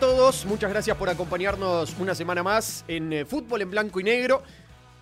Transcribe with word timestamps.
Todos, 0.00 0.46
muchas 0.46 0.70
gracias 0.70 0.96
por 0.96 1.10
acompañarnos 1.10 1.94
una 1.98 2.14
semana 2.14 2.42
más 2.42 2.86
en 2.88 3.12
eh, 3.12 3.26
Fútbol 3.26 3.60
en 3.60 3.70
Blanco 3.70 4.00
y 4.00 4.02
Negro. 4.02 4.42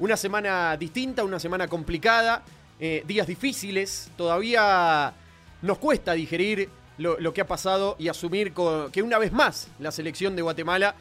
Una 0.00 0.16
semana 0.16 0.76
distinta, 0.76 1.22
una 1.22 1.38
semana 1.38 1.68
complicada, 1.68 2.42
eh, 2.80 3.04
días 3.06 3.28
difíciles. 3.28 4.10
Todavía 4.16 5.14
nos 5.62 5.78
cuesta 5.78 6.14
digerir 6.14 6.68
lo, 6.98 7.32
que 7.32 7.40
ha 7.40 7.46
pasado 7.46 7.94
y 8.00 8.08
asumir 8.08 8.52
que 8.92 9.02
una 9.02 9.18
vez 9.18 9.30
más 9.30 9.68
la 9.78 9.92
selección 9.92 10.34
de 10.34 10.42
Guatemala 10.42 10.96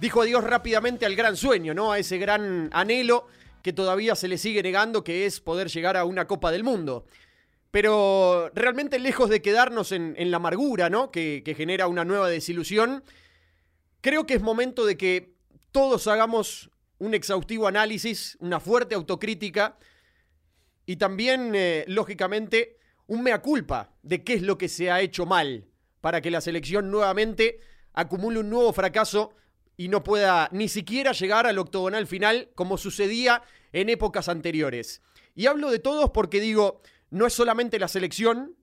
dijo 0.00 0.22
adiós 0.22 0.42
rápidamente 0.42 1.04
al 1.04 1.14
gran 1.14 1.36
sueño, 1.36 1.74
¿no? 1.74 1.92
A 1.92 1.98
ese 1.98 2.16
gran 2.16 2.70
anhelo 2.72 3.26
que 3.60 3.74
todavía 3.74 4.14
se 4.14 4.28
le 4.28 4.38
sigue 4.38 4.62
negando, 4.62 5.04
que 5.04 5.26
es 5.26 5.40
poder 5.40 5.68
llegar 5.68 5.98
a 5.98 6.06
una 6.06 6.26
Copa 6.26 6.50
del 6.50 6.64
Mundo. 6.64 7.04
Pero 7.70 8.50
realmente 8.54 8.98
lejos 8.98 9.28
de 9.28 9.42
quedarnos 9.42 9.92
en, 9.92 10.30
la 10.30 10.38
amargura, 10.38 10.88
¿no? 10.88 11.10
Que 11.10 11.54
genera 11.54 11.86
una 11.86 12.06
nueva 12.06 12.30
desilusión, 12.30 13.04
creo 14.06 14.24
que 14.24 14.34
es 14.34 14.40
momento 14.40 14.86
de 14.86 14.96
que 14.96 15.34
todos 15.72 16.06
hagamos 16.06 16.70
un 16.98 17.12
exhaustivo 17.12 17.66
análisis, 17.66 18.36
una 18.38 18.60
fuerte 18.60 18.94
autocrítica 18.94 19.78
y 20.86 20.94
también, 20.94 21.50
eh, 21.56 21.84
lógicamente, 21.88 22.78
un 23.08 23.24
mea 23.24 23.42
culpa 23.42 23.96
de 24.04 24.22
qué 24.22 24.34
es 24.34 24.42
lo 24.42 24.58
que 24.58 24.68
se 24.68 24.92
ha 24.92 25.00
hecho 25.00 25.26
mal 25.26 25.66
para 26.00 26.20
que 26.20 26.30
la 26.30 26.40
selección 26.40 26.88
nuevamente 26.88 27.58
acumule 27.94 28.38
un 28.38 28.48
nuevo 28.48 28.72
fracaso 28.72 29.32
y 29.76 29.88
no 29.88 30.04
pueda 30.04 30.50
ni 30.52 30.68
siquiera 30.68 31.10
llegar 31.10 31.48
al 31.48 31.58
octogonal 31.58 32.06
final 32.06 32.50
como 32.54 32.78
sucedía 32.78 33.42
en 33.72 33.88
épocas 33.88 34.28
anteriores. 34.28 35.02
Y 35.34 35.46
hablo 35.46 35.68
de 35.68 35.80
todos 35.80 36.12
porque 36.12 36.38
digo, 36.38 36.80
no 37.10 37.26
es 37.26 37.32
solamente 37.32 37.80
la 37.80 37.88
selección, 37.88 38.54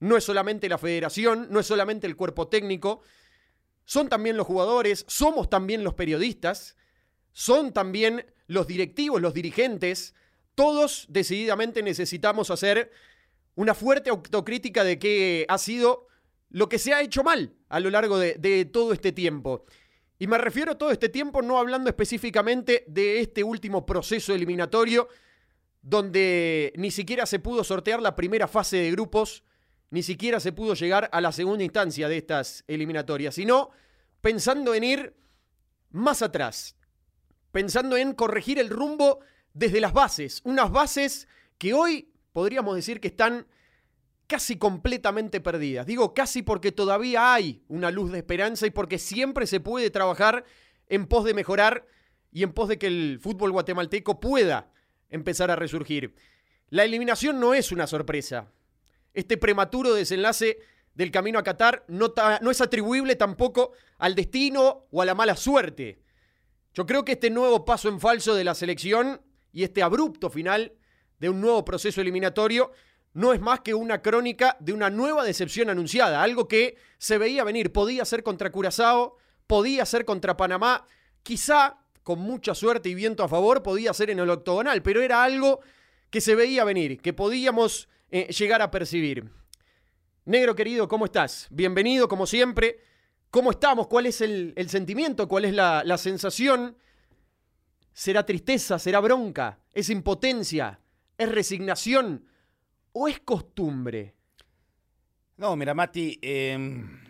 no 0.00 0.16
es 0.16 0.24
solamente 0.24 0.68
la 0.68 0.76
federación, 0.76 1.46
no 1.50 1.60
es 1.60 1.66
solamente 1.68 2.08
el 2.08 2.16
cuerpo 2.16 2.48
técnico, 2.48 3.02
son 3.88 4.10
también 4.10 4.36
los 4.36 4.46
jugadores, 4.46 5.06
somos 5.08 5.48
también 5.48 5.82
los 5.82 5.94
periodistas, 5.94 6.76
son 7.32 7.72
también 7.72 8.26
los 8.46 8.66
directivos, 8.66 9.22
los 9.22 9.32
dirigentes, 9.32 10.14
todos 10.54 11.06
decididamente 11.08 11.82
necesitamos 11.82 12.50
hacer 12.50 12.92
una 13.54 13.72
fuerte 13.72 14.10
autocrítica 14.10 14.84
de 14.84 14.98
qué 14.98 15.46
ha 15.48 15.56
sido 15.56 16.06
lo 16.50 16.68
que 16.68 16.78
se 16.78 16.92
ha 16.92 17.00
hecho 17.00 17.24
mal 17.24 17.54
a 17.70 17.80
lo 17.80 17.88
largo 17.88 18.18
de, 18.18 18.34
de 18.34 18.66
todo 18.66 18.92
este 18.92 19.10
tiempo. 19.10 19.64
Y 20.18 20.26
me 20.26 20.36
refiero 20.36 20.72
a 20.72 20.78
todo 20.78 20.90
este 20.90 21.08
tiempo 21.08 21.40
no 21.40 21.58
hablando 21.58 21.88
específicamente 21.88 22.84
de 22.88 23.20
este 23.20 23.42
último 23.42 23.86
proceso 23.86 24.34
eliminatorio 24.34 25.08
donde 25.80 26.74
ni 26.76 26.90
siquiera 26.90 27.24
se 27.24 27.38
pudo 27.38 27.64
sortear 27.64 28.02
la 28.02 28.16
primera 28.16 28.48
fase 28.48 28.76
de 28.76 28.90
grupos, 28.90 29.44
ni 29.90 30.02
siquiera 30.02 30.40
se 30.40 30.52
pudo 30.52 30.74
llegar 30.74 31.08
a 31.12 31.20
la 31.20 31.32
segunda 31.32 31.64
instancia 31.64 32.08
de 32.08 32.18
estas 32.18 32.64
eliminatorias, 32.66 33.34
sino 33.34 33.70
pensando 34.20 34.74
en 34.74 34.84
ir 34.84 35.16
más 35.90 36.22
atrás, 36.22 36.76
pensando 37.52 37.96
en 37.96 38.12
corregir 38.12 38.58
el 38.58 38.68
rumbo 38.68 39.20
desde 39.54 39.80
las 39.80 39.92
bases, 39.92 40.40
unas 40.44 40.70
bases 40.70 41.28
que 41.56 41.72
hoy 41.72 42.12
podríamos 42.32 42.76
decir 42.76 43.00
que 43.00 43.08
están 43.08 43.46
casi 44.26 44.56
completamente 44.56 45.40
perdidas. 45.40 45.86
Digo 45.86 46.12
casi 46.14 46.42
porque 46.42 46.70
todavía 46.70 47.32
hay 47.34 47.62
una 47.68 47.90
luz 47.90 48.12
de 48.12 48.18
esperanza 48.18 48.66
y 48.66 48.70
porque 48.70 48.98
siempre 48.98 49.46
se 49.46 49.58
puede 49.58 49.90
trabajar 49.90 50.44
en 50.86 51.06
pos 51.06 51.24
de 51.24 51.34
mejorar 51.34 51.86
y 52.30 52.42
en 52.42 52.52
pos 52.52 52.68
de 52.68 52.78
que 52.78 52.86
el 52.86 53.18
fútbol 53.20 53.52
guatemalteco 53.52 54.20
pueda 54.20 54.70
empezar 55.08 55.50
a 55.50 55.56
resurgir. 55.56 56.14
La 56.68 56.84
eliminación 56.84 57.40
no 57.40 57.54
es 57.54 57.72
una 57.72 57.86
sorpresa. 57.86 58.52
Este 59.18 59.36
prematuro 59.36 59.94
desenlace 59.94 60.60
del 60.94 61.10
camino 61.10 61.40
a 61.40 61.42
Qatar 61.42 61.84
no, 61.88 62.14
es 62.52 62.60
atribuible 62.60 63.16
tampoco 63.16 63.72
al 63.98 64.14
destino 64.14 64.86
o 64.92 65.02
a 65.02 65.04
la 65.04 65.16
mala 65.16 65.34
suerte. 65.34 65.98
Yo 66.72 66.86
creo 66.86 67.04
que 67.04 67.12
este 67.12 67.28
nuevo 67.28 67.64
paso 67.64 67.88
en 67.88 67.98
falso 67.98 68.36
de 68.36 68.44
la 68.44 68.54
selección 68.54 69.20
y 69.50 69.64
este 69.64 69.82
abrupto 69.82 70.30
final 70.30 70.72
de 71.18 71.28
un 71.28 71.40
nuevo 71.40 71.64
proceso 71.64 72.00
eliminatorio 72.00 72.70
no 73.12 73.32
es 73.32 73.40
más 73.40 73.58
que 73.58 73.74
una 73.74 74.02
crónica 74.02 74.56
de 74.60 74.72
una 74.72 74.88
nueva 74.88 75.24
decepción 75.24 75.68
anunciada, 75.68 76.22
algo 76.22 76.46
que 76.46 76.76
se 76.98 77.18
veía 77.18 77.42
venir, 77.42 77.72
podía 77.72 78.04
ser 78.04 78.22
contra 78.22 78.52
Curazao, 78.52 79.16
podía 79.48 79.84
ser 79.84 80.04
contra 80.04 80.36
Panamá, 80.36 80.86
quizá 81.24 81.80
con 82.04 82.20
mucha 82.20 82.54
suerte 82.54 82.88
y 82.88 82.94
viento 82.94 83.24
a 83.24 83.28
favor 83.28 83.64
podía 83.64 83.92
ser 83.92 84.10
en 84.10 84.20
el 84.20 84.30
octogonal, 84.30 84.80
pero 84.80 85.02
era 85.02 85.24
algo 85.24 85.58
que 86.08 86.20
se 86.20 86.36
veía 86.36 86.62
venir, 86.62 87.02
que 87.02 87.12
podíamos 87.12 87.88
eh, 88.10 88.28
llegar 88.32 88.62
a 88.62 88.70
percibir. 88.70 89.30
Negro 90.24 90.54
querido, 90.54 90.88
¿cómo 90.88 91.04
estás? 91.06 91.46
Bienvenido 91.50 92.08
como 92.08 92.26
siempre. 92.26 92.80
¿Cómo 93.30 93.50
estamos? 93.50 93.86
¿Cuál 93.88 94.06
es 94.06 94.20
el, 94.20 94.54
sentimiento? 94.68 95.28
¿Cuál 95.28 95.44
es 95.44 95.54
la, 95.54 95.98
sensación? 95.98 96.76
¿Será 97.92 98.24
tristeza? 98.24 98.78
¿Será 98.78 99.00
bronca? 99.00 99.60
¿Es 99.72 99.90
impotencia? 99.90 100.80
¿Es 101.16 101.30
resignación? 101.30 102.26
¿O 102.92 103.08
es 103.08 103.20
costumbre? 103.20 104.14
No, 105.36 105.54
mira, 105.56 105.74
Mati, 105.74 106.18
em, 106.22 107.00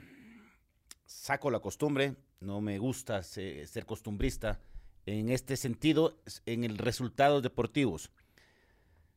saco 1.06 1.50
la 1.50 1.60
costumbre, 1.60 2.16
no 2.40 2.60
me 2.60 2.78
gusta 2.78 3.22
se- 3.22 3.66
ser 3.66 3.86
costumbrista 3.86 4.60
en 5.06 5.30
este 5.30 5.56
sentido, 5.56 6.20
en 6.44 6.64
el 6.64 6.76
resultados 6.78 7.42
deportivos. 7.42 8.10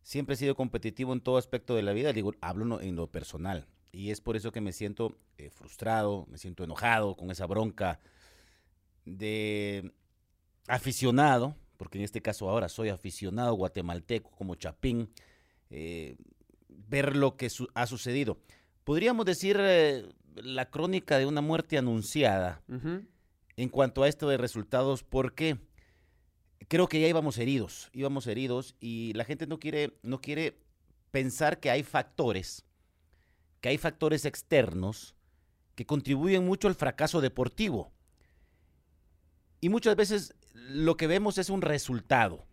Siempre 0.04 0.34
he 0.34 0.38
sido 0.38 0.56
competitivo 0.56 1.14
en 1.14 1.22
todo 1.22 1.38
aspecto 1.38 1.76
de 1.76 1.84
la 1.84 1.94
vida, 1.94 2.12
digo, 2.14 2.34
hablo 2.42 2.66
no- 2.66 2.82
en 2.82 2.96
lo 2.96 3.08
personal, 3.12 3.68
y 3.92 4.10
es 4.12 4.22
por 4.22 4.36
eso 4.36 4.52
que 4.52 4.62
me 4.62 4.72
siento 4.74 5.18
eh, 5.38 5.50
frustrado, 5.50 6.26
me 6.30 6.38
siento 6.38 6.64
enojado 6.64 7.16
con 7.16 7.30
esa 7.32 7.46
bronca 7.46 8.00
de 9.06 9.92
aficionado, 10.68 11.56
porque 11.78 11.98
en 11.98 12.04
este 12.04 12.22
caso 12.22 12.50
ahora 12.50 12.70
soy 12.70 12.90
aficionado 12.90 13.54
guatemalteco 13.56 14.32
como 14.32 14.56
Chapín, 14.56 15.10
eh, 15.70 16.16
ver 16.70 17.16
lo 17.16 17.38
que 17.38 17.50
su- 17.50 17.68
ha 17.74 17.88
sucedido. 17.88 18.38
Podríamos 18.84 19.26
decir 19.26 19.58
eh, 19.60 20.06
la 20.36 20.70
crónica 20.70 21.18
de 21.18 21.26
una 21.26 21.42
muerte 21.42 21.78
anunciada 21.78 22.62
en 23.58 23.70
cuanto 23.70 24.04
a 24.04 24.08
esto 24.08 24.30
de 24.30 24.38
resultados, 24.38 25.04
porque 25.04 25.58
creo 26.68 26.88
que 26.88 27.00
ya 27.00 27.08
íbamos 27.08 27.38
heridos, 27.38 27.90
íbamos 27.94 28.28
heridos 28.28 28.76
y 28.80 29.14
la 29.14 29.26
gente 29.26 29.48
no 29.48 29.60
quiere, 29.60 29.98
no 30.04 30.22
quiere 30.22 30.58
pensar 31.12 31.60
que 31.60 31.70
hay 31.70 31.84
factores, 31.84 32.66
que 33.60 33.70
hay 33.70 33.78
factores 33.78 34.26
externos 34.26 35.16
que 35.76 35.86
contribuyen 35.86 36.46
mucho 36.46 36.68
al 36.68 36.76
fracaso 36.76 37.22
deportivo. 37.22 37.92
Y 39.60 39.70
muchas 39.70 39.96
veces 39.96 40.36
lo 40.54 40.98
que 40.98 41.08
vemos 41.08 41.38
es 41.38 41.50
un 41.50 41.62
resultado, 41.62 42.46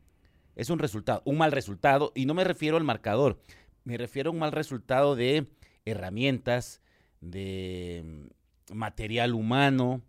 es 0.56 0.70
un 0.70 0.78
resultado, 0.78 1.22
un 1.24 1.38
mal 1.38 1.52
resultado, 1.52 2.12
y 2.14 2.26
no 2.26 2.34
me 2.34 2.44
refiero 2.44 2.76
al 2.76 2.84
marcador, 2.84 3.42
me 3.84 3.96
refiero 3.96 4.30
a 4.30 4.32
un 4.32 4.38
mal 4.38 4.52
resultado 4.52 5.16
de 5.16 5.46
herramientas, 5.84 6.80
de 7.20 8.28
mm, 8.70 8.74
material 8.74 9.34
humano, 9.34 10.02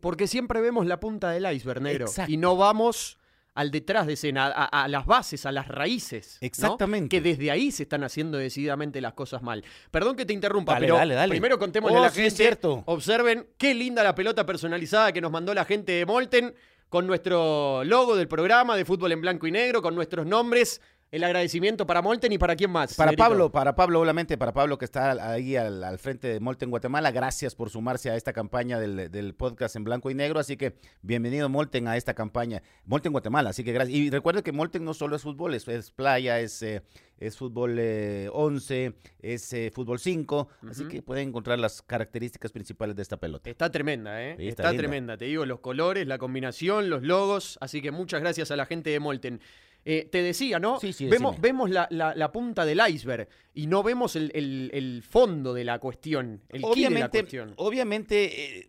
Porque 0.00 0.26
siempre 0.26 0.60
vemos 0.60 0.86
la 0.86 1.00
punta 1.00 1.30
del 1.30 1.50
iceberg, 1.52 1.80
negro. 1.80 2.06
Exacto. 2.06 2.30
Y 2.30 2.36
no 2.36 2.56
vamos 2.56 3.18
al 3.56 3.70
detrás 3.72 4.06
de 4.06 4.12
escena, 4.12 4.46
a, 4.46 4.64
a 4.84 4.86
las 4.86 5.04
bases, 5.06 5.44
a 5.46 5.50
las 5.50 5.66
raíces. 5.66 6.38
¿no? 6.40 6.46
Exactamente. 6.46 7.08
Que 7.08 7.20
desde 7.20 7.50
ahí 7.50 7.72
se 7.72 7.82
están 7.82 8.04
haciendo 8.04 8.38
decididamente 8.38 9.00
las 9.00 9.14
cosas 9.14 9.42
mal. 9.42 9.64
Perdón 9.90 10.14
que 10.14 10.24
te 10.24 10.32
interrumpa, 10.32 10.74
Dale, 10.74 10.86
pero 10.86 10.96
dale, 10.98 11.14
dale. 11.14 11.30
primero 11.30 11.58
contémosle 11.58 11.96
Oh, 11.96 12.00
a 12.00 12.04
la 12.04 12.10
sí, 12.10 12.20
es 12.20 12.24
gente. 12.34 12.36
cierto. 12.44 12.82
Observen 12.86 13.48
qué 13.58 13.74
linda 13.74 14.04
la 14.04 14.14
pelota 14.14 14.46
personalizada 14.46 15.10
que 15.12 15.20
nos 15.20 15.32
mandó 15.32 15.52
la 15.54 15.64
gente 15.64 15.90
de 15.92 16.06
Molten 16.06 16.54
con 16.88 17.06
nuestro 17.06 17.82
logo 17.82 18.14
del 18.14 18.28
programa 18.28 18.76
de 18.76 18.84
fútbol 18.84 19.10
en 19.10 19.20
blanco 19.20 19.46
y 19.48 19.50
negro, 19.50 19.82
con 19.82 19.94
nuestros 19.96 20.24
nombres. 20.26 20.80
El 21.16 21.24
agradecimiento 21.24 21.86
para 21.86 22.02
Molten 22.02 22.30
y 22.32 22.36
para 22.36 22.54
quién 22.56 22.70
más. 22.70 22.92
Para? 22.92 23.12
Pablo, 23.12 23.50
para 23.50 23.74
Pablo, 23.74 24.02
obviamente, 24.02 24.36
para 24.36 24.52
Pablo 24.52 24.76
que 24.76 24.84
está 24.84 25.32
ahí 25.32 25.56
al, 25.56 25.82
al 25.82 25.98
frente 25.98 26.28
de 26.28 26.40
Molten 26.40 26.68
Guatemala, 26.68 27.10
gracias 27.10 27.54
por 27.54 27.70
sumarse 27.70 28.10
a 28.10 28.16
esta 28.16 28.34
campaña 28.34 28.78
del, 28.78 29.10
del 29.10 29.34
podcast 29.34 29.76
en 29.76 29.84
blanco 29.84 30.10
y 30.10 30.14
negro, 30.14 30.40
así 30.40 30.58
que 30.58 30.76
bienvenido 31.00 31.48
Molten 31.48 31.88
a 31.88 31.96
esta 31.96 32.12
campaña, 32.12 32.62
Molten 32.84 33.12
Guatemala, 33.12 33.48
así 33.48 33.64
que 33.64 33.72
gracias. 33.72 33.96
Y 33.96 34.10
recuerde 34.10 34.42
que 34.42 34.52
Molten 34.52 34.84
no 34.84 34.92
solo 34.92 35.16
es 35.16 35.22
fútbol, 35.22 35.54
es, 35.54 35.66
es 35.68 35.90
playa, 35.90 36.38
es, 36.38 36.60
eh, 36.60 36.82
es 37.16 37.38
fútbol 37.38 37.78
eh, 37.78 38.28
11, 38.30 38.92
es 39.20 39.50
eh, 39.54 39.70
fútbol 39.74 39.98
5, 39.98 40.48
así 40.68 40.86
que 40.86 41.00
pueden 41.00 41.28
encontrar 41.28 41.58
las 41.58 41.80
características 41.80 42.52
principales 42.52 42.94
de 42.94 43.00
esta 43.00 43.16
pelota. 43.16 43.48
Está 43.48 43.70
tremenda, 43.70 44.22
¿eh? 44.22 44.36
Sí, 44.38 44.48
está 44.48 44.70
tremenda. 44.74 45.16
Te 45.16 45.24
digo, 45.24 45.46
los 45.46 45.60
colores, 45.60 46.06
la 46.06 46.18
combinación, 46.18 46.90
los 46.90 47.02
logos. 47.02 47.56
Así 47.62 47.80
que 47.80 47.90
muchas 47.90 48.20
gracias 48.20 48.50
a 48.50 48.56
la 48.56 48.66
gente 48.66 48.90
de 48.90 49.00
Molten. 49.00 49.40
Eh, 49.88 50.08
te 50.10 50.20
decía, 50.20 50.58
¿no? 50.58 50.80
Sí, 50.80 50.92
sí, 50.92 51.06
vemos 51.06 51.40
vemos 51.40 51.70
la, 51.70 51.86
la- 51.90 52.12
la 52.16 52.32
punta 52.32 52.64
del 52.64 52.80
iceberg 52.88 53.28
y 53.54 53.68
no 53.68 53.84
vemos 53.84 54.16
el, 54.16 54.32
el- 54.34 54.68
el 54.74 55.04
fondo 55.04 55.54
de 55.54 55.62
la 55.62 55.78
cuestión, 55.78 56.42
el 56.48 56.60
quid 56.62 56.62
de 56.62 56.62
la 56.62 56.68
obviamente, 56.88 57.18
cuestión. 57.20 57.54
obviamente 57.56 58.58
eh, 58.58 58.68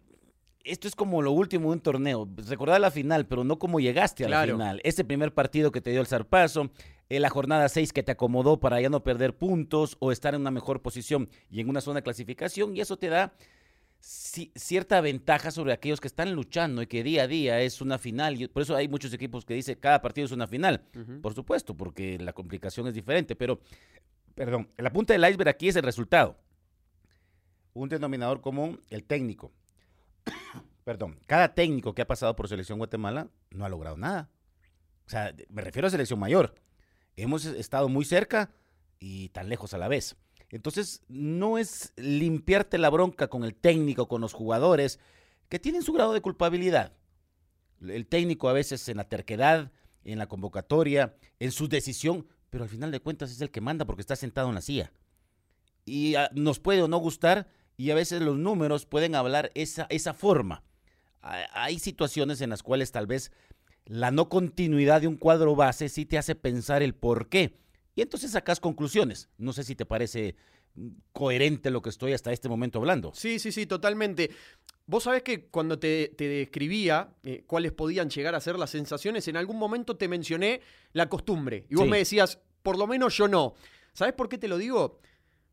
esto 0.64 0.88
es 0.88 0.96
como 0.96 1.22
lo 1.24 1.32
último 1.32 1.70
de 1.70 1.74
un 1.78 1.80
torneo. 1.82 2.30
Recordar 2.48 2.80
la 2.80 2.92
final, 2.92 3.26
pero 3.26 3.44
no 3.44 3.58
cómo 3.58 3.80
llegaste 3.80 4.26
a 4.26 4.28
Claro. 4.28 4.52
la 4.58 4.64
final. 4.66 4.82
Ese 4.84 5.04
primer 5.04 5.34
partido 5.34 5.72
que 5.72 5.82
te 5.82 5.90
dio 5.92 6.02
el 6.02 6.08
zarpazo, 6.08 6.70
eh, 7.10 7.20
la 7.20 7.30
jornada 7.30 7.68
6 7.68 7.94
que 7.94 8.04
te 8.04 8.12
acomodó 8.12 8.60
para 8.60 8.80
ya 8.80 8.90
no 8.90 9.02
perder 9.02 9.34
puntos 9.36 9.96
o 10.00 10.12
estar 10.12 10.36
en 10.36 10.42
una 10.42 10.52
mejor 10.52 10.82
posición 10.84 11.30
y 11.50 11.62
en 11.62 11.70
una 11.70 11.82
zona 11.82 12.02
de 12.02 12.04
clasificación, 12.04 12.76
y 12.76 12.82
eso 12.82 12.98
te 12.98 13.08
da 13.08 13.34
cierta 14.00 15.02
ventaja 15.02 15.52
sobre 15.52 15.74
aquellos 15.74 16.00
que 16.00 16.08
están 16.08 16.34
luchando 16.34 16.82
y 16.82 16.88
que 16.88 17.04
día 17.04 17.24
a 17.24 17.28
día 17.28 17.62
es 17.62 17.82
una 17.82 17.98
final. 17.98 18.42
Y 18.42 18.48
por 18.48 18.64
eso 18.64 18.76
hay 18.76 18.88
muchos 18.88 19.14
equipos 19.14 19.46
que 19.46 19.54
dicen 19.54 19.78
cada 19.80 20.02
partido 20.02 20.26
es 20.26 20.32
una 20.32 20.48
final. 20.48 20.82
Por 21.22 21.34
supuesto, 21.34 21.76
porque 21.76 22.18
la 22.20 22.34
complicación 22.34 22.88
es 22.88 22.94
diferente. 22.94 23.36
Pero, 23.36 23.60
perdón, 24.36 24.70
la 24.78 24.92
punta 24.92 25.14
del 25.14 25.28
iceberg 25.28 25.50
aquí 25.50 25.68
es 25.68 25.76
el 25.76 25.84
resultado. 25.84 26.38
Un 27.74 27.90
denominador 27.90 28.42
común, 28.42 28.82
el 28.90 29.04
técnico. 29.04 29.52
perdón, 30.84 31.20
cada 31.26 31.54
técnico 31.54 31.94
que 31.94 32.02
ha 32.02 32.08
pasado 32.08 32.36
por 32.36 32.48
selección 32.48 32.78
Guatemala 32.78 33.28
no 33.52 33.66
ha 33.66 33.70
logrado 33.70 33.98
nada. 33.98 34.30
O 35.06 35.10
sea, 35.10 35.34
me 35.50 35.62
refiero 35.62 35.88
a 35.88 35.92
selección 35.92 36.20
mayor. 36.20 36.56
Hemos 37.16 37.46
estado 37.46 37.90
muy 37.90 38.06
cerca 38.06 38.52
y 39.00 39.30
tan 39.30 39.50
lejos 39.50 39.74
a 39.74 39.78
la 39.78 39.88
vez. 39.88 40.16
Entonces, 40.50 41.04
no 41.10 41.58
es 41.58 41.94
limpiarte 41.98 42.78
la 42.78 42.90
bronca 42.90 43.28
con 43.28 43.44
el 43.44 43.54
técnico, 43.54 44.08
con 44.08 44.22
los 44.22 44.34
jugadores, 44.34 45.00
que 45.50 45.60
tienen 45.60 45.84
su 45.84 45.94
grado 45.94 46.14
de 46.14 46.22
culpabilidad. 46.22 46.94
El 47.82 48.08
técnico 48.08 48.50
a 48.50 48.54
veces 48.54 48.88
en 48.90 48.98
la 48.98 49.10
terquedad, 49.10 49.72
en 50.04 50.18
la 50.18 50.28
convocatoria, 50.28 51.16
en 51.40 51.52
su 51.52 51.68
decisión, 51.68 52.28
pero 52.50 52.64
al 52.64 52.70
final 52.70 52.92
de 52.92 53.02
cuentas 53.02 53.32
es 53.32 53.42
el 53.42 53.52
que 53.52 53.62
manda 53.62 53.86
porque 53.86 54.02
está 54.02 54.16
sentado 54.16 54.50
en 54.50 54.56
la 54.56 54.62
silla. 54.62 54.92
Y 55.86 56.16
ah, 56.16 56.30
nos 56.34 56.60
puede 56.60 56.82
o 56.82 56.88
no 56.88 56.98
gustar, 56.98 57.50
y 57.76 57.92
a 57.92 57.96
veces 57.96 58.22
los 58.22 58.38
números 58.38 58.86
pueden 58.86 59.16
hablar 59.16 59.52
esa, 59.54 59.86
esa 59.90 60.14
forma. 60.14 60.64
Hay 61.22 61.80
situaciones 61.80 62.42
en 62.42 62.50
las 62.50 62.64
cuales 62.64 62.92
tal 62.92 63.06
vez 63.06 63.32
la 63.86 64.12
no 64.12 64.30
continuidad 64.30 65.02
de 65.02 65.08
un 65.08 65.18
cuadro 65.18 65.56
base 65.56 65.90
sí 65.90 66.06
te 66.06 66.18
hace 66.18 66.36
pensar 66.36 66.82
el 66.82 66.96
por 66.96 67.30
qué. 67.30 67.58
Y 67.98 68.04
entonces 68.04 68.30
sacas 68.30 68.60
conclusiones. 68.60 69.28
No 69.40 69.54
sé 69.54 69.64
si 69.64 69.76
te 69.76 69.84
parece 69.84 70.36
mm, 70.76 70.90
coherente 71.12 71.72
lo 71.72 71.82
que 71.82 71.90
estoy 71.90 72.14
hasta 72.14 72.32
este 72.32 72.48
momento 72.48 72.78
hablando. 72.78 73.12
Sí, 73.16 73.40
sí, 73.40 73.52
sí, 73.52 73.66
totalmente. 73.66 74.30
Vos 74.86 75.06
sabés 75.06 75.24
que 75.24 75.48
cuando 75.48 75.80
te, 75.80 76.14
describía 76.16 77.10
eh, 77.24 77.44
cuáles 77.48 77.72
podían 77.72 78.12
llegar 78.12 78.36
a 78.36 78.40
ser 78.40 78.60
las 78.60 78.70
sensaciones, 78.70 79.28
en 79.28 79.36
algún 79.36 79.58
momento 79.58 79.98
te 79.98 80.08
mencioné 80.08 80.62
la 80.94 81.10
costumbre. 81.10 81.66
Y 81.70 81.76
vos 81.76 81.88
me 81.88 81.98
decías, 81.98 82.40
por 82.62 82.78
lo 82.78 82.86
menos 82.86 83.18
yo 83.18 83.28
no. 83.28 83.56
¿Sabés 83.94 84.14
por 84.14 84.30
qué 84.30 84.38
te 84.38 84.48
lo 84.48 84.60
digo? 84.60 85.00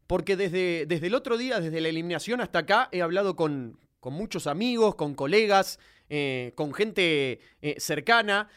Porque 0.06 0.37
desde, 0.37 0.85
desde 0.85 1.06
el 1.06 1.14
otro 1.14 1.38
día, 1.38 1.61
desde 1.61 1.81
la 1.81 1.88
eliminación 1.88 2.43
hasta 2.43 2.58
acá, 2.58 2.91
he 2.93 3.00
hablado 3.00 3.37
con, 3.37 3.79
muchos 4.02 4.46
amigos, 4.46 4.96
con 4.96 5.14
colegas, 5.14 5.79
eh, 6.11 6.52
con 6.56 6.75
gente 6.75 7.41
eh, 7.62 7.76
cercana. 7.79 8.50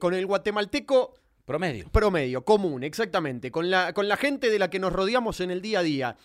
con 0.00 0.12
el 0.12 0.26
guatemalteco 0.26 1.14
Promedio. 1.48 1.88
Promedio, 1.90 2.44
común, 2.44 2.84
exactamente. 2.84 3.50
Con 3.50 3.70
la, 3.70 3.94
con 3.94 4.06
la 4.06 4.18
gente 4.18 4.50
de 4.50 4.58
la 4.58 4.68
que 4.68 4.78
nos 4.78 4.92
rodeamos 4.92 5.40
en 5.40 5.50
el 5.50 5.62
día 5.62 5.78
a 5.78 5.82
día. 5.82 6.16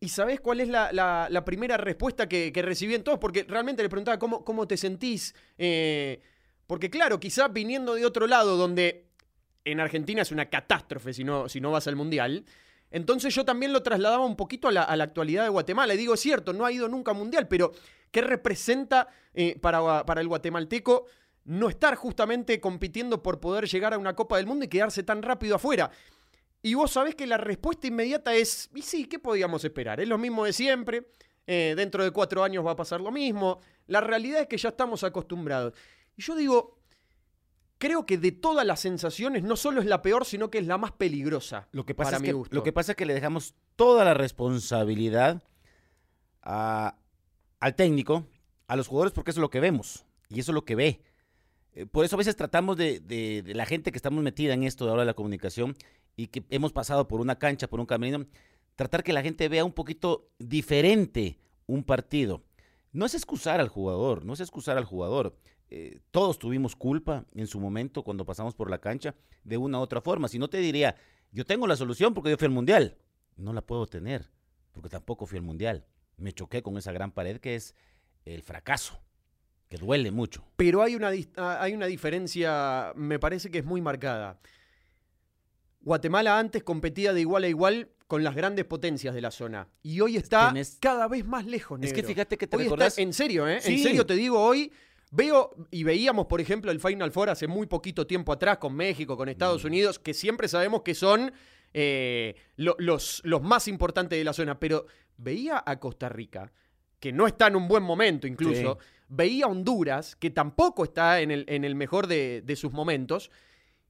¿Y 0.00 0.08
sabés 0.08 0.40
cuál 0.40 0.58
es 0.58 0.66
la, 0.66 1.42
primera 1.46 1.76
respuesta 1.76 2.28
que, 2.28 2.50
recibí 2.56 2.96
en 2.96 3.04
todos? 3.04 3.20
Porque 3.20 3.44
realmente 3.44 3.84
le 3.84 3.88
preguntaba 3.88 4.18
cómo, 4.18 4.44
cómo 4.44 4.66
te 4.66 4.76
sentís. 4.76 5.36
Eh, 5.56 6.20
porque 6.66 6.90
claro, 6.90 7.20
quizás 7.20 7.52
viniendo 7.52 7.94
de 7.94 8.04
otro 8.04 8.26
lado, 8.26 8.56
donde 8.56 9.06
en 9.64 9.78
Argentina 9.78 10.20
es 10.20 10.32
una 10.32 10.50
catástrofe 10.50 11.12
si 11.12 11.22
no, 11.22 11.48
si 11.48 11.60
no 11.60 11.70
vas 11.70 11.86
al 11.86 11.94
Mundial. 11.94 12.44
Entonces 12.90 13.32
yo 13.32 13.44
también 13.44 13.72
lo 13.72 13.84
trasladaba 13.84 14.26
un 14.26 14.34
poquito 14.34 14.66
a 14.66 14.72
la, 14.72 14.82
actualidad 14.82 15.44
de 15.44 15.50
Guatemala. 15.50 15.94
Y 15.94 15.96
digo, 15.96 16.14
es 16.14 16.20
cierto, 16.20 16.52
no 16.52 16.66
ha 16.66 16.72
ido 16.72 16.88
nunca 16.88 17.12
a 17.12 17.14
Mundial, 17.14 17.46
pero 17.46 17.70
¿qué 18.10 18.20
representa 18.20 19.06
eh, 19.32 19.56
para, 19.60 20.04
para 20.04 20.20
el 20.20 20.26
guatemalteco 20.26 21.06
no 21.44 21.68
estar 21.68 21.94
justamente 21.96 22.60
compitiendo 22.60 23.22
por 23.22 23.40
poder 23.40 23.66
llegar 23.66 23.94
a 23.94 23.98
una 23.98 24.14
Copa 24.14 24.36
del 24.36 24.46
Mundo 24.46 24.64
y 24.64 24.68
quedarse 24.68 25.02
tan 25.02 25.22
rápido 25.22 25.56
afuera. 25.56 25.90
Y 26.62 26.74
vos 26.74 26.92
sabés 26.92 27.14
que 27.14 27.26
la 27.26 27.38
respuesta 27.38 27.88
inmediata 27.88 28.34
es, 28.34 28.70
y 28.74 28.82
sí, 28.82 29.06
¿qué 29.06 29.18
podíamos 29.18 29.64
esperar? 29.64 30.00
Es 30.00 30.08
lo 30.08 30.18
mismo 30.18 30.44
de 30.44 30.52
siempre, 30.52 31.08
eh, 31.46 31.74
dentro 31.76 32.04
de 32.04 32.12
cuatro 32.12 32.44
años 32.44 32.64
va 32.64 32.72
a 32.72 32.76
pasar 32.76 33.00
lo 33.00 33.10
mismo, 33.10 33.60
la 33.88 34.00
realidad 34.00 34.42
es 34.42 34.46
que 34.46 34.56
ya 34.56 34.68
estamos 34.68 35.02
acostumbrados. 35.02 35.74
Y 36.16 36.22
yo 36.22 36.36
digo, 36.36 36.78
creo 37.78 38.06
que 38.06 38.16
de 38.16 38.30
todas 38.30 38.64
las 38.64 38.78
sensaciones 38.78 39.42
no 39.42 39.56
solo 39.56 39.80
es 39.80 39.86
la 39.86 40.02
peor, 40.02 40.24
sino 40.24 40.50
que 40.50 40.58
es 40.58 40.66
la 40.68 40.78
más 40.78 40.92
peligrosa. 40.92 41.68
Lo 41.72 41.84
que 41.84 41.96
pasa, 41.96 42.16
es, 42.16 42.22
que, 42.22 42.32
Lo 42.32 42.62
que, 42.62 42.72
pasa 42.72 42.92
es 42.92 42.96
que 42.96 43.06
le 43.06 43.14
dejamos 43.14 43.56
toda 43.74 44.04
la 44.04 44.14
responsabilidad 44.14 45.42
al 46.42 47.74
técnico, 47.74 48.28
a 48.68 48.76
los 48.76 48.86
jugadores, 48.86 49.12
porque 49.12 49.32
eso 49.32 49.40
es 49.40 49.42
lo 49.42 49.50
que 49.50 49.58
vemos 49.58 50.04
y 50.28 50.38
eso 50.38 50.52
es 50.52 50.54
lo 50.54 50.64
que 50.64 50.76
ve. 50.76 51.02
Eh, 51.74 51.86
por 51.86 52.04
eso 52.04 52.16
a 52.16 52.18
veces 52.18 52.36
tratamos 52.36 52.76
de, 52.76 53.42
la 53.54 53.66
gente 53.66 53.92
que 53.92 53.98
estamos 53.98 54.22
metida 54.22 54.54
en 54.54 54.62
esto 54.62 54.84
de 54.84 54.90
ahora 54.90 55.02
de 55.02 55.06
la 55.06 55.14
comunicación 55.14 55.76
y 56.16 56.26
que 56.26 56.44
hemos 56.50 56.72
pasado 56.72 57.08
por 57.08 57.20
una 57.20 57.38
cancha, 57.38 57.68
por 57.68 57.80
un 57.80 57.86
camino, 57.86 58.26
tratar 58.76 59.02
que 59.02 59.12
la 59.12 59.22
gente 59.22 59.48
vea 59.48 59.64
un 59.64 59.72
poquito 59.72 60.30
diferente 60.38 61.38
un 61.66 61.84
partido. 61.84 62.42
No 62.92 63.06
es 63.06 63.14
excusar 63.14 63.60
al 63.60 63.68
jugador, 63.68 64.24
no 64.24 64.34
es 64.34 64.40
excusar 64.40 64.76
al 64.76 64.84
jugador. 64.84 65.36
Eh, 65.70 66.00
todos 66.10 66.38
tuvimos 66.38 66.76
culpa 66.76 67.24
en 67.34 67.46
su 67.46 67.58
momento 67.58 68.02
cuando 68.02 68.26
pasamos 68.26 68.54
por 68.54 68.68
la 68.68 68.78
cancha 68.78 69.14
de 69.44 69.56
una 69.56 69.78
u 69.78 69.82
otra 69.82 70.02
forma. 70.02 70.28
Si 70.28 70.38
no 70.38 70.48
te 70.48 70.58
diría, 70.58 70.96
yo 71.30 71.46
tengo 71.46 71.66
la 71.66 71.76
solución 71.76 72.12
porque 72.12 72.30
yo 72.30 72.36
fui 72.36 72.46
al 72.46 72.52
mundial. 72.52 72.98
No 73.36 73.54
la 73.54 73.62
puedo 73.62 73.86
tener 73.86 74.30
porque 74.72 74.90
tampoco 74.90 75.24
fui 75.24 75.38
al 75.38 75.44
mundial. 75.44 75.86
Me 76.18 76.32
choqué 76.32 76.62
con 76.62 76.76
esa 76.76 76.92
gran 76.92 77.12
pared 77.12 77.40
que 77.40 77.54
es 77.54 77.74
el 78.26 78.42
fracaso 78.42 79.00
que 79.72 79.78
duele 79.78 80.10
mucho. 80.10 80.44
Pero 80.56 80.82
hay 80.82 80.94
una, 80.94 81.10
ah, 81.38 81.56
hay 81.58 81.72
una 81.72 81.86
diferencia, 81.86 82.92
me 82.94 83.18
parece 83.18 83.50
que 83.50 83.56
es 83.60 83.64
muy 83.64 83.80
marcada. 83.80 84.38
Guatemala 85.80 86.38
antes 86.38 86.62
competía 86.62 87.14
de 87.14 87.22
igual 87.22 87.44
a 87.44 87.48
igual 87.48 87.88
con 88.06 88.22
las 88.22 88.34
grandes 88.34 88.66
potencias 88.66 89.14
de 89.14 89.22
la 89.22 89.30
zona. 89.30 89.66
Y 89.82 90.00
hoy 90.00 90.18
está 90.18 90.52
cada 90.78 91.08
vez 91.08 91.24
más 91.24 91.46
lejos, 91.46 91.80
Es 91.80 91.94
que 91.94 92.02
fíjate 92.02 92.36
que 92.36 92.46
te 92.46 92.54
hoy 92.54 92.70
en 92.98 93.14
serio, 93.14 93.48
¿eh? 93.48 93.60
En 93.64 93.82
serio 93.82 94.04
te 94.04 94.14
digo, 94.14 94.44
hoy 94.44 94.70
veo 95.10 95.54
y 95.70 95.84
veíamos, 95.84 96.26
por 96.26 96.42
ejemplo, 96.42 96.70
el 96.70 96.78
Final 96.78 97.10
Four 97.10 97.30
hace 97.30 97.46
muy 97.46 97.66
poquito 97.66 98.06
tiempo 98.06 98.30
atrás 98.30 98.58
con 98.58 98.74
México, 98.74 99.16
con 99.16 99.30
Estados 99.30 99.64
mm. 99.64 99.68
Unidos, 99.68 99.98
que 99.98 100.12
siempre 100.12 100.48
sabemos 100.48 100.82
que 100.82 100.94
son 100.94 101.32
eh, 101.72 102.34
los, 102.56 103.22
los 103.24 103.40
más 103.40 103.68
importantes 103.68 104.18
de 104.18 104.24
la 104.24 104.34
zona. 104.34 104.60
Pero 104.60 104.84
veía 105.16 105.62
a 105.64 105.80
Costa 105.80 106.10
Rica, 106.10 106.52
que 107.00 107.10
no 107.10 107.26
está 107.26 107.46
en 107.46 107.56
un 107.56 107.68
buen 107.68 107.82
momento 107.82 108.26
incluso 108.26 108.78
veía 109.12 109.46
Honduras, 109.46 110.16
que 110.16 110.30
tampoco 110.30 110.84
está 110.84 111.20
en 111.20 111.30
el, 111.30 111.44
en 111.48 111.64
el 111.64 111.74
mejor 111.74 112.06
de, 112.06 112.54
sus 112.56 112.72
momentos, 112.72 113.30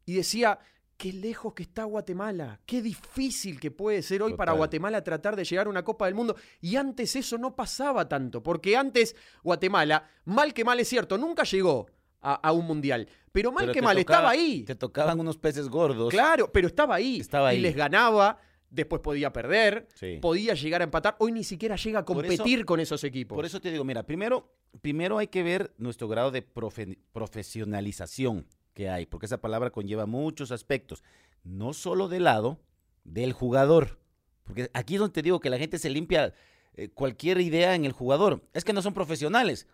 y 0.04 0.14
decía, 0.14 0.58
qué 0.96 1.12
lejos 1.12 1.54
que 1.54 1.62
está 1.62 1.84
Guatemala, 1.84 2.60
qué 2.66 2.82
difícil 2.82 3.60
que 3.60 3.70
puede 3.70 4.02
ser 4.02 4.22
hoy 4.22 4.34
para 4.34 4.52
Guatemala 4.52 5.02
tratar 5.02 5.36
de 5.36 5.44
llegar 5.44 5.66
a 5.66 5.70
una 5.70 5.84
Copa 5.84 6.06
del 6.06 6.16
Mundo. 6.16 6.34
Y 6.60 6.74
antes 6.74 7.14
eso 7.14 7.38
no 7.38 7.54
pasaba 7.54 8.08
tanto, 8.08 8.42
porque 8.42 8.76
antes 8.76 9.14
Guatemala, 9.44 10.08
mal 10.24 10.52
que 10.52 10.64
mal 10.64 10.80
es 10.80 10.88
cierto, 10.88 11.16
nunca 11.16 11.44
llegó 11.44 11.86
a, 12.20 12.52
un 12.52 12.66
mundial. 12.66 13.08
Pero 13.30 13.52
mal 13.52 13.72
que 13.72 13.82
mal, 13.82 13.98
estaba 13.98 14.30
ahí. 14.30 14.64
Te 14.64 14.74
tocaban 14.74 15.18
unos 15.18 15.38
peces 15.38 15.68
gordos. 15.68 16.10
Claro, 16.10 16.50
pero 16.52 16.66
estaba 16.66 16.96
ahí. 16.96 17.20
Estaba 17.20 17.48
ahí. 17.48 17.58
Y 17.58 17.60
les 17.60 17.74
ganaba 17.74 18.38
después 18.72 19.00
podía 19.02 19.32
perder, 19.32 19.86
podía 20.20 20.54
llegar 20.54 20.80
a 20.80 20.84
empatar, 20.84 21.14
hoy 21.18 21.30
ni 21.30 21.44
siquiera 21.44 21.76
llega 21.76 22.00
a 22.00 22.04
competir 22.04 22.64
con 22.64 22.80
esos 22.80 23.04
equipos. 23.04 23.36
Por 23.36 23.44
eso 23.44 23.60
te 23.60 23.70
digo, 23.70 23.84
mira, 23.84 24.04
primero, 24.04 24.50
primero 24.80 25.18
hay 25.18 25.28
que 25.28 25.42
ver 25.42 25.72
nuestro 25.76 26.08
grado 26.08 26.30
de 26.30 26.42
profesionalización 26.42 28.46
que 28.72 28.88
hay, 28.88 29.06
porque 29.06 29.26
esa 29.26 29.40
palabra 29.40 29.70
conlleva 29.70 30.06
muchos 30.06 30.50
aspectos, 30.50 31.04
no 31.44 31.74
solo 31.74 32.08
del 32.08 32.24
lado 32.24 32.60
del 33.04 33.32
jugador, 33.32 34.00
porque 34.42 34.70
aquí 34.72 34.94
es 34.94 35.00
donde 35.00 35.12
te 35.12 35.22
digo 35.22 35.38
que 35.38 35.50
la 35.50 35.58
gente 35.58 35.78
se 35.78 35.90
limpia 35.90 36.32
eh, 36.74 36.88
cualquier 36.88 37.40
idea 37.40 37.74
en 37.74 37.84
el 37.84 37.92
jugador, 37.92 38.48
es 38.54 38.64
que 38.64 38.72
no 38.72 38.80
son 38.80 38.94
profesionales. 38.94 39.66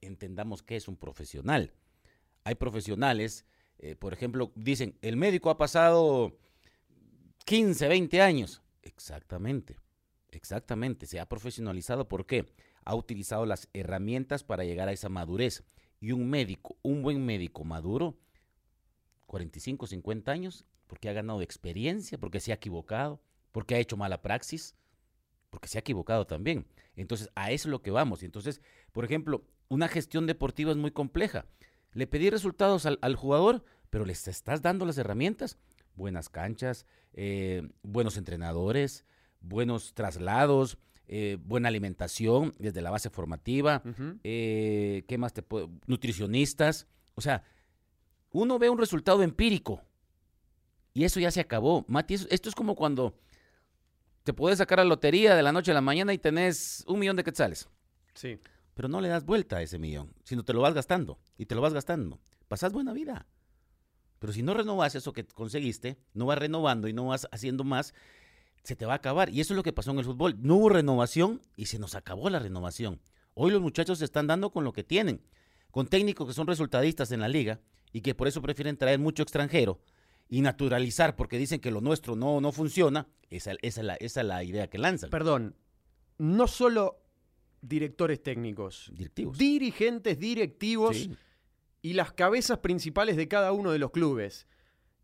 entendamos 0.00 0.62
qué 0.62 0.76
es 0.76 0.86
un 0.86 0.96
profesional. 0.96 1.72
Hay 2.44 2.54
profesionales, 2.54 3.44
eh, 3.78 3.96
por 3.96 4.12
ejemplo, 4.12 4.52
dicen, 4.54 4.96
el 5.02 5.16
médico 5.16 5.50
ha 5.50 5.58
pasado 5.58 6.38
15, 7.46 7.86
20 7.86 8.22
años. 8.22 8.60
Exactamente, 8.82 9.76
exactamente. 10.32 11.06
Se 11.06 11.20
ha 11.20 11.28
profesionalizado. 11.28 12.08
¿Por 12.08 12.26
qué? 12.26 12.44
Ha 12.84 12.96
utilizado 12.96 13.46
las 13.46 13.68
herramientas 13.72 14.42
para 14.42 14.64
llegar 14.64 14.88
a 14.88 14.92
esa 14.92 15.08
madurez. 15.08 15.62
Y 16.00 16.10
un 16.10 16.28
médico, 16.28 16.76
un 16.82 17.02
buen 17.02 17.24
médico 17.24 17.62
maduro, 17.62 18.18
45, 19.26 19.86
50 19.86 20.32
años, 20.32 20.64
porque 20.88 21.08
ha 21.08 21.12
ganado 21.12 21.40
experiencia, 21.40 22.18
porque 22.18 22.40
se 22.40 22.50
ha 22.50 22.56
equivocado, 22.56 23.22
porque 23.52 23.76
ha 23.76 23.78
hecho 23.78 23.96
mala 23.96 24.22
praxis, 24.22 24.74
porque 25.48 25.68
se 25.68 25.78
ha 25.78 25.82
equivocado 25.82 26.26
también. 26.26 26.66
Entonces, 26.96 27.30
a 27.36 27.52
eso 27.52 27.68
es 27.68 27.70
lo 27.70 27.80
que 27.80 27.92
vamos. 27.92 28.24
Entonces, 28.24 28.60
por 28.90 29.04
ejemplo, 29.04 29.44
una 29.68 29.86
gestión 29.86 30.26
deportiva 30.26 30.72
es 30.72 30.76
muy 30.78 30.90
compleja. 30.90 31.46
Le 31.92 32.08
pedí 32.08 32.28
resultados 32.28 32.86
al, 32.86 32.98
al 33.02 33.14
jugador, 33.14 33.64
pero 33.88 34.04
les 34.04 34.26
estás 34.26 34.62
dando 34.62 34.84
las 34.84 34.98
herramientas 34.98 35.58
buenas 35.96 36.28
canchas, 36.28 36.86
eh, 37.12 37.68
buenos 37.82 38.16
entrenadores, 38.16 39.04
buenos 39.40 39.94
traslados, 39.94 40.78
eh, 41.08 41.38
buena 41.40 41.68
alimentación 41.68 42.54
desde 42.58 42.82
la 42.82 42.90
base 42.90 43.10
formativa, 43.10 43.82
eh, 44.24 45.04
¿qué 45.08 45.18
más 45.18 45.32
te 45.32 45.42
puedo? 45.42 45.70
Nutricionistas. 45.86 46.86
O 47.14 47.20
sea, 47.20 47.42
uno 48.30 48.58
ve 48.58 48.68
un 48.70 48.78
resultado 48.78 49.22
empírico 49.22 49.82
y 50.92 51.04
eso 51.04 51.20
ya 51.20 51.30
se 51.30 51.40
acabó. 51.40 51.84
Mati, 51.88 52.14
esto 52.14 52.48
es 52.48 52.54
como 52.54 52.74
cuando 52.74 53.18
te 54.24 54.32
puedes 54.32 54.58
sacar 54.58 54.78
la 54.78 54.84
lotería 54.84 55.36
de 55.36 55.42
la 55.42 55.52
noche 55.52 55.70
a 55.70 55.74
la 55.74 55.80
mañana 55.80 56.12
y 56.12 56.18
tenés 56.18 56.84
un 56.88 56.98
millón 56.98 57.16
de 57.16 57.24
quetzales. 57.24 57.68
Sí. 58.14 58.40
Pero 58.74 58.88
no 58.88 59.00
le 59.00 59.08
das 59.08 59.24
vuelta 59.24 59.58
a 59.58 59.62
ese 59.62 59.78
millón, 59.78 60.12
sino 60.24 60.44
te 60.44 60.52
lo 60.52 60.60
vas 60.60 60.74
gastando 60.74 61.18
y 61.38 61.46
te 61.46 61.54
lo 61.54 61.60
vas 61.60 61.72
gastando. 61.72 62.18
Pasas 62.48 62.72
buena 62.72 62.92
vida. 62.92 63.26
Pero 64.26 64.34
si 64.34 64.42
no 64.42 64.54
renovas 64.54 64.96
eso 64.96 65.12
que 65.12 65.24
conseguiste, 65.24 65.98
no 66.12 66.26
vas 66.26 66.36
renovando 66.36 66.88
y 66.88 66.92
no 66.92 67.06
vas 67.06 67.28
haciendo 67.30 67.62
más, 67.62 67.94
se 68.64 68.74
te 68.74 68.84
va 68.84 68.94
a 68.94 68.96
acabar. 68.96 69.30
Y 69.30 69.40
eso 69.40 69.54
es 69.54 69.56
lo 69.56 69.62
que 69.62 69.72
pasó 69.72 69.92
en 69.92 70.00
el 70.00 70.04
fútbol. 70.04 70.34
No 70.40 70.56
hubo 70.56 70.68
renovación 70.68 71.40
y 71.54 71.66
se 71.66 71.78
nos 71.78 71.94
acabó 71.94 72.28
la 72.28 72.40
renovación. 72.40 73.00
Hoy 73.34 73.52
los 73.52 73.62
muchachos 73.62 74.00
se 74.00 74.04
están 74.04 74.26
dando 74.26 74.50
con 74.50 74.64
lo 74.64 74.72
que 74.72 74.82
tienen, 74.82 75.22
con 75.70 75.86
técnicos 75.86 76.26
que 76.26 76.34
son 76.34 76.48
resultadistas 76.48 77.12
en 77.12 77.20
la 77.20 77.28
liga 77.28 77.60
y 77.92 78.00
que 78.00 78.16
por 78.16 78.26
eso 78.26 78.42
prefieren 78.42 78.76
traer 78.76 78.98
mucho 78.98 79.22
extranjero 79.22 79.80
y 80.28 80.40
naturalizar 80.40 81.14
porque 81.14 81.38
dicen 81.38 81.60
que 81.60 81.70
lo 81.70 81.80
nuestro 81.80 82.16
no, 82.16 82.40
no 82.40 82.50
funciona. 82.50 83.06
Esa, 83.30 83.52
esa, 83.62 83.80
es 83.80 83.86
la, 83.86 83.94
esa 83.94 84.22
es 84.22 84.26
la 84.26 84.42
idea 84.42 84.68
que 84.68 84.78
lanzan. 84.78 85.08
Perdón, 85.10 85.54
no 86.18 86.48
solo 86.48 87.00
directores 87.62 88.20
técnicos, 88.24 88.90
Directivos. 88.92 89.38
dirigentes, 89.38 90.18
directivos 90.18 90.96
Sí. 90.96 91.16
Y 91.86 91.92
las 91.92 92.12
cabezas 92.12 92.58
principales 92.58 93.16
de 93.16 93.28
cada 93.28 93.52
uno 93.52 93.70
de 93.70 93.78
los 93.78 93.92
clubes. 93.92 94.48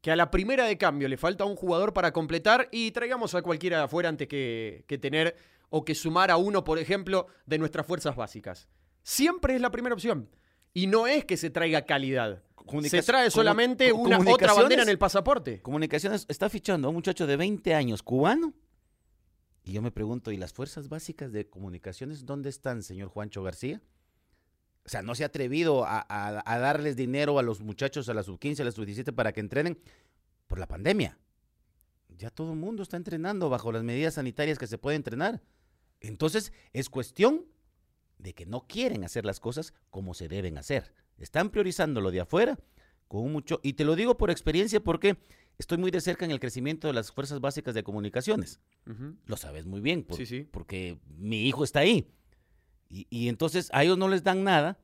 Que 0.01 0.11
a 0.11 0.17
la 0.17 0.33
primera 0.33 0.65
de 0.67 0.79
cambio 0.79 1.07
le 1.07 1.17
falta 1.17 1.45
un 1.45 1.55
jugador 1.55 1.93
para 1.93 2.13
completar 2.13 2.69
y 2.73 2.91
traigamos 2.91 3.37
a 3.37 3.43
cualquiera 3.43 3.77
de 3.77 3.85
afuera 3.85 4.09
antes 4.09 4.27
que, 4.27 4.85
que 4.89 4.99
tener 4.99 5.37
o 5.71 5.85
que 5.85 5.95
sumar 5.95 6.33
a 6.33 6.39
uno, 6.39 6.65
por 6.65 6.81
ejemplo, 6.81 7.29
de 7.47 7.59
nuestras 7.59 7.87
fuerzas 7.87 8.17
básicas. 8.17 8.67
Siempre 9.05 9.55
es 9.55 9.61
la 9.61 9.71
primera 9.71 9.95
opción. 9.95 10.29
Y 10.75 10.89
no 10.89 11.07
es 11.07 11.25
que 11.25 11.37
se 11.37 11.51
traiga 11.51 11.83
calidad. 11.83 12.43
Se 12.83 13.03
trae 13.05 13.31
solamente 13.31 13.93
una 13.93 14.19
otra 14.19 14.53
bandera 14.53 14.83
en 14.83 14.89
el 14.89 14.99
pasaporte. 14.99 15.63
Comunicaciones 15.63 16.27
está 16.29 16.49
fichando 16.49 16.89
a 16.89 16.91
un 16.91 16.97
muchacho 16.97 17.29
de 17.29 17.37
20 17.37 17.77
años 17.77 18.03
cubano. 18.03 18.55
Y 19.63 19.71
yo 19.71 19.83
me 19.83 19.93
pregunto, 19.93 20.33
¿y 20.33 20.37
las 20.37 20.53
fuerzas 20.53 20.89
básicas 20.89 21.31
de 21.31 21.49
comunicaciones 21.49 22.27
dónde 22.27 22.49
están, 22.49 22.83
señor 22.83 23.09
Juancho 23.09 23.45
García? 23.45 23.81
O 24.85 24.89
sea, 24.89 25.03
no 25.03 25.15
se 25.15 25.23
ha 25.23 25.27
atrevido 25.27 25.85
a, 25.85 26.05
a- 26.09 26.43
a 26.45 26.59
darles 26.59 26.97
dinero 26.97 27.39
a 27.39 27.43
los 27.43 27.61
muchachos, 27.61 28.09
a 28.09 28.15
la 28.15 28.23
sub-15, 28.23 28.61
a 28.61 28.65
la 28.65 28.73
sub-17 28.73 29.15
para 29.15 29.33
que 29.33 29.41
entrenen 29.41 29.79
por 30.49 30.59
la 30.59 30.67
pandemia. 30.67 31.19
Ya 32.17 32.31
todo 32.31 32.53
el 32.53 32.59
mundo 32.59 32.83
está 32.83 32.97
entrenando 32.97 33.49
bajo 33.49 33.73
las 33.73 33.83
medidas 33.85 34.15
sanitarias 34.15 34.59
que 34.59 34.67
se 34.67 34.79
puede 34.79 34.97
entrenar. 34.97 35.41
Entonces, 36.01 36.53
es 36.73 36.91
cuestión 36.91 37.47
de 38.19 38.35
que 38.35 38.45
no 38.47 38.67
quieren 38.67 39.05
hacer 39.05 39.25
las 39.25 39.41
cosas 39.41 39.73
como 39.91 40.15
se 40.15 40.29
deben 40.29 40.59
hacer. 40.59 40.93
Están 41.19 41.51
priorizando 41.51 42.01
lo 42.01 42.11
de 42.11 42.21
afuera 42.21 42.59
con 43.09 43.31
mucho, 43.31 43.61
y 43.63 43.75
te 43.75 43.85
lo 43.85 43.95
digo 43.95 44.17
por 44.17 44.31
experiencia 44.31 44.81
porque 44.83 45.19
estoy 45.59 45.79
muy 45.79 45.91
de 45.91 46.01
cerca 46.01 46.25
en 46.25 46.31
el 46.31 46.41
crecimiento 46.41 46.87
de 46.89 46.95
las 46.95 47.13
fuerzas 47.13 47.41
básicas 47.41 47.75
de 47.75 47.83
comunicaciones. 47.85 48.59
Lo 49.27 49.37
sabes 49.37 49.67
muy 49.67 49.81
bien, 49.81 50.03
por- 50.03 50.17
Sí, 50.17 50.27
sí. 50.27 50.49
porque 50.51 50.99
mi 51.19 51.47
hijo 51.47 51.63
está 51.63 51.81
ahí. 51.81 52.11
Y, 52.93 53.07
y 53.11 53.29
entonces 53.29 53.71
a 53.73 53.83
ellos 53.85 53.97
no 53.97 54.07
les 54.09 54.23
dan 54.23 54.45
nada, 54.45 54.79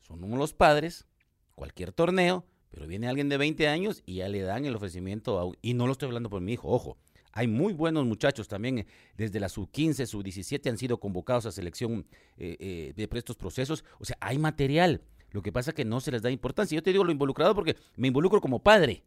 son 0.00 0.24
uno 0.24 0.36
los 0.36 0.52
padres, 0.52 1.06
cualquier 1.54 1.92
torneo, 1.92 2.44
pero 2.70 2.86
viene 2.88 3.06
alguien 3.06 3.28
de 3.28 3.36
20 3.36 3.68
años 3.68 4.02
y 4.04 4.16
ya 4.16 4.28
le 4.28 4.40
dan 4.40 4.64
el 4.64 4.74
ofrecimiento, 4.74 5.38
a 5.38 5.44
un- 5.44 5.56
y 5.62 5.74
no 5.74 5.86
lo 5.86 5.92
estoy 5.92 6.08
hablando 6.08 6.28
por 6.30 6.40
mi 6.40 6.54
hijo, 6.54 6.68
ojo. 6.68 6.98
Hay 7.34 7.46
muy 7.46 7.72
buenos 7.72 8.04
muchachos 8.04 8.48
también, 8.48 8.78
eh, 8.78 8.86
desde 9.16 9.38
la 9.40 9.48
sub-15, 9.48 10.04
sub-17 10.06 10.68
han 10.68 10.76
sido 10.78 10.98
convocados 10.98 11.46
a 11.46 11.52
selección 11.52 12.04
eh, 12.36 12.56
eh, 12.58 12.92
de 12.94 13.08
estos 13.18 13.36
procesos. 13.36 13.84
O 14.00 14.04
sea, 14.04 14.18
hay 14.20 14.36
material. 14.38 15.00
Lo 15.30 15.40
que 15.42 15.50
pasa 15.52 15.70
es 15.70 15.74
que 15.74 15.84
no 15.86 16.00
se 16.00 16.10
les 16.10 16.20
da 16.20 16.30
importancia. 16.30 16.76
Yo 16.76 16.82
te 16.82 16.90
digo 16.92 17.04
lo 17.04 17.12
involucrado 17.12 17.54
porque 17.54 17.76
me 17.96 18.08
involucro 18.08 18.40
como 18.42 18.62
padre 18.62 19.02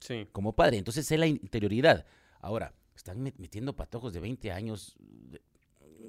Sí. 0.00 0.26
como 0.32 0.54
padre. 0.54 0.78
Entonces 0.78 1.06
sé 1.06 1.18
la 1.18 1.26
interioridad. 1.28 2.04
Ahora, 2.40 2.74
están 2.96 3.24
met- 3.24 3.36
metiendo 3.38 3.76
patojos 3.76 4.12
de 4.12 4.18
20 4.20 4.50
años 4.50 4.96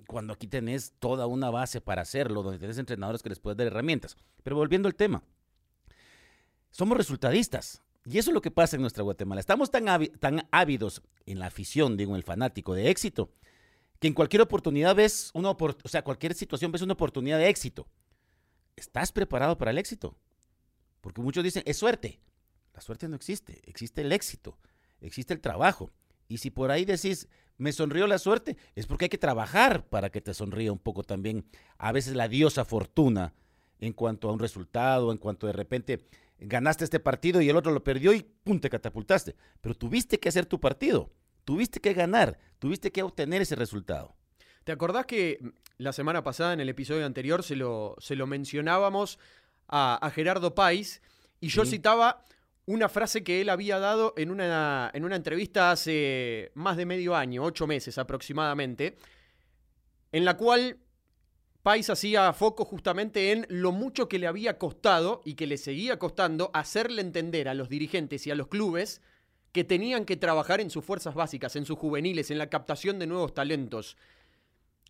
cuando 0.07 0.33
aquí 0.33 0.47
tenés 0.47 0.93
toda 0.99 1.27
una 1.27 1.49
base 1.49 1.81
para 1.81 2.01
hacerlo, 2.01 2.43
donde 2.43 2.59
tenés 2.59 2.77
entrenadores 2.77 3.21
que 3.21 3.29
les 3.29 3.39
puedes 3.39 3.57
dar 3.57 3.67
herramientas. 3.67 4.17
Pero 4.43 4.55
volviendo 4.55 4.87
al 4.87 4.95
tema, 4.95 5.23
somos 6.71 6.97
resultadistas. 6.97 7.81
Y 8.05 8.17
eso 8.17 8.31
es 8.31 8.33
lo 8.33 8.41
que 8.41 8.51
pasa 8.51 8.75
en 8.75 8.81
nuestra 8.81 9.03
Guatemala. 9.03 9.39
Estamos 9.39 9.69
tan, 9.69 9.85
tan 10.19 10.47
ávidos 10.51 11.01
en 11.25 11.39
la 11.39 11.47
afición, 11.47 11.97
digo, 11.97 12.11
en 12.11 12.17
el 12.17 12.23
fanático 12.23 12.73
de 12.73 12.89
éxito, 12.89 13.31
que 13.99 14.07
en 14.07 14.13
cualquier 14.13 14.41
oportunidad 14.41 14.95
ves 14.95 15.29
una 15.33 15.49
opor- 15.49 15.77
o 15.83 15.89
sea, 15.89 16.03
cualquier 16.03 16.33
situación 16.33 16.71
ves 16.71 16.81
una 16.81 16.93
oportunidad 16.93 17.37
de 17.37 17.49
éxito. 17.49 17.87
¿Estás 18.75 19.11
preparado 19.11 19.57
para 19.57 19.71
el 19.71 19.77
éxito? 19.77 20.17
Porque 21.01 21.21
muchos 21.21 21.43
dicen, 21.43 21.63
es 21.65 21.77
suerte. 21.77 22.19
La 22.73 22.81
suerte 22.81 23.09
no 23.09 23.15
existe, 23.15 23.61
existe 23.65 24.01
el 24.01 24.11
éxito, 24.13 24.57
existe 25.01 25.33
el 25.33 25.41
trabajo. 25.41 25.91
Y 26.29 26.37
si 26.37 26.49
por 26.49 26.71
ahí 26.71 26.85
decís, 26.85 27.27
me 27.59 27.71
sonrió 27.71 28.07
la 28.07 28.17
suerte, 28.17 28.57
es 28.75 28.87
porque 28.87 29.05
hay 29.05 29.09
que 29.09 29.17
trabajar 29.19 29.85
para 29.87 30.09
que 30.09 30.21
te 30.21 30.33
sonría 30.33 30.71
un 30.71 30.79
poco 30.79 31.03
también. 31.03 31.45
A 31.77 31.91
veces 31.91 32.15
la 32.15 32.27
diosa 32.27 32.65
fortuna 32.65 33.33
en 33.79 33.93
cuanto 33.93 34.29
a 34.29 34.33
un 34.33 34.39
resultado, 34.39 35.11
en 35.11 35.17
cuanto 35.19 35.45
de 35.45 35.53
repente 35.53 35.99
ganaste 36.39 36.85
este 36.85 36.99
partido 36.99 37.41
y 37.41 37.49
el 37.49 37.57
otro 37.57 37.71
lo 37.71 37.83
perdió 37.83 38.13
y 38.13 38.23
pum, 38.23 38.59
te 38.59 38.69
catapultaste. 38.69 39.35
Pero 39.61 39.75
tuviste 39.75 40.19
que 40.19 40.29
hacer 40.29 40.45
tu 40.45 40.59
partido, 40.59 41.11
tuviste 41.45 41.79
que 41.79 41.93
ganar, 41.93 42.39
tuviste 42.59 42.91
que 42.91 43.03
obtener 43.03 43.41
ese 43.41 43.55
resultado. 43.55 44.15
¿Te 44.63 44.71
acordás 44.71 45.05
que 45.05 45.39
la 45.77 45.93
semana 45.93 46.23
pasada, 46.23 46.53
en 46.53 46.59
el 46.61 46.69
episodio 46.69 47.05
anterior, 47.05 47.43
se 47.43 47.55
lo, 47.55 47.95
se 47.99 48.15
lo 48.15 48.25
mencionábamos 48.25 49.19
a, 49.67 49.95
a 49.95 50.11
Gerardo 50.11 50.55
País 50.55 51.01
y 51.41 51.49
yo 51.49 51.63
Sí. 51.65 51.71
citaba 51.71 52.23
una 52.69 52.87
frase 52.87 53.23
que 53.23 53.41
él 53.41 53.49
había 53.49 53.79
dado 53.79 54.13
en 54.15 54.29
una, 54.29 54.91
en 54.93 55.03
una 55.03 55.15
entrevista 55.15 55.71
hace 55.71 56.51
más 56.53 56.77
de 56.77 56.85
medio 56.85 57.15
año, 57.15 57.43
ocho 57.43 57.65
meses 57.65 57.97
aproximadamente, 57.97 58.95
en 60.11 60.23
la 60.23 60.37
cual 60.37 60.77
País 61.63 61.89
hacía 61.89 62.31
foco 62.31 62.65
justamente 62.65 63.31
en 63.31 63.47
lo 63.49 63.71
mucho 63.71 64.07
que 64.07 64.19
le 64.19 64.27
había 64.27 64.59
costado 64.59 65.21
y 65.25 65.33
que 65.33 65.47
le 65.47 65.57
seguía 65.57 65.97
costando 65.97 66.51
hacerle 66.53 67.01
entender 67.01 67.49
a 67.49 67.55
los 67.55 67.69
dirigentes 67.69 68.27
y 68.27 68.31
a 68.31 68.35
los 68.35 68.47
clubes 68.47 69.01
que 69.51 69.63
tenían 69.63 70.05
que 70.05 70.15
trabajar 70.15 70.61
en 70.61 70.69
sus 70.69 70.85
fuerzas 70.85 71.15
básicas, 71.15 71.55
en 71.55 71.65
sus 71.65 71.79
juveniles, 71.79 72.29
en 72.29 72.37
la 72.37 72.51
captación 72.51 72.99
de 72.99 73.07
nuevos 73.07 73.33
talentos. 73.33 73.97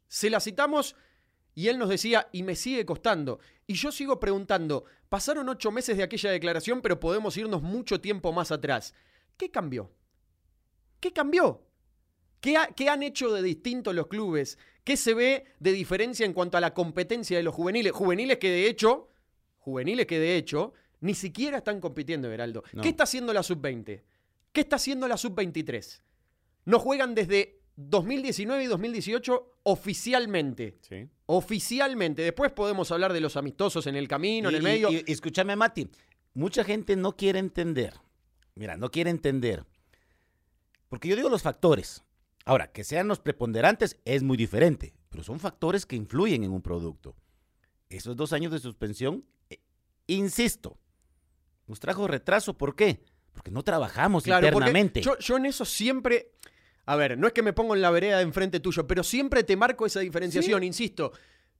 Se 0.09 0.29
la 0.29 0.41
citamos 0.41 0.97
y 1.59 1.67
él 1.67 1.77
nos 1.77 1.89
decía, 1.89 2.29
y 2.31 2.43
me 2.43 2.55
sigue 2.55 2.85
costando. 2.85 3.39
Y 3.67 3.73
yo 3.73 3.91
sigo 3.91 4.19
preguntando, 4.19 4.85
pasaron 5.09 5.49
ocho 5.49 5.71
meses 5.71 5.97
de 5.97 6.03
aquella 6.03 6.31
declaración, 6.31 6.81
pero 6.81 6.99
podemos 6.99 7.35
irnos 7.37 7.61
mucho 7.61 7.99
tiempo 7.99 8.31
más 8.31 8.51
atrás. 8.51 8.93
¿Qué 9.37 9.51
cambió? 9.51 9.91
¿Qué 10.99 11.11
cambió? 11.11 11.61
¿Qué, 12.41 12.55
ha- 12.57 12.67
qué 12.67 12.89
han 12.89 13.03
hecho 13.03 13.33
de 13.33 13.41
distinto 13.41 13.91
los 13.93 14.07
clubes? 14.07 14.57
¿Qué 14.83 14.95
se 14.97 15.13
ve 15.13 15.45
de 15.59 15.71
diferencia 15.73 16.25
en 16.25 16.33
cuanto 16.33 16.57
a 16.57 16.61
la 16.61 16.73
competencia 16.73 17.35
de 17.37 17.43
los 17.43 17.53
juveniles? 17.53 17.91
Juveniles 17.91 18.37
que 18.37 18.49
de 18.49 18.67
hecho, 18.67 19.09
juveniles 19.57 20.05
que 20.07 20.19
de 20.19 20.37
hecho, 20.37 20.73
ni 21.01 21.13
siquiera 21.13 21.57
están 21.57 21.79
compitiendo, 21.81 22.31
Heraldo. 22.31 22.63
No. 22.73 22.81
¿Qué 22.81 22.89
está 22.89 23.03
haciendo 23.03 23.33
la 23.33 23.43
sub-20? 23.43 24.01
¿Qué 24.53 24.61
está 24.61 24.77
haciendo 24.77 25.07
la 25.07 25.17
sub-23? 25.17 26.01
No 26.65 26.79
juegan 26.79 27.13
desde 27.15 27.59
2019 27.75 28.63
y 28.63 28.67
2018 28.67 29.57
oficialmente. 29.63 30.77
Sí. 30.81 31.07
Oficialmente. 31.31 32.23
Después 32.23 32.51
podemos 32.51 32.91
hablar 32.91 33.13
de 33.13 33.21
los 33.21 33.37
amistosos 33.37 33.85
en 33.85 33.95
el 33.95 34.07
camino, 34.07 34.49
en 34.49 34.55
el 34.55 34.63
medio. 34.63 34.89
Y, 34.91 35.03
y 35.05 35.11
escúchame, 35.11 35.55
Mati, 35.55 35.87
mucha 36.33 36.63
gente 36.63 36.95
no 36.95 37.15
quiere 37.15 37.37
entender. 37.37 37.93
Mira, 38.55 38.77
no 38.77 38.89
quiere 38.89 39.11
entender. 39.11 39.63
Porque 40.87 41.07
yo 41.07 41.15
digo 41.15 41.29
los 41.29 41.43
factores. 41.43 42.03
Ahora, 42.45 42.71
que 42.71 42.83
sean 42.83 43.07
los 43.07 43.19
preponderantes 43.19 43.99
es 44.05 44.23
muy 44.23 44.37
diferente, 44.37 44.95
pero 45.09 45.23
son 45.23 45.39
factores 45.39 45.85
que 45.85 45.95
influyen 45.95 46.43
en 46.43 46.51
un 46.51 46.63
producto. 46.63 47.15
Esos 47.89 48.15
dos 48.15 48.33
años 48.33 48.51
de 48.51 48.57
suspensión, 48.57 49.23
eh, 49.51 49.59
insisto, 50.07 50.79
nos 51.67 51.79
trajo 51.79 52.07
retraso. 52.07 52.57
¿Por 52.57 52.75
qué? 52.75 53.03
Porque 53.33 53.51
no 53.51 53.61
trabajamos 53.61 54.23
Claro, 54.23 54.47
internamente. 54.47 55.01
Yo, 55.03 55.15
yo 55.19 55.37
en 55.37 55.45
eso 55.45 55.63
siempre. 55.63 56.31
A 56.89 56.95
ver, 56.95 57.19
no 57.19 57.27
es 57.27 57.33
que 57.33 57.43
me 57.43 57.53
pongo 57.53 57.75
en 57.75 57.83
la 57.83 57.91
vereda 57.91 58.17
de 58.17 58.23
enfrente 58.23 58.59
tuyo, 58.59 58.87
pero 58.87 59.03
siempre 59.03 59.43
te 59.43 59.55
marco 59.55 59.85
esa 59.85 59.99
diferenciación, 59.99 60.63
insisto. 60.63 61.11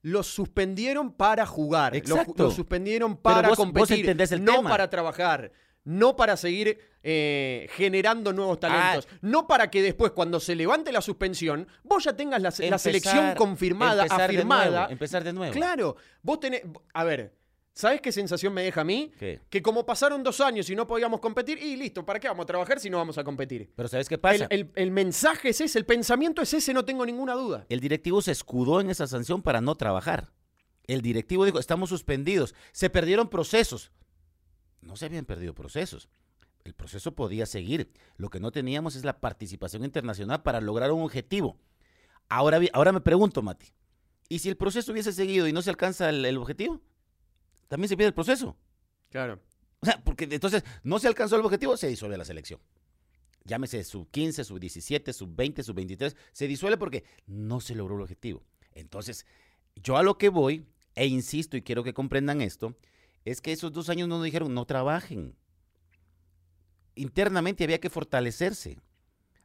Los 0.01 0.25
suspendieron 0.25 1.13
para 1.13 1.45
jugar. 1.45 1.95
Exacto. 1.95 2.45
los 2.45 2.55
suspendieron 2.55 3.15
para 3.15 3.50
vos- 3.50 3.57
competir. 3.57 4.09
el 4.09 4.43
no 4.43 4.55
tema. 4.55 4.69
para 4.71 4.89
trabajar. 4.89 5.51
No 5.83 6.15
para 6.15 6.36
seguir 6.36 6.79
eh, 7.03 7.67
generando 7.74 8.33
nuevos 8.33 8.59
talentos. 8.59 9.07
Ah. 9.12 9.17
No 9.21 9.45
para 9.45 9.69
que 9.69 9.83
después, 9.83 10.13
cuando 10.13 10.39
se 10.39 10.55
levante 10.55 10.91
la 10.91 11.01
suspensión, 11.01 11.67
vos 11.83 12.05
ya 12.05 12.13
tengas 12.13 12.41
la, 12.41 12.50
selección 12.50 13.36
confirmada, 13.36 14.03
empezar 14.03 14.31
de 14.31 14.38
afirmada. 14.38 14.69
nuevo, 14.71 14.91
empezar 14.91 15.24
de 15.24 15.33
nuevo. 15.33 15.53
Claro, 15.53 15.95
vos 16.24 16.39
tenés. 16.39 16.63
A 16.91 17.03
ver, 17.03 17.36
¿sabés 17.79 18.01
qué 18.01 18.12
sensación 18.12 18.53
me 18.53 18.63
deja 18.63 18.81
a 18.81 18.83
mí? 18.83 19.12
¿Qué? 19.17 19.39
Que 19.50 19.62
como 19.62 19.86
pasaron 19.86 20.21
dos 20.21 20.41
años 20.41 20.69
y 20.69 20.75
no 20.75 20.86
podíamos 20.86 21.19
competir, 21.19 21.57
y 21.57 21.75
listo, 21.77 22.05
¿para 22.05 22.19
qué 22.19 22.27
vamos 22.27 22.43
a 22.43 22.48
trabajar 22.48 22.79
si 22.79 22.89
no 22.89 22.98
vamos 22.98 23.17
a 23.17 23.24
competir? 23.24 23.71
Pero 23.75 23.88
¿sabes 23.88 24.09
qué 24.09 24.17
pasa? 24.17 24.48
el- 24.50 24.69
el 24.75 24.91
mensaje 24.91 25.50
es 25.50 25.62
ese, 25.62 25.79
el 25.79 25.86
pensamiento 25.86 26.41
es 26.41 26.53
ese, 26.53 26.74
no 26.74 26.83
tengo 26.86 27.05
ninguna 27.05 27.33
duda. 27.36 27.65
El 27.69 27.79
directivo 27.79 28.21
se 28.21 28.31
escudó 28.31 28.81
en 28.81 28.89
esa 28.89 29.07
sanción 29.07 29.41
para 29.41 29.62
no 29.62 29.75
trabajar. 29.75 30.31
El 30.88 31.01
directivo 31.01 31.45
dijo, 31.45 31.59
estamos 31.59 31.89
suspendidos. 31.89 32.55
Se 32.71 32.89
perdieron 32.89 33.29
procesos. 33.29 33.91
No 34.81 34.95
se 34.95 35.05
habían 35.05 35.25
perdido 35.25 35.53
procesos. 35.53 36.09
El 36.63 36.74
proceso 36.74 37.13
podía 37.15 37.45
seguir. 37.45 37.91
Lo 38.17 38.29
que 38.29 38.39
no 38.39 38.51
teníamos 38.51 38.95
es 38.95 39.05
la 39.05 39.19
participación 39.19 39.86
internacional 39.86 40.41
para 40.41 40.59
lograr 40.62 40.91
un 40.91 41.03
objetivo. 41.03 41.57
Ahora, 42.27 42.59
ahora 42.74 42.91
me 42.91 43.01
pregunto, 43.01 43.41
Mati, 43.41 43.67
Y 44.29 44.39
si 44.39 44.50
el 44.50 44.57
proceso 44.57 44.91
hubiese 44.91 45.13
seguido 45.13 45.48
y 45.48 45.53
no 45.53 45.62
se 45.62 45.69
alcanza 45.69 46.09
el, 46.09 46.25
el 46.25 46.38
objetivo, 46.38 46.81
también 47.69 47.88
se 47.88 47.95
pierde 47.95 48.09
el 48.09 48.13
proceso. 48.13 48.57
Claro. 49.09 49.39
O 49.79 49.85
sea, 49.85 50.01
porque 50.03 50.27
entonces 50.29 50.63
no 50.83 50.99
se 50.99 51.07
alcanzó 51.07 51.38
el 51.38 51.45
objetivo, 51.45 51.77
se 51.77 51.88
disuelve 51.88 52.17
la 52.17 52.25
selección. 52.25 52.59
Llámese 53.45 53.83
sub 53.85 54.09
15, 54.11 54.43
sub 54.43 54.59
17, 54.59 55.13
sub 55.13 55.33
20, 55.33 55.63
sub 55.63 55.75
23, 55.75 56.17
se 56.33 56.47
disuelve 56.47 56.77
porque 56.77 57.05
no 57.25 57.61
se 57.61 57.75
logró 57.75 57.95
el 57.95 58.01
objetivo. 58.01 58.43
Entonces, 58.73 59.25
yo 59.75 59.95
a 59.95 60.03
lo 60.03 60.17
que 60.17 60.29
voy, 60.29 60.65
e 60.95 61.07
insisto 61.07 61.55
y 61.55 61.61
quiero 61.61 61.83
que 61.83 61.93
comprendan 61.93 62.41
esto, 62.41 62.75
es 63.23 63.39
que 63.39 63.51
esos 63.51 63.71
dos 63.71 63.89
años 63.89 64.07
no 64.07 64.17
nos 64.17 64.25
dijeron 64.25 64.53
no 64.53 64.65
trabajen. 64.65 65.35
Internamente 66.95 67.63
había 67.63 67.79
que 67.79 67.89
fortalecerse. 67.89 68.77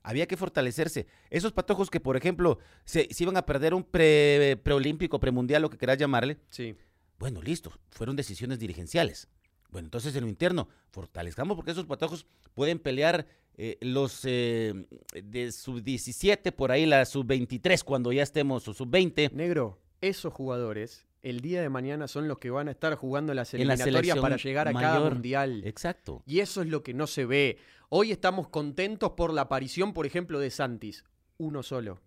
Había 0.03 0.27
que 0.27 0.37
fortalecerse. 0.37 1.07
Esos 1.31 1.53
patojos 1.53 1.89
que, 1.89 2.01
por 2.01 2.17
ejemplo, 2.17 2.59
se, 2.85 3.09
se 3.11 3.23
iban 3.23 3.37
a 3.37 3.47
perder 3.47 3.73
un 3.73 3.85
pre, 3.85 4.61
preolímpico, 4.63 5.21
premundial, 5.21 5.63
lo 5.63 5.71
que 5.71 5.79
quieras 5.79 5.97
llamarle. 5.97 6.39
Sí. 6.51 6.77
Bueno, 7.19 7.43
listo. 7.43 7.73
Fueron 7.91 8.17
decisiones 8.17 8.59
dirigenciales. 8.59 9.29
Bueno, 9.71 9.87
entonces 9.87 10.15
en 10.15 10.23
lo 10.23 10.29
interno, 10.29 10.69
fortalezcamos 10.91 11.57
porque 11.57 11.73
esos 11.73 11.87
patojos 11.87 12.27
pueden 12.55 12.79
pelear 12.79 13.27
eh, 13.57 13.77
los 13.81 14.21
eh, 14.25 14.87
de 15.13 15.51
sub-17, 15.51 16.53
por 16.53 16.71
ahí 16.71 16.87
la 16.87 17.05
sub-23 17.05 17.83
cuando 17.83 18.13
ya 18.13 18.23
estemos, 18.23 18.69
o 18.69 18.75
sub-20. 18.75 19.33
Negro, 19.33 19.81
esos 20.01 20.33
jugadores 20.33 21.07
el 21.25 21.41
día 21.41 21.63
de 21.63 21.71
mañana 21.71 22.07
son 22.07 22.29
los 22.29 22.39
que 22.39 22.51
van 22.51 22.69
a 22.69 22.73
estar 22.73 22.95
jugando 22.97 23.33
las 23.33 23.55
la 23.55 23.57
eliminatorias 23.57 23.93
selección 23.95 24.21
para 24.21 24.37
llegar 24.37 24.69
a 24.69 24.75
cada 24.75 25.01
mundial. 25.09 25.63
Exacto. 25.65 26.23
Y 26.27 26.41
eso 26.41 26.61
es 26.61 26.69
lo 26.69 26.83
que 26.83 26.93
no 26.93 27.07
se 27.07 27.25
ve. 27.25 27.59
Hoy 27.89 28.13
estamos 28.13 28.49
contentos 28.49 29.13
por 29.13 29.33
la 29.33 29.43
aparición, 29.43 29.95
por 29.95 30.05
ejemplo, 30.05 30.39
de 30.39 30.51
Santis. 30.51 31.03
Uno 31.39 31.63
solo. 31.63 32.03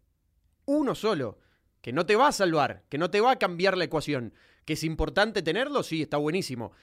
Uno 0.66 0.94
solo. 0.94 1.40
Que 1.82 1.94
no 1.94 2.06
te 2.06 2.16
va 2.16 2.28
a 2.28 2.32
salvar, 2.32 2.84
que 2.90 3.00
no 3.00 3.10
te 3.10 3.20
va 3.20 3.32
a 3.32 3.40
cambiar 3.40 3.76
la 3.76 3.86
ecuación. 3.86 4.34
Que 4.68 4.74
es 4.74 4.84
importante 4.84 5.42
tenerlo, 5.42 5.82
sí, 5.82 6.02
está 6.02 6.18
buenísimo. 6.18 6.74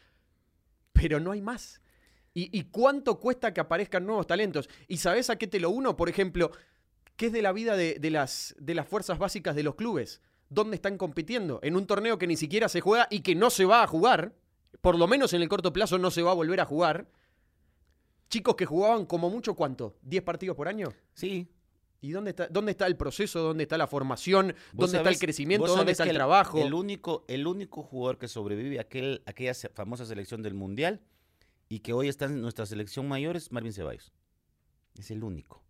Pero 0.94 1.20
no 1.20 1.32
hay 1.32 1.42
más. 1.42 1.82
¿Y, 2.32 2.62
cuánto 2.64 3.20
cuesta 3.20 3.52
que 3.52 3.60
aparezcan 3.60 4.06
nuevos 4.06 4.26
talentos? 4.26 4.70
¿Y 4.88 4.96
sabes 4.96 5.28
a 5.28 5.36
qué 5.36 5.46
te 5.46 5.60
lo 5.60 5.68
uno? 5.68 5.94
Por 5.94 6.08
ejemplo, 6.08 6.50
¿qué 7.16 7.26
es 7.26 7.32
de 7.32 7.42
la 7.42 7.52
vida 7.52 7.76
de, 7.76 7.98
de 8.00 8.10
las, 8.10 8.56
de 8.58 8.74
las 8.74 8.88
fuerzas 8.88 9.18
básicas 9.18 9.54
de 9.54 9.62
los 9.62 9.74
clubes? 9.74 10.22
¿Dónde 10.48 10.76
están 10.76 10.96
compitiendo? 10.96 11.60
En 11.62 11.76
un 11.76 11.86
torneo 11.86 12.18
que 12.18 12.26
ni 12.26 12.36
siquiera 12.38 12.70
se 12.70 12.80
juega 12.80 13.06
y 13.10 13.20
que 13.20 13.34
no 13.34 13.50
se 13.50 13.66
va 13.66 13.82
a 13.82 13.86
jugar. 13.86 14.34
Por 14.80 14.98
lo 14.98 15.06
menos 15.06 15.34
en 15.34 15.42
el 15.42 15.48
corto 15.50 15.74
plazo 15.74 15.98
no 15.98 16.10
se 16.10 16.22
va 16.22 16.30
a 16.30 16.34
volver 16.34 16.60
a 16.60 16.64
jugar. 16.64 17.06
Chicos 18.30 18.56
que 18.56 18.64
jugaban 18.64 19.04
como 19.04 19.28
mucho, 19.28 19.54
¿cuánto? 19.54 19.94
¿10 20.08 20.22
partidos 20.22 20.56
por 20.56 20.68
año? 20.68 20.88
Sí. 21.12 21.53
¿Y 22.04 22.10
dónde 22.12 22.30
está, 22.30 22.48
dónde 22.48 22.72
está 22.72 22.86
el 22.86 22.96
proceso? 22.96 23.40
¿Dónde 23.40 23.62
está 23.62 23.78
la 23.78 23.86
formación? 23.86 24.54
¿Dónde 24.74 24.98
está 24.98 25.08
el 25.08 25.18
crecimiento? 25.18 25.66
¿Dónde 25.78 25.92
está 25.92 26.04
el 26.04 26.08
trabajo? 26.18 26.58
El 26.58 26.74
único, 26.74 27.24
el 27.28 27.46
único 27.46 27.82
jugador 27.82 28.18
que 28.18 28.28
sobrevive 28.28 28.76
a 28.78 28.82
aquel, 28.82 29.22
aquella 29.24 29.54
famosa 29.72 30.04
selección 30.04 30.42
del 30.42 30.52
Mundial 30.52 31.00
y 31.70 31.78
que 31.80 31.94
hoy 31.94 32.08
está 32.08 32.26
en 32.26 32.42
nuestra 32.42 32.66
selección 32.66 33.08
mayor 33.08 33.36
es 33.36 33.50
Marvin 33.52 33.72
Ceballos. 33.72 34.12
Es 34.98 35.10
el 35.10 35.24
único. 35.24 35.64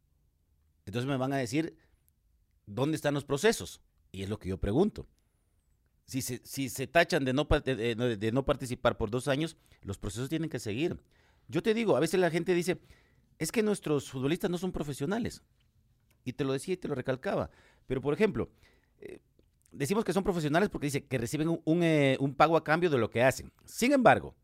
Entonces 0.87 1.09
me 1.09 1.17
van 1.17 1.33
a 1.33 1.37
decir, 1.37 1.77
¿dónde 2.67 2.97
están 2.97 3.15
los 3.15 3.25
procesos? 3.25 3.81
Y 4.11 4.25
es 4.25 4.29
lo 4.29 4.41
que 4.41 4.49
yo 4.49 4.59
pregunto. 4.59 5.07
Si 6.05 6.21
se, 6.21 6.41
si 6.45 6.69
se 6.69 6.89
tachan 6.89 7.25
de 7.25 7.33
no, 7.33 7.47
pa- 7.47 7.61
de- 7.61 7.77
de- 7.95 8.17
de 8.17 8.33
no 8.33 8.45
participar 8.45 8.97
por 8.97 9.09
dos 9.09 9.29
años, 9.29 9.57
los 9.83 9.99
procesos 9.99 10.29
tienen 10.29 10.51
que 10.51 10.59
seguir. 10.59 11.01
Yo 11.47 11.63
te 11.63 11.75
digo, 11.75 11.97
a 11.97 12.01
veces 12.01 12.19
la 12.19 12.31
gente 12.31 12.55
dice, 12.55 12.81
es 13.39 13.53
que 13.53 13.63
nuestros 13.63 14.11
futbolistas 14.11 14.51
no 14.51 14.59
son 14.59 14.73
profesionales. 14.73 15.43
Y 16.25 16.33
te 16.33 16.45
lo 16.45 16.53
decía 16.53 16.75
y 16.75 16.77
te 16.77 16.89
lo 16.89 16.95
recalcaba. 16.95 17.51
Pero, 17.87 18.01
por 18.01 18.15
ejemplo, 18.15 18.51
eh, 19.01 19.21
decimos 19.73 20.05
que 20.05 20.13
son 20.13 20.25
profesionales 20.25 20.71
porque 20.71 20.87
dice 20.87 21.05
que 21.05 21.19
reciben 21.19 21.49
un, 21.49 21.61
un, 21.65 21.83
eh, 21.83 22.17
un 22.21 22.35
pago 22.35 22.57
a 22.57 22.65
cambio 22.65 22.91
de 22.91 22.99
lo 22.99 23.11
que 23.11 23.23
hacen. 23.23 23.53
Sin 23.65 23.93
embargo, 23.93 24.35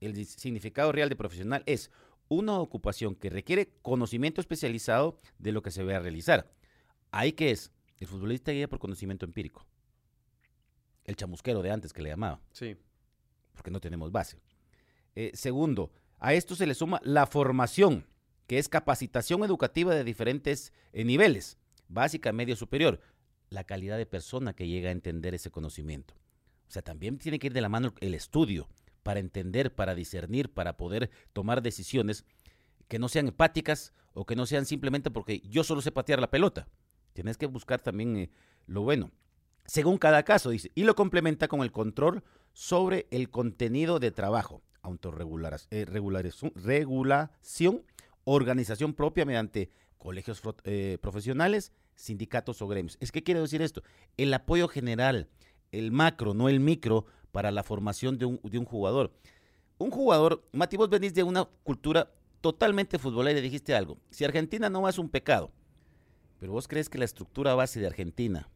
el 0.00 0.24
significado 0.26 0.92
real 0.92 1.08
de 1.08 1.16
profesional 1.16 1.62
es 1.66 1.90
una 2.28 2.58
ocupación 2.58 3.14
que 3.14 3.30
requiere 3.30 3.70
conocimiento 3.82 4.40
especializado 4.40 5.18
de 5.38 5.52
lo 5.52 5.62
que 5.62 5.70
se 5.70 5.82
va 5.84 5.96
a 5.96 6.00
realizar. 6.00 6.52
Ahí 7.10 7.32
que 7.32 7.50
es, 7.50 7.72
el 7.98 8.06
futbolista 8.06 8.52
guía 8.52 8.68
por 8.68 8.78
conocimiento 8.78 9.24
empírico. 9.24 9.66
El 11.04 11.16
chamusquero 11.16 11.62
de 11.62 11.70
antes 11.70 11.92
que 11.92 12.02
le 12.02 12.10
llamaba 12.10 12.40
Sí. 12.52 12.76
porque 13.54 13.70
no 13.70 13.80
tenemos 13.80 14.10
base. 14.12 14.38
Eh, 15.14 15.30
segundo, 15.34 15.90
a 16.18 16.34
esto 16.34 16.54
se 16.56 16.66
le 16.66 16.74
suma 16.74 17.00
la 17.04 17.26
formación, 17.26 18.06
que 18.46 18.58
es 18.58 18.68
capacitación 18.68 19.42
educativa 19.44 19.94
de 19.94 20.04
diferentes 20.04 20.72
eh, 20.92 21.04
niveles, 21.04 21.58
básica, 21.88 22.32
medio, 22.32 22.56
superior. 22.56 23.00
La 23.50 23.64
calidad 23.64 23.96
de 23.96 24.06
persona 24.06 24.54
que 24.54 24.68
llega 24.68 24.88
a 24.88 24.92
entender 24.92 25.34
ese 25.34 25.50
conocimiento. 25.50 26.14
O 26.68 26.70
sea, 26.70 26.82
también 26.82 27.18
tiene 27.18 27.38
que 27.38 27.46
ir 27.48 27.52
de 27.52 27.60
la 27.60 27.68
mano 27.68 27.94
el 28.00 28.14
estudio 28.14 28.68
para 29.02 29.20
entender, 29.20 29.74
para 29.74 29.94
discernir, 29.94 30.52
para 30.52 30.76
poder 30.76 31.10
tomar 31.32 31.62
decisiones 31.62 32.24
que 32.88 32.98
no 32.98 33.08
sean 33.08 33.28
empáticas 33.28 33.92
o 34.14 34.26
que 34.26 34.34
no 34.34 34.46
sean 34.46 34.66
simplemente 34.66 35.10
porque 35.10 35.40
yo 35.40 35.62
solo 35.62 35.80
sé 35.80 35.92
patear 35.92 36.20
la 36.20 36.30
pelota. 36.30 36.66
Tienes 37.12 37.36
que 37.36 37.46
buscar 37.46 37.80
también 37.80 38.16
eh, 38.16 38.30
lo 38.66 38.82
bueno. 38.82 39.10
Según 39.64 39.98
cada 39.98 40.22
caso, 40.22 40.50
dice, 40.50 40.70
y 40.74 40.84
lo 40.84 40.94
complementa 40.94 41.48
con 41.48 41.62
el 41.62 41.72
control 41.72 42.22
sobre 42.52 43.06
el 43.10 43.30
contenido 43.30 43.98
de 43.98 44.10
trabajo, 44.10 44.62
autorregularas- 44.82 45.66
eh, 45.70 45.84
regulación, 45.84 47.82
organización 48.26 48.92
propia 48.92 49.24
mediante 49.24 49.70
colegios 49.96 50.42
eh, 50.64 50.98
profesionales, 51.00 51.72
sindicatos 51.94 52.60
o 52.60 52.68
gremios. 52.68 52.98
Es 53.00 53.10
que 53.10 53.22
quiere 53.22 53.40
decir 53.40 53.62
esto, 53.62 53.82
el 54.16 54.34
apoyo 54.34 54.68
general, 54.68 55.28
el 55.72 55.90
macro, 55.92 56.34
no 56.34 56.48
el 56.48 56.60
micro, 56.60 57.06
para 57.32 57.50
la 57.50 57.62
formación 57.62 58.18
de 58.18 58.26
un, 58.26 58.40
de 58.42 58.58
un 58.58 58.64
jugador. 58.64 59.12
Un 59.78 59.90
jugador, 59.90 60.42
Mati, 60.52 60.76
vos 60.76 60.88
venís 60.88 61.14
de 61.14 61.22
una 61.22 61.44
cultura 61.62 62.10
totalmente 62.40 62.98
futbolera 62.98 63.38
y 63.38 63.42
dijiste 63.42 63.74
algo. 63.74 63.98
Si 64.10 64.24
Argentina 64.24 64.68
no 64.68 64.88
es 64.88 64.98
un 64.98 65.08
pecado, 65.08 65.52
pero 66.38 66.52
vos 66.52 66.68
crees 66.68 66.88
que 66.88 66.98
la 66.98 67.04
estructura 67.04 67.54
base 67.54 67.80
de 67.80 67.86
Argentina 67.86 68.48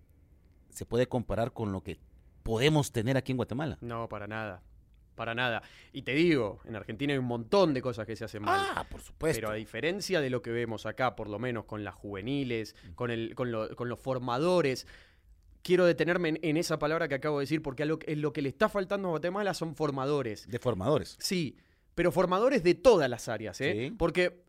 se 0.70 0.86
puede 0.86 1.08
comparar 1.08 1.52
con 1.52 1.72
lo 1.72 1.82
que 1.82 1.98
podemos 2.42 2.92
tener 2.92 3.16
aquí 3.16 3.32
en 3.32 3.36
Guatemala. 3.36 3.78
No, 3.80 4.08
para 4.08 4.26
nada. 4.26 4.62
Para 5.14 5.34
nada. 5.34 5.62
Y 5.92 6.02
te 6.02 6.14
digo, 6.14 6.60
en 6.64 6.76
Argentina 6.76 7.12
hay 7.12 7.18
un 7.18 7.26
montón 7.26 7.74
de 7.74 7.82
cosas 7.82 8.06
que 8.06 8.16
se 8.16 8.24
hacen 8.24 8.42
mal. 8.42 8.58
Ah, 8.74 8.86
por 8.88 9.00
supuesto. 9.02 9.36
Pero 9.38 9.50
a 9.50 9.54
diferencia 9.54 10.20
de 10.20 10.30
lo 10.30 10.40
que 10.40 10.50
vemos 10.50 10.86
acá, 10.86 11.14
por 11.16 11.28
lo 11.28 11.38
menos 11.38 11.64
con 11.66 11.84
las 11.84 11.94
juveniles, 11.94 12.74
con, 12.94 13.10
el, 13.10 13.34
con, 13.34 13.50
lo- 13.52 13.74
con 13.76 13.88
los 13.88 13.98
formadores, 14.00 14.86
quiero 15.62 15.84
detenerme 15.84 16.30
en, 16.30 16.38
en 16.42 16.56
esa 16.56 16.78
palabra 16.78 17.06
que 17.08 17.16
acabo 17.16 17.38
de 17.38 17.42
decir, 17.42 17.60
porque 17.62 17.82
a 17.82 17.86
lo, 17.86 17.98
que- 17.98 18.16
lo 18.16 18.32
que 18.32 18.40
le 18.42 18.48
está 18.48 18.68
faltando 18.68 19.08
a 19.08 19.10
Guatemala 19.10 19.52
son 19.52 19.74
formadores. 19.74 20.48
de 20.48 20.58
formadores. 20.58 21.16
Sí, 21.20 21.56
pero 21.94 22.12
formadores 22.12 22.62
de 22.62 22.74
todas 22.74 23.10
las 23.10 23.28
áreas, 23.28 23.60
¿eh? 23.60 23.88
Sí. 23.90 23.94
Porque 23.98 24.42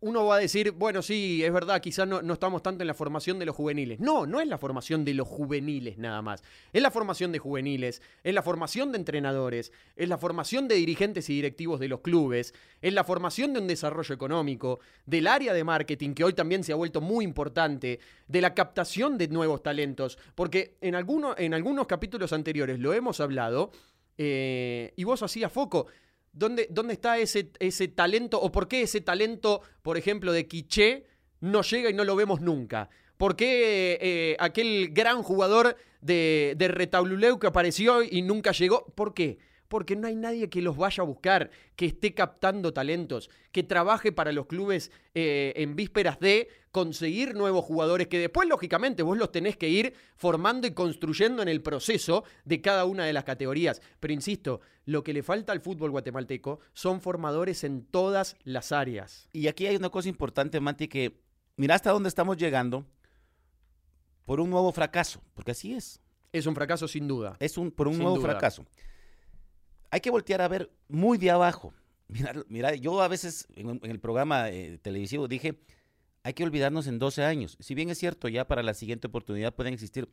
uno 0.00 0.26
va 0.26 0.36
a 0.36 0.38
decir, 0.38 0.72
bueno, 0.72 1.00
sí, 1.00 1.42
es 1.42 1.52
verdad, 1.52 1.80
quizás 1.80 2.06
no, 2.06 2.20
no 2.20 2.34
estamos 2.34 2.62
tanto 2.62 2.82
en 2.82 2.86
la 2.86 2.94
formación 2.94 3.38
de 3.38 3.46
los 3.46 3.56
juveniles. 3.56 3.98
No, 3.98 4.26
no 4.26 4.40
es 4.40 4.46
la 4.46 4.58
formación 4.58 5.04
de 5.04 5.14
los 5.14 5.26
juveniles 5.26 5.96
nada 5.96 6.20
más. 6.20 6.42
Es 6.72 6.82
la 6.82 6.90
formación 6.90 7.32
de 7.32 7.38
juveniles, 7.38 8.02
es 8.22 8.34
la 8.34 8.42
formación 8.42 8.92
de 8.92 8.98
entrenadores, 8.98 9.72
es 9.96 10.08
la 10.08 10.18
formación 10.18 10.68
de 10.68 10.74
dirigentes 10.74 11.30
y 11.30 11.34
directivos 11.34 11.80
de 11.80 11.88
los 11.88 12.00
clubes, 12.00 12.52
es 12.82 12.92
la 12.92 13.04
formación 13.04 13.54
de 13.54 13.60
un 13.60 13.66
desarrollo 13.66 14.14
económico, 14.14 14.80
del 15.06 15.26
área 15.26 15.54
de 15.54 15.64
marketing, 15.64 16.12
que 16.12 16.24
hoy 16.24 16.34
también 16.34 16.62
se 16.62 16.72
ha 16.72 16.76
vuelto 16.76 17.00
muy 17.00 17.24
importante, 17.24 17.98
de 18.28 18.40
la 18.40 18.54
captación 18.54 19.16
de 19.16 19.28
nuevos 19.28 19.62
talentos. 19.62 20.18
Porque 20.34 20.76
en, 20.82 20.94
alguno- 20.94 21.34
en 21.38 21.54
algunos 21.54 21.86
capítulos 21.86 22.32
anteriores 22.34 22.78
lo 22.78 22.92
hemos 22.92 23.18
hablado, 23.20 23.70
eh, 24.18 24.92
y 24.96 25.04
vos 25.04 25.22
hacías 25.22 25.52
foco. 25.52 25.86
¿Dónde, 26.36 26.68
dónde 26.70 26.92
está 26.92 27.16
ese, 27.16 27.50
ese 27.60 27.88
talento? 27.88 28.38
¿O 28.38 28.52
por 28.52 28.68
qué 28.68 28.82
ese 28.82 29.00
talento, 29.00 29.62
por 29.80 29.96
ejemplo, 29.96 30.32
de 30.32 30.46
Quiché 30.46 31.06
no 31.40 31.62
llega 31.62 31.88
y 31.88 31.94
no 31.94 32.04
lo 32.04 32.14
vemos 32.14 32.42
nunca? 32.42 32.90
¿Por 33.16 33.36
qué 33.36 33.96
eh, 34.02 34.36
aquel 34.38 34.90
gran 34.92 35.22
jugador 35.22 35.76
de, 36.02 36.52
de 36.58 36.68
Retaululeu 36.68 37.38
que 37.38 37.46
apareció 37.46 38.02
y 38.02 38.20
nunca 38.20 38.52
llegó? 38.52 38.84
¿Por 38.94 39.14
qué? 39.14 39.38
Porque 39.68 39.96
no 39.96 40.06
hay 40.06 40.16
nadie 40.16 40.48
que 40.48 40.62
los 40.62 40.76
vaya 40.76 41.02
a 41.02 41.06
buscar, 41.06 41.50
que 41.74 41.86
esté 41.86 42.14
captando 42.14 42.72
talentos, 42.72 43.30
que 43.52 43.62
trabaje 43.62 44.12
para 44.12 44.32
los 44.32 44.46
clubes 44.46 44.92
eh, 45.14 45.52
en 45.56 45.74
vísperas 45.76 46.20
de 46.20 46.48
conseguir 46.70 47.34
nuevos 47.34 47.64
jugadores, 47.64 48.06
que 48.08 48.18
después, 48.18 48.48
lógicamente, 48.48 49.02
vos 49.02 49.16
los 49.16 49.32
tenés 49.32 49.56
que 49.56 49.68
ir 49.68 49.94
formando 50.14 50.66
y 50.66 50.72
construyendo 50.72 51.42
en 51.42 51.48
el 51.48 51.62
proceso 51.62 52.22
de 52.44 52.60
cada 52.60 52.84
una 52.84 53.04
de 53.06 53.12
las 53.12 53.24
categorías. 53.24 53.80
Pero 53.98 54.12
insisto, 54.12 54.60
lo 54.84 55.02
que 55.02 55.12
le 55.12 55.22
falta 55.22 55.52
al 55.52 55.60
fútbol 55.60 55.90
guatemalteco 55.90 56.60
son 56.72 57.00
formadores 57.00 57.64
en 57.64 57.84
todas 57.86 58.36
las 58.44 58.72
áreas. 58.72 59.28
Y 59.32 59.48
aquí 59.48 59.66
hay 59.66 59.76
una 59.76 59.90
cosa 59.90 60.08
importante, 60.08 60.60
Mati, 60.60 60.86
que 60.86 61.18
mira 61.56 61.74
hasta 61.74 61.90
dónde 61.90 62.08
estamos 62.08 62.36
llegando 62.36 62.84
por 64.24 64.40
un 64.40 64.50
nuevo 64.50 64.70
fracaso, 64.72 65.22
porque 65.34 65.52
así 65.52 65.74
es. 65.74 66.00
Es 66.32 66.46
un 66.46 66.54
fracaso 66.54 66.86
sin 66.88 67.08
duda. 67.08 67.36
Es 67.40 67.56
un, 67.56 67.70
por 67.70 67.88
un 67.88 67.94
Sin 67.94 68.02
nuevo 68.02 68.18
duda. 68.18 68.30
fracaso. 68.32 68.66
Hay 69.90 70.00
que 70.00 70.10
voltear 70.10 70.40
a 70.42 70.48
ver 70.48 70.70
muy 70.88 71.18
de 71.18 71.30
abajo. 71.30 71.72
Mira, 72.08 72.32
mira 72.48 72.74
yo 72.74 73.02
a 73.02 73.08
veces 73.08 73.48
en, 73.56 73.80
en 73.82 73.90
el 73.90 73.98
programa 73.98 74.48
eh, 74.50 74.78
televisivo 74.80 75.26
dije, 75.26 75.58
hay 76.22 76.34
que 76.34 76.44
olvidarnos 76.44 76.86
en 76.86 76.98
12 77.00 77.24
años. 77.24 77.56
Si 77.60 77.74
bien 77.74 77.90
es 77.90 77.98
cierto, 77.98 78.28
ya 78.28 78.46
para 78.46 78.62
la 78.62 78.74
siguiente 78.74 79.08
oportunidad 79.08 79.54
pueden 79.54 79.74
existir. 79.74 80.08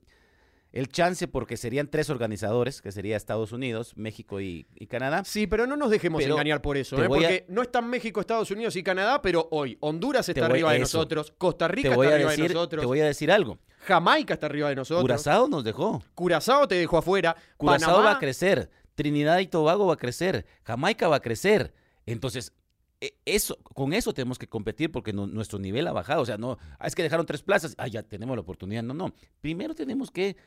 el 0.71 0.89
chance 0.89 1.27
porque 1.27 1.55
serían 1.55 1.88
tres 1.88 2.09
organizadores, 2.09 2.81
que 2.81 2.91
sería 2.91 3.15
Estados 3.15 3.51
Unidos, 3.51 3.93
México 3.95 4.41
y, 4.41 4.65
y 4.73 4.88
Canadá. 4.88 5.23
Sí, 5.23 5.45
pero 5.45 5.67
no 5.67 5.77
nos 5.77 5.91
dejemos 5.91 6.19
Pero 6.23 6.33
engañar 6.33 6.63
por 6.63 6.77
eso, 6.77 6.97
¿eh? 6.99 7.05
a- 7.05 7.07
porque 7.07 7.45
no 7.47 7.62
están 7.62 7.88
México, 7.88 8.19
Estados 8.19 8.49
Unidos 8.49 8.75
y 8.75 8.81
Canadá, 8.81 9.21
pero 9.21 9.47
hoy 9.51 9.77
Honduras 9.81 10.27
está 10.29 10.47
arriba 10.47 10.71
de 10.71 10.77
eso. 10.77 10.97
nosotros, 10.97 11.31
Costa 11.38 11.67
Rica 11.67 11.89
está 11.89 12.01
arriba 12.01 12.29
decir, 12.31 12.47
de 12.47 12.53
nosotros, 12.55 12.81
te 12.81 12.86
voy 12.88 13.01
a 13.01 13.05
decir 13.05 13.31
algo. 13.31 13.59
Jamaica 13.86 14.33
está 14.33 14.47
arriba 14.47 14.69
de 14.69 14.75
nosotros, 14.77 15.01
Curazao 15.03 15.47
nos 15.47 15.63
dejó. 15.63 16.01
Curazao 16.15 16.67
te 16.67 16.73
dejó 16.75 16.97
afuera, 16.97 17.36
Curazao 17.57 17.89
Panamá, 17.91 18.09
va 18.12 18.15
a 18.15 18.19
crecer, 18.19 18.71
Trinidad 18.95 19.39
y 19.39 19.47
Tobago 19.47 19.88
va 19.88 19.95
a 19.95 19.97
crecer, 19.97 20.45
Jamaica 20.63 21.08
va 21.08 21.17
a 21.17 21.21
crecer. 21.21 21.73
Entonces, 22.06 22.53
e- 23.01 23.15
eso, 23.25 23.58
con 23.58 23.93
eso 23.93 24.13
tenemos 24.13 24.38
que 24.38 24.47
competir 24.47 24.91
porque 24.91 25.13
nuestro 25.13 25.60
nivel 25.60 25.88
ha 25.88 25.91
bajado. 25.91 26.21
O 26.21 26.25
sea, 26.25 26.38
no, 26.38 26.58
ah, 26.79 26.88
es 26.88 26.95
que 26.95 27.03
dejaron 27.03 27.25
tres 27.25 27.41
plazas, 27.41 27.75
ah, 27.77 27.88
ya 27.88 28.03
tenemos 28.03 28.36
la 28.36 28.41
oportunidad. 28.41 28.84
No, 28.84 28.93
no. 28.93 29.13
Primero 29.41 29.75
tenemos 29.75 30.12
que 30.12 30.38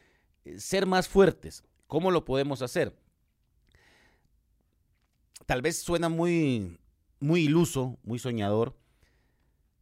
eh, 0.45 0.59
ser 0.59 0.87
más 0.87 1.09
fuertes. 1.09 1.65
¿Cómo 1.87 2.11
lo 2.11 2.25
podemos 2.25 2.63
hacer? 2.63 2.97
Tal 5.45 5.63
vez 5.63 5.79
suena 5.79 6.09
muy, 6.09 6.79
muy 7.21 7.43
iluso, 7.43 7.99
muy 8.03 8.19
soñador, 8.19 8.77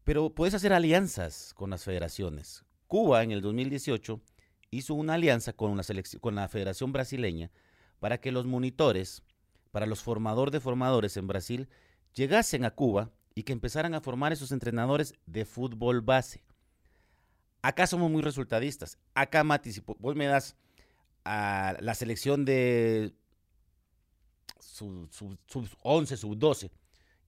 pero 0.04 0.34
puedes 0.34 0.54
hacer 0.54 0.72
alianzas 0.72 1.54
con 1.54 1.70
las 1.70 1.84
federaciones. 1.84 2.64
Cuba 2.86 3.22
en 3.22 3.30
el 3.30 3.40
2018 3.40 4.20
hizo 4.70 4.94
una 4.94 5.14
alianza 5.14 5.52
con 5.54 5.80
con 6.20 6.34
la 6.34 6.48
Federación 6.48 6.92
Brasileña 6.92 7.50
para 8.04 8.20
que 8.20 8.32
los 8.32 8.44
monitores, 8.44 9.22
para 9.70 9.86
los 9.86 10.02
formadores 10.02 10.52
de 10.52 10.60
formadores 10.60 11.16
en 11.16 11.26
Brasil, 11.26 11.70
llegasen 12.12 12.66
a 12.66 12.70
Cuba 12.70 13.10
y 13.34 13.44
que 13.44 13.54
empezaran 13.54 13.94
a 13.94 14.02
formar 14.02 14.30
esos 14.30 14.52
entrenadores 14.52 15.14
de 15.24 15.46
fútbol 15.46 16.02
base. 16.02 16.44
Acá 17.62 17.86
somos 17.86 18.10
muy 18.10 18.20
resultadistas. 18.20 18.98
Acá, 19.14 19.42
Mati, 19.42 19.70
vos 19.98 20.14
me 20.16 20.26
das 20.26 20.54
a 21.24 21.78
la 21.80 21.94
selección 21.94 22.44
de 22.44 23.14
sub, 24.60 25.08
sub, 25.10 25.38
sub 25.46 25.66
11, 25.80 26.18
sub 26.18 26.36
12, 26.36 26.70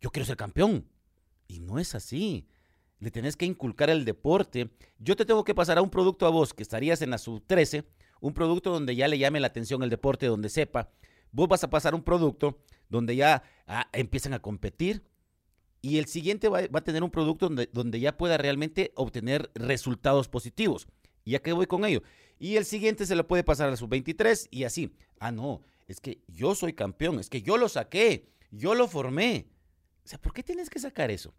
yo 0.02 0.10
quiero 0.10 0.26
ser 0.26 0.36
campeón. 0.36 0.86
Y 1.48 1.60
no 1.60 1.78
es 1.78 1.94
así. 1.94 2.46
Le 2.98 3.10
tenés 3.10 3.34
que 3.34 3.46
inculcar 3.46 3.88
el 3.88 4.04
deporte. 4.04 4.68
Yo 4.98 5.16
te 5.16 5.24
tengo 5.24 5.42
que 5.42 5.54
pasar 5.54 5.78
a 5.78 5.82
un 5.82 5.88
producto 5.88 6.26
a 6.26 6.28
vos 6.28 6.52
que 6.52 6.62
estarías 6.62 7.00
en 7.00 7.08
la 7.08 7.16
sub 7.16 7.42
13, 7.46 7.88
un 8.20 8.32
producto 8.32 8.70
donde 8.70 8.96
ya 8.96 9.08
le 9.08 9.18
llame 9.18 9.40
la 9.40 9.48
atención 9.48 9.82
el 9.82 9.90
deporte, 9.90 10.26
donde 10.26 10.48
sepa. 10.48 10.90
Vos 11.32 11.48
vas 11.48 11.64
a 11.64 11.70
pasar 11.70 11.94
un 11.94 12.02
producto 12.02 12.58
donde 12.88 13.16
ya 13.16 13.42
ah, 13.66 13.88
empiezan 13.92 14.32
a 14.34 14.40
competir 14.40 15.04
y 15.82 15.98
el 15.98 16.06
siguiente 16.06 16.48
va, 16.48 16.62
va 16.68 16.78
a 16.80 16.84
tener 16.84 17.02
un 17.02 17.10
producto 17.10 17.46
donde, 17.46 17.68
donde 17.72 18.00
ya 18.00 18.16
pueda 18.16 18.38
realmente 18.38 18.92
obtener 18.94 19.50
resultados 19.54 20.28
positivos. 20.28 20.86
¿Y 21.24 21.34
a 21.34 21.42
qué 21.42 21.52
voy 21.52 21.66
con 21.66 21.84
ello? 21.84 22.02
Y 22.38 22.56
el 22.56 22.64
siguiente 22.64 23.06
se 23.06 23.16
lo 23.16 23.26
puede 23.26 23.44
pasar 23.44 23.68
a 23.68 23.70
la 23.70 23.76
sub-23 23.76 24.48
y 24.50 24.64
así. 24.64 24.94
Ah, 25.18 25.32
no, 25.32 25.62
es 25.86 26.00
que 26.00 26.22
yo 26.28 26.54
soy 26.54 26.72
campeón, 26.72 27.18
es 27.18 27.28
que 27.28 27.42
yo 27.42 27.56
lo 27.56 27.68
saqué, 27.68 28.28
yo 28.50 28.74
lo 28.74 28.88
formé. 28.88 29.48
O 30.04 30.08
sea, 30.08 30.20
¿por 30.20 30.32
qué 30.32 30.42
tienes 30.42 30.70
que 30.70 30.78
sacar 30.78 31.10
eso? 31.10 31.34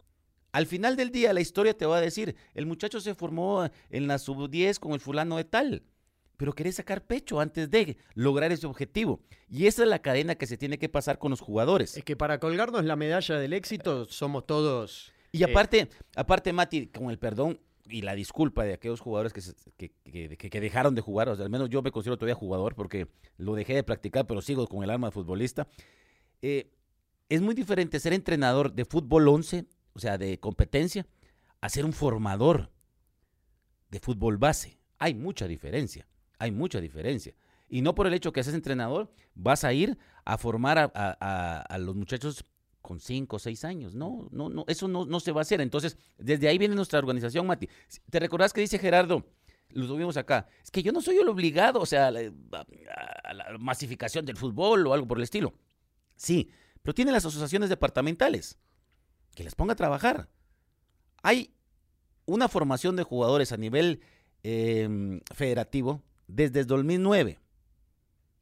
Al 0.52 0.66
final 0.66 0.96
del 0.96 1.10
día 1.10 1.32
la 1.32 1.40
historia 1.40 1.76
te 1.76 1.86
va 1.86 1.98
a 1.98 2.00
decir, 2.00 2.36
el 2.54 2.66
muchacho 2.66 3.00
se 3.00 3.14
formó 3.14 3.68
en 3.90 4.06
la 4.06 4.18
sub-10 4.18 4.78
con 4.78 4.92
el 4.92 5.00
fulano 5.00 5.36
de 5.36 5.44
tal, 5.44 5.82
pero 6.38 6.54
querés 6.54 6.76
sacar 6.76 7.04
pecho 7.06 7.38
antes 7.40 7.70
de 7.70 7.98
lograr 8.14 8.50
ese 8.52 8.66
objetivo. 8.66 9.20
Y 9.50 9.66
esa 9.66 9.82
es 9.82 9.88
la 9.90 9.98
cadena 10.00 10.36
que 10.36 10.46
se 10.46 10.56
tiene 10.56 10.78
que 10.78 10.88
pasar 10.88 11.18
con 11.18 11.30
los 11.30 11.40
jugadores. 11.42 11.98
Es 11.98 12.04
que 12.04 12.16
para 12.16 12.38
colgarnos 12.40 12.82
la 12.86 12.96
medalla 12.96 13.34
del 13.38 13.52
éxito 13.52 14.06
somos 14.06 14.46
todos... 14.46 15.12
Y 15.32 15.42
aparte, 15.42 15.90
aparte, 16.16 16.54
Mati, 16.54 16.86
con 16.86 17.10
el 17.10 17.18
perdón 17.18 17.60
y 17.90 18.00
la 18.00 18.14
disculpa 18.14 18.64
de 18.64 18.72
aquellos 18.74 19.00
jugadores 19.00 19.32
que, 19.34 19.42
se- 19.42 19.54
que- 19.76 19.92
que 20.38 20.60
dejaron 20.60 20.94
de 20.94 21.02
jugar, 21.02 21.28
o 21.28 21.36
sea, 21.36 21.44
al 21.44 21.50
menos 21.50 21.68
yo 21.68 21.82
me 21.82 21.90
considero 21.90 22.16
todavía 22.16 22.34
jugador 22.34 22.74
porque 22.74 23.08
lo 23.36 23.54
dejé 23.54 23.74
de 23.74 23.82
practicar, 23.82 24.26
pero 24.26 24.40
sigo 24.40 24.66
con 24.66 24.82
el 24.84 24.90
alma 24.90 25.08
de 25.08 25.12
futbolista. 25.12 25.68
eh, 26.40 26.70
es 27.28 27.42
muy 27.42 27.54
diferente 27.54 28.00
ser 28.00 28.14
entrenador 28.14 28.72
de 28.72 28.86
fútbol 28.86 29.28
11, 29.28 29.66
o 29.92 29.98
sea, 29.98 30.16
de 30.16 30.38
competencia, 30.40 31.06
a 31.60 31.68
ser 31.68 31.84
un 31.84 31.92
formador 31.92 32.70
de 33.90 34.00
fútbol 34.00 34.38
base. 34.38 34.78
Hay 34.98 35.14
mucha 35.14 35.46
diferencia, 35.46 36.06
hay 36.38 36.50
mucha 36.50 36.80
diferencia. 36.80 37.34
Y 37.68 37.82
no 37.82 37.94
por 37.94 38.06
el 38.06 38.14
hecho 38.14 38.32
que 38.32 38.42
seas 38.42 38.54
entrenador, 38.54 39.12
vas 39.34 39.64
a 39.64 39.72
ir 39.72 39.98
a 40.24 40.38
formar 40.38 40.90
a, 40.94 41.78
los 41.78 41.94
muchachos 41.94 42.44
con 42.80 43.00
5 43.00 43.36
o 43.36 43.38
6 43.38 43.64
años. 43.64 43.94
No, 43.94 44.28
no, 44.30 44.48
no, 44.48 44.64
eso 44.68 44.88
no, 44.88 45.04
no 45.04 45.20
se 45.20 45.32
va 45.32 45.40
a 45.40 45.42
hacer. 45.42 45.60
Entonces, 45.60 45.98
desde 46.16 46.48
ahí 46.48 46.56
viene 46.56 46.74
nuestra 46.74 46.98
organización, 46.98 47.46
Mati. 47.46 47.68
¿Te 48.08 48.20
recordás 48.20 48.52
que 48.52 48.62
dice 48.62 48.78
Gerardo? 48.78 49.26
Lo 49.70 49.86
tuvimos 49.86 50.16
acá. 50.16 50.48
Es 50.62 50.70
que 50.70 50.82
yo 50.82 50.92
no 50.92 51.02
soy 51.02 51.18
el 51.18 51.28
obligado, 51.28 51.80
o 51.80 51.86
sea, 51.86 52.06
a 52.06 52.10
la, 52.10 52.32
masificación 53.58 54.24
del 54.24 54.38
fútbol 54.38 54.86
o 54.86 54.94
algo 54.94 55.06
por 55.06 55.18
el 55.18 55.24
estilo. 55.24 55.52
Sí, 56.16 56.50
pero 56.82 56.94
tiene 56.94 57.12
las 57.12 57.26
asociaciones 57.26 57.68
departamentales. 57.68 58.58
Que 59.34 59.44
les 59.44 59.54
ponga 59.54 59.74
a 59.74 59.76
trabajar. 59.76 60.30
Hay 61.22 61.52
una 62.24 62.48
formación 62.48 62.96
de 62.96 63.02
jugadores 63.02 63.52
a 63.52 63.58
nivel 63.58 64.00
eh, 64.42 65.20
federativo 65.34 66.02
desde 66.28 66.60
el 66.60 66.66
2009. 66.66 67.38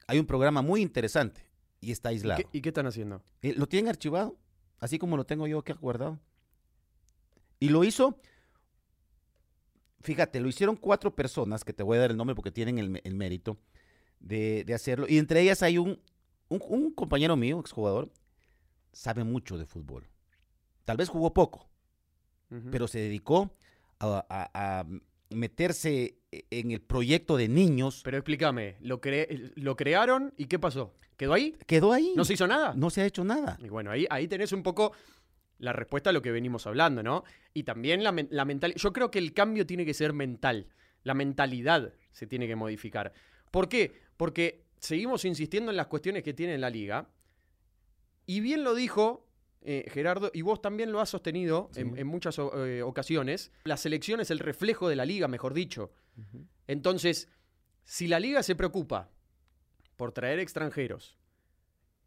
Hay 0.08 0.18
un 0.18 0.26
programa 0.26 0.60
muy 0.62 0.82
interesante 0.82 1.42
y 1.80 1.90
está 1.92 2.12
¿Y 2.12 2.16
aislado. 2.16 2.42
qué, 2.42 2.58
y 2.58 2.60
qué 2.60 2.68
están 2.68 2.86
haciendo? 2.86 3.22
Eh, 3.42 3.54
lo 3.56 3.66
tienen 3.66 3.88
archivado, 3.88 4.36
así 4.78 4.98
como 4.98 5.16
lo 5.16 5.24
tengo 5.24 5.46
yo 5.46 5.58
aquí 5.60 5.72
guardado. 5.72 6.20
Y 7.58 7.70
lo 7.70 7.82
hizo, 7.84 8.18
fíjate, 10.02 10.40
lo 10.40 10.48
hicieron 10.48 10.76
cuatro 10.76 11.14
personas, 11.14 11.64
que 11.64 11.72
te 11.72 11.82
voy 11.82 11.96
a 11.96 12.00
dar 12.02 12.10
el 12.10 12.16
nombre 12.16 12.34
porque 12.36 12.50
tienen 12.50 12.78
el, 12.78 13.00
el 13.02 13.14
mérito 13.14 13.56
de, 14.20 14.64
de 14.64 14.74
hacerlo. 14.74 15.06
Y 15.08 15.18
entre 15.18 15.40
ellas 15.40 15.62
hay 15.62 15.78
un, 15.78 16.00
un, 16.48 16.60
un 16.68 16.92
compañero 16.92 17.36
mío, 17.36 17.58
exjugador, 17.58 18.10
sabe 18.92 19.24
mucho 19.24 19.58
de 19.58 19.66
fútbol. 19.66 20.06
Tal 20.84 20.96
vez 20.96 21.08
jugó 21.08 21.32
poco, 21.34 21.68
pero 22.70 22.86
se 22.86 23.00
dedicó 23.00 23.50
a, 23.98 24.24
a- 24.28 24.80
a 24.80 24.86
meterse 25.30 26.18
en 26.30 26.70
el 26.70 26.80
proyecto 26.80 27.36
de 27.36 27.48
niños. 27.48 28.00
Pero 28.04 28.16
explícame, 28.18 28.76
¿lo, 28.80 29.00
cre- 29.00 29.52
¿lo 29.56 29.76
crearon 29.76 30.32
y 30.36 30.46
qué 30.46 30.58
pasó? 30.58 30.94
¿Quedó 31.16 31.32
ahí? 31.32 31.56
Quedó 31.66 31.92
ahí. 31.92 32.12
¿No 32.16 32.24
se 32.24 32.34
hizo 32.34 32.46
nada? 32.46 32.74
No 32.74 32.90
se 32.90 33.00
ha 33.00 33.06
hecho 33.06 33.24
nada. 33.24 33.58
Y 33.62 33.68
bueno, 33.68 33.90
ahí, 33.90 34.06
ahí 34.10 34.28
tenés 34.28 34.52
un 34.52 34.62
poco 34.62 34.92
la 35.58 35.72
respuesta 35.72 36.10
a 36.10 36.12
lo 36.12 36.20
que 36.20 36.30
venimos 36.30 36.66
hablando, 36.66 37.02
¿no? 37.02 37.24
Y 37.54 37.62
también 37.62 38.04
la, 38.04 38.14
la 38.30 38.44
mental. 38.44 38.74
Yo 38.74 38.92
creo 38.92 39.10
que 39.10 39.18
el 39.18 39.32
cambio 39.32 39.66
tiene 39.66 39.86
que 39.86 39.94
ser 39.94 40.12
mental. 40.12 40.68
La 41.02 41.14
mentalidad 41.14 41.94
se 42.12 42.26
tiene 42.26 42.46
que 42.46 42.56
modificar. 42.56 43.12
¿Por 43.50 43.68
qué? 43.68 43.94
Porque 44.16 44.64
seguimos 44.78 45.24
insistiendo 45.24 45.70
en 45.70 45.76
las 45.78 45.86
cuestiones 45.86 46.22
que 46.22 46.34
tiene 46.34 46.58
la 46.58 46.68
liga. 46.68 47.08
Y 48.26 48.40
bien 48.40 48.62
lo 48.64 48.74
dijo 48.74 49.25
eh, 49.66 49.84
Gerardo, 49.90 50.30
y 50.32 50.42
vos 50.42 50.62
también 50.62 50.92
lo 50.92 51.00
has 51.00 51.10
sostenido 51.10 51.68
Sí. 51.72 51.80
en, 51.80 51.98
en 51.98 52.06
muchas 52.06 52.38
eh, 52.38 52.82
ocasiones. 52.82 53.50
La 53.64 53.76
selección 53.76 54.20
es 54.20 54.30
el 54.30 54.38
reflejo 54.38 54.88
de 54.88 54.96
la 54.96 55.04
liga, 55.04 55.28
mejor 55.28 55.52
dicho. 55.52 55.92
Entonces, 56.66 57.28
si 57.84 58.06
la 58.08 58.18
liga 58.20 58.42
se 58.42 58.54
preocupa 58.56 59.10
por 59.96 60.12
traer 60.12 60.38
extranjeros, 60.38 61.18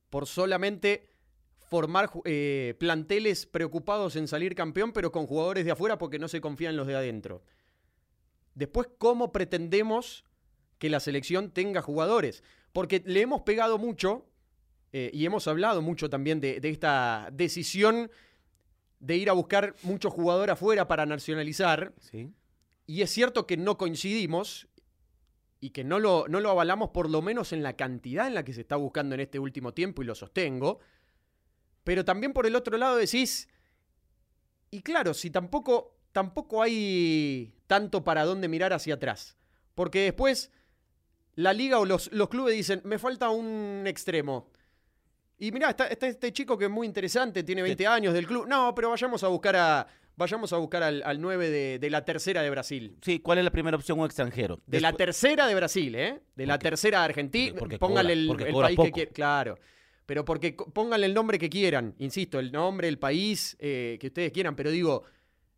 por 0.09 0.25
solamente 0.25 1.07
formar 1.69 2.09
eh, 2.25 2.75
planteles 2.79 3.45
preocupados 3.45 4.15
en 4.15 4.27
salir 4.27 4.55
campeón, 4.55 4.91
pero 4.91 5.11
con 5.11 5.27
jugadores 5.27 5.65
de 5.65 5.71
afuera 5.71 5.97
porque 5.99 6.17
no 6.17 6.27
se 6.27 6.41
confían 6.41 6.71
en 6.71 6.77
los 6.77 6.87
de 6.87 6.95
adentro. 6.95 7.43
Después, 8.55 8.87
¿cómo 8.97 9.31
pretendemos 9.31 10.25
que 10.79 10.89
la 10.89 10.99
selección 10.99 11.51
tenga 11.51 11.81
jugadores? 11.81 12.43
Porque 12.73 13.03
le 13.05 13.21
hemos 13.21 13.41
pegado 13.41 13.77
mucho 13.77 14.25
eh, 14.91 15.11
y 15.13 15.25
hemos 15.25 15.47
hablado 15.47 15.81
mucho 15.81 16.09
también 16.09 16.39
de, 16.39 16.59
de 16.59 16.69
esta 16.69 17.29
decisión 17.31 18.09
de 18.99 19.15
ir 19.17 19.29
a 19.29 19.33
buscar 19.33 19.75
mucho 19.83 20.09
jugador 20.09 20.49
afuera 20.49 20.87
para 20.87 21.05
nacionalizar. 21.05 21.93
Sí. 21.99 22.31
Y 22.85 23.01
es 23.01 23.11
cierto 23.11 23.45
que 23.45 23.55
no 23.55 23.77
coincidimos 23.77 24.67
y 25.61 25.71
que 25.71 25.83
no 25.83 25.99
lo, 25.99 26.27
no 26.27 26.39
lo 26.39 26.49
avalamos 26.49 26.89
por 26.89 27.09
lo 27.09 27.21
menos 27.21 27.53
en 27.53 27.63
la 27.63 27.73
cantidad 27.73 28.27
en 28.27 28.33
la 28.33 28.43
que 28.43 28.53
se 28.53 28.61
está 28.61 28.77
buscando 28.77 29.15
en 29.15 29.21
este 29.21 29.39
último 29.39 29.73
tiempo 29.73 30.01
y 30.01 30.05
lo 30.05 30.15
sostengo. 30.15 30.79
Pero 31.83 32.05
también 32.05 32.33
por 32.33 32.45
el 32.45 32.55
otro 32.55 32.77
lado 32.77 32.95
decís, 32.97 33.47
y 34.71 34.81
claro, 34.81 35.13
si 35.13 35.29
tampoco, 35.29 35.97
tampoco 36.11 36.61
hay 36.61 37.53
tanto 37.67 38.03
para 38.03 38.25
dónde 38.25 38.47
mirar 38.47 38.73
hacia 38.73 38.95
atrás. 38.95 39.37
Porque 39.75 40.01
después 40.01 40.51
la 41.35 41.53
liga 41.53 41.79
o 41.79 41.85
los, 41.85 42.11
los 42.11 42.29
clubes 42.29 42.55
dicen, 42.55 42.81
me 42.85 42.99
falta 42.99 43.29
un 43.29 43.83
extremo. 43.85 44.49
Y 45.39 45.51
mirá, 45.51 45.69
está, 45.69 45.87
está 45.87 46.07
este 46.07 46.31
chico 46.33 46.57
que 46.57 46.65
es 46.65 46.71
muy 46.71 46.85
interesante, 46.85 47.43
tiene 47.43 47.61
20 47.61 47.87
años 47.87 48.13
del 48.13 48.27
club. 48.27 48.45
No, 48.47 48.73
pero 48.75 48.89
vayamos 48.89 49.23
a 49.23 49.27
buscar 49.27 49.55
a. 49.55 49.87
Vayamos 50.17 50.51
a 50.51 50.57
buscar 50.57 50.83
al, 50.83 51.01
al 51.05 51.21
9 51.21 51.49
de, 51.49 51.79
de 51.79 51.89
la 51.89 52.03
tercera 52.03 52.41
de 52.41 52.49
Brasil. 52.49 52.97
Sí, 53.01 53.19
¿cuál 53.21 53.37
es 53.37 53.45
la 53.45 53.51
primera 53.51 53.77
opción? 53.77 53.97
Un 53.99 54.05
extranjero. 54.05 54.59
De 54.67 54.81
la 54.81 54.91
tercera 54.91 55.47
de 55.47 55.55
Brasil, 55.55 55.95
¿eh? 55.95 56.19
De 56.35 56.45
la 56.45 56.59
tercera 56.59 56.99
de 56.99 57.05
Argentina. 57.05 57.55
porque- 57.57 57.77
porque 57.77 57.79
Póngale 57.79 58.09
cobra- 58.09 58.19
el, 58.21 58.27
porque 58.27 58.43
el 58.43 58.53
país 58.53 58.69
que 58.71 58.75
poco. 58.83 58.91
quieran. 58.95 59.13
Claro. 59.13 59.57
Pero 60.05 60.25
porque 60.25 60.57
pónganle 60.73 61.05
el 61.05 61.13
nombre 61.13 61.39
que 61.39 61.49
quieran. 61.49 61.95
Insisto, 61.99 62.37
el 62.37 62.51
nombre, 62.51 62.89
el 62.89 62.99
país 62.99 63.55
eh, 63.59 63.97
que 64.01 64.07
ustedes 64.07 64.33
quieran. 64.33 64.57
Pero 64.57 64.71
digo, 64.71 65.03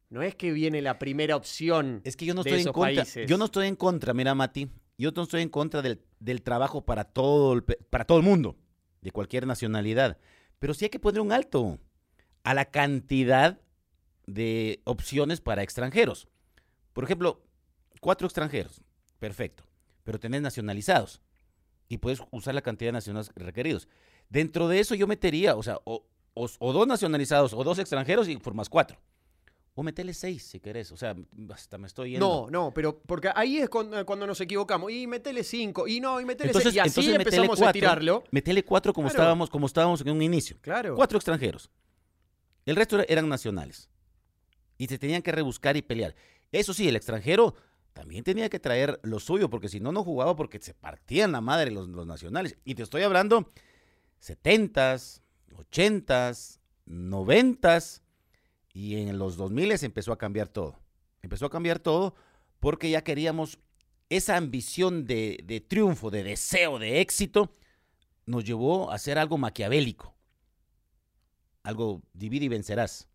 no 0.10 0.22
es 0.22 0.36
que 0.36 0.52
viene 0.52 0.80
la 0.84 1.00
primera 1.00 1.36
opción. 1.36 2.02
Es 2.04 2.16
que 2.16 2.26
yo 2.26 2.36
no 2.36 2.42
estoy 2.42 2.60
en 2.62 2.66
contra. 2.72 2.82
países. 3.02 3.28
Yo 3.28 3.40
no 3.40 3.46
estoy 3.46 3.66
en 3.68 3.76
contra, 3.76 4.14
mira, 4.14 4.36
Mati. 4.36 4.70
yo 4.96 5.10
no 5.16 5.24
estoy 5.24 5.42
en 5.42 5.50
contra 5.50 5.82
del, 5.82 6.02
del 6.20 6.44
trabajo 6.44 6.86
para 6.86 7.04
todo, 7.06 7.54
el, 7.54 7.64
para 7.64 8.06
todo 8.06 8.20
el 8.20 8.24
mundo, 8.26 8.56
de 9.02 9.12
cualquier 9.12 9.48
nacionalidad. 9.48 10.18
Pero 10.60 10.74
sí 10.74 10.86
hay 10.86 10.90
que 10.90 11.00
poner 11.00 11.22
un 11.22 11.32
alto 11.32 11.80
a 12.44 12.54
la 12.54 12.66
cantidad 12.66 13.60
de 14.28 14.82
opciones 14.86 15.42
para 15.42 15.64
extranjeros. 15.64 16.28
Por 16.94 17.04
ejemplo, 17.04 17.42
cuatro 18.00 18.28
extranjeros, 18.28 18.82
perfecto, 19.20 19.64
pero 20.04 20.20
tenés 20.20 20.42
nacionalizados 20.42 21.22
y 21.88 21.98
puedes 21.98 22.22
usar 22.32 22.56
la 22.56 22.62
cantidad 22.62 22.90
de 22.90 22.94
nacionales 22.94 23.32
requeridos. 23.36 23.88
Dentro 24.30 24.68
de 24.68 24.80
eso 24.80 24.96
yo 24.96 25.08
metería, 25.08 25.56
o 25.56 25.64
sea, 25.64 25.80
o, 25.84 26.06
dos 26.60 26.88
nacionalizados 26.88 27.54
o 27.54 27.64
dos 27.64 27.80
extranjeros 27.80 28.28
y 28.28 28.38
formas 28.38 28.70
cuatro. 28.70 28.98
O 29.74 29.84
metele 29.84 30.14
seis 30.14 30.44
si 30.44 30.60
querés. 30.60 30.92
O 30.92 30.98
sea, 30.98 31.16
hasta 31.54 31.78
me 31.78 31.88
estoy 31.88 32.12
yendo. 32.12 32.28
No, 32.28 32.50
no, 32.50 32.74
pero 32.74 33.00
porque 33.00 33.30
ahí 33.34 33.60
es 33.60 33.70
cuando, 33.70 34.28
nos 34.28 34.42
equivocamos. 34.42 34.92
Y 34.92 35.08
metele 35.08 35.44
cinco. 35.44 35.88
Y 35.88 36.00
no, 36.02 36.20
y 36.20 36.26
metele 36.26 36.54
seis. 36.54 36.76
Y 36.76 36.80
así 36.80 37.14
empezamos 37.14 37.62
a 37.62 37.72
tirarlo. 37.72 38.24
Metele 38.32 38.64
cuatro 38.64 38.94
como, 38.94 39.08
estábamos, 39.08 39.50
como 39.50 39.68
estábamos 39.68 40.02
en 40.02 40.10
un 40.10 40.22
inicio. 40.22 40.58
Claro. 40.62 40.96
Cuatro 40.96 41.18
extranjeros. 41.18 41.70
El 42.66 42.76
resto 42.76 43.00
eran 43.08 43.30
nacionales. 43.30 43.90
Y 44.78 44.88
se 44.88 44.98
tenían 44.98 45.22
que 45.22 45.32
rebuscar 45.32 45.78
y 45.78 45.82
pelear. 45.82 46.16
Eso 46.52 46.74
sí, 46.74 46.88
el 46.88 46.96
extranjero 46.96 47.56
también 47.94 48.24
tenía 48.24 48.50
que 48.50 48.60
traer 48.60 49.00
lo 49.04 49.20
suyo, 49.20 49.50
porque 49.50 49.70
si 49.70 49.80
no, 49.80 49.92
no 49.92 50.04
jugaba 50.04 50.36
porque 50.36 50.60
se 50.60 50.74
partían 50.74 51.32
la 51.32 51.42
madre 51.42 51.72
los, 51.72 51.88
los 51.88 52.06
nacionales. 52.06 52.58
Y 52.66 52.76
te 52.76 52.84
estoy 52.84 53.04
hablando 53.04 53.52
70s, 54.22 55.22
80s, 55.52 56.60
90s, 56.88 58.02
y 58.74 58.98
en 58.98 59.18
los 59.18 59.38
2000 59.38 59.72
empezó 59.84 60.12
a 60.12 60.18
cambiar 60.18 60.48
todo. 60.48 60.80
Empezó 61.22 61.46
a 61.46 61.50
cambiar 61.50 61.80
todo 61.80 62.16
porque 62.60 62.90
ya 62.90 63.04
queríamos 63.04 63.60
esa 64.10 64.38
ambición 64.38 65.06
de, 65.06 65.40
de 65.46 65.62
triunfo, 65.62 66.12
de 66.12 66.24
deseo, 66.24 66.80
de 66.80 67.02
éxito, 67.02 67.56
nos 68.26 68.44
llevó 68.44 68.92
a 68.92 68.96
hacer 68.96 69.18
algo 69.18 69.38
maquiavélico. 69.38 70.14
Algo 71.64 72.02
divide 72.14 72.46
y 72.46 72.50
vencerás. 72.50 73.08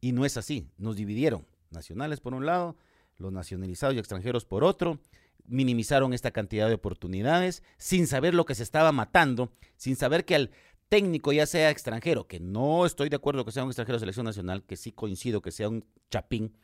Y 0.00 0.12
no 0.12 0.24
es 0.24 0.36
así, 0.36 0.68
nos 0.78 0.96
dividieron. 0.96 1.46
Nacionales 1.70 2.20
por 2.20 2.34
un 2.34 2.46
lado, 2.46 2.76
los 3.18 3.32
nacionalizados 3.32 3.96
y 3.96 3.98
extranjeros 3.98 4.44
por 4.44 4.62
otro, 4.62 5.00
minimizaron 5.46 6.12
esta 6.12 6.30
cantidad 6.30 6.68
de 6.68 6.74
oportunidades 6.74 7.62
sin 7.78 8.06
saber 8.06 8.34
lo 8.34 8.44
que 8.44 8.54
se 8.54 8.62
estaba 8.62 8.92
matando, 8.92 9.52
sin 9.76 9.96
saber 9.96 10.24
que 10.24 10.34
al 10.34 10.50
técnico 10.88 11.32
ya 11.32 11.46
sea 11.46 11.70
extranjero, 11.70 12.26
que 12.26 12.40
no 12.40 12.86
estoy 12.86 13.08
de 13.08 13.16
acuerdo 13.16 13.44
que 13.44 13.52
sea 13.52 13.64
un 13.64 13.70
extranjero 13.70 13.96
de 13.96 14.00
selección 14.00 14.26
nacional, 14.26 14.64
que 14.64 14.76
sí 14.76 14.92
coincido 14.92 15.42
que 15.42 15.50
sea 15.50 15.68
un 15.68 15.84
chapín, 16.10 16.56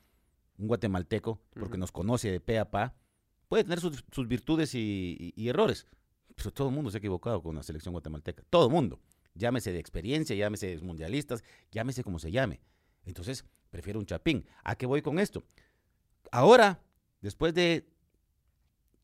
un 0.59 0.69
guatemalteco, 0.69 1.41
porque 1.55 1.79
nos 1.79 1.93
conoce 1.93 2.31
de 2.31 2.41
pe 2.41 2.59
a 2.59 2.71
pa, 2.71 2.95
puede 3.49 3.65
tener 3.65 3.81
sus, 3.81 4.29
virtudes 4.29 4.75
y, 4.75 5.33
errores, 5.49 5.87
pero 6.37 6.53
todo 6.53 6.69
el 6.69 6.75
mundo 6.75 6.91
se 6.91 6.99
ha 6.99 7.01
equivocado 7.01 7.43
con 7.43 7.57
la 7.57 7.63
selección 7.63 7.93
guatemalteca, 7.93 8.45
todo 8.49 8.67
el 8.67 8.73
mundo, 8.73 9.01
llámese 9.35 9.73
de 9.73 9.79
experiencia, 9.79 10.37
llámese 10.37 10.69
de 10.69 10.79
mundialistas, 10.83 11.43
llámese 11.71 12.05
como 12.05 12.19
se 12.19 12.31
llame. 12.31 12.61
Entonces, 13.05 13.45
prefiero 13.71 13.99
un 13.99 14.07
chapín. 14.07 14.47
¿A 14.63 14.77
qué 14.77 14.87
voy 14.87 15.03
con 15.03 15.19
esto? 15.19 15.43
Ahora, 16.31 16.81
después 17.21 17.53
de 17.55 17.89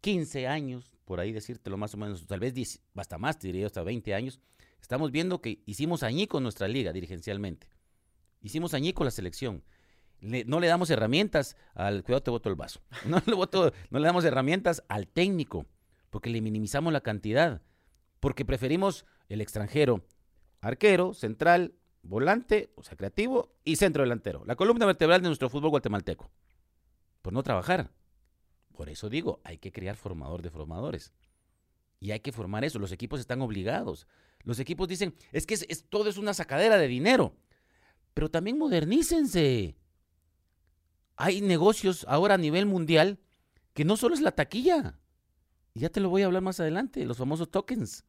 15 0.00 0.46
años, 0.46 0.92
por 1.04 1.20
ahí 1.20 1.32
decírtelo 1.32 1.76
más 1.76 1.94
o 1.94 1.96
menos, 1.96 2.26
tal 2.26 2.40
vez 2.40 2.54
10, 2.54 2.80
hasta 2.94 3.18
más, 3.18 3.38
te 3.38 3.48
diría 3.48 3.66
hasta 3.66 3.82
20 3.82 4.14
años, 4.14 4.40
estamos 4.80 5.10
viendo 5.12 5.40
que 5.40 5.62
hicimos 5.66 6.02
añico 6.02 6.40
nuestra 6.40 6.68
liga 6.68 6.92
dirigencialmente. 6.92 7.68
Hicimos 8.40 8.74
añico 8.74 9.04
la 9.04 9.10
selección. 9.10 9.64
no 10.20 10.60
le 10.60 10.66
damos 10.66 10.90
herramientas 10.90 11.56
al 11.74 12.02
cuidado 12.02 12.22
te 12.22 12.30
voto 12.30 12.48
el 12.48 12.54
vaso. 12.56 12.80
No 13.06 13.22
le, 13.24 13.34
no 13.90 13.98
le 13.98 14.06
damos 14.06 14.24
herramientas 14.24 14.82
al 14.88 15.06
técnico, 15.08 15.66
porque 16.10 16.30
le 16.30 16.40
minimizamos 16.40 16.92
la 16.92 17.00
cantidad, 17.00 17.62
porque 18.20 18.44
preferimos 18.44 19.04
el 19.28 19.40
extranjero, 19.40 20.04
arquero, 20.60 21.14
central, 21.14 21.74
volante, 22.02 22.72
o 22.76 22.82
sea, 22.82 22.96
creativo 22.96 23.54
y 23.64 23.76
centro 23.76 24.02
delantero. 24.02 24.44
La 24.46 24.56
columna 24.56 24.86
vertebral 24.86 25.22
de 25.22 25.28
nuestro 25.28 25.48
fútbol 25.48 25.70
guatemalteco. 25.70 26.30
Por 27.22 27.32
no 27.32 27.42
trabajar. 27.42 27.90
Por 28.72 28.88
eso 28.88 29.08
digo, 29.08 29.40
hay 29.44 29.58
que 29.58 29.72
crear 29.72 29.96
formador 29.96 30.42
de 30.42 30.50
formadores. 30.50 31.12
Y 32.00 32.12
hay 32.12 32.20
que 32.20 32.32
formar 32.32 32.64
eso. 32.64 32.78
Los 32.78 32.92
equipos 32.92 33.20
están 33.20 33.42
obligados. 33.42 34.06
Los 34.44 34.58
equipos 34.58 34.88
dicen, 34.88 35.14
es 35.32 35.46
que 35.46 35.54
es, 35.54 35.84
todo 35.88 36.08
es 36.08 36.16
una 36.16 36.34
sacadera 36.34 36.78
de 36.78 36.88
dinero. 36.88 37.34
Pero 38.14 38.30
también 38.30 38.58
modernícense. 38.58 39.76
Hay 41.16 41.40
negocios 41.40 42.06
ahora 42.08 42.34
a 42.34 42.38
nivel 42.38 42.66
mundial 42.66 43.18
que 43.74 43.84
no 43.84 43.96
solo 43.96 44.14
es 44.14 44.20
la 44.20 44.32
taquilla. 44.32 44.98
Y 45.74 45.80
ya 45.80 45.90
te 45.90 46.00
lo 46.00 46.08
voy 46.08 46.22
a 46.22 46.26
hablar 46.26 46.42
más 46.42 46.60
adelante, 46.60 47.04
los 47.04 47.16
famosos 47.16 47.50
tokens. 47.50 48.04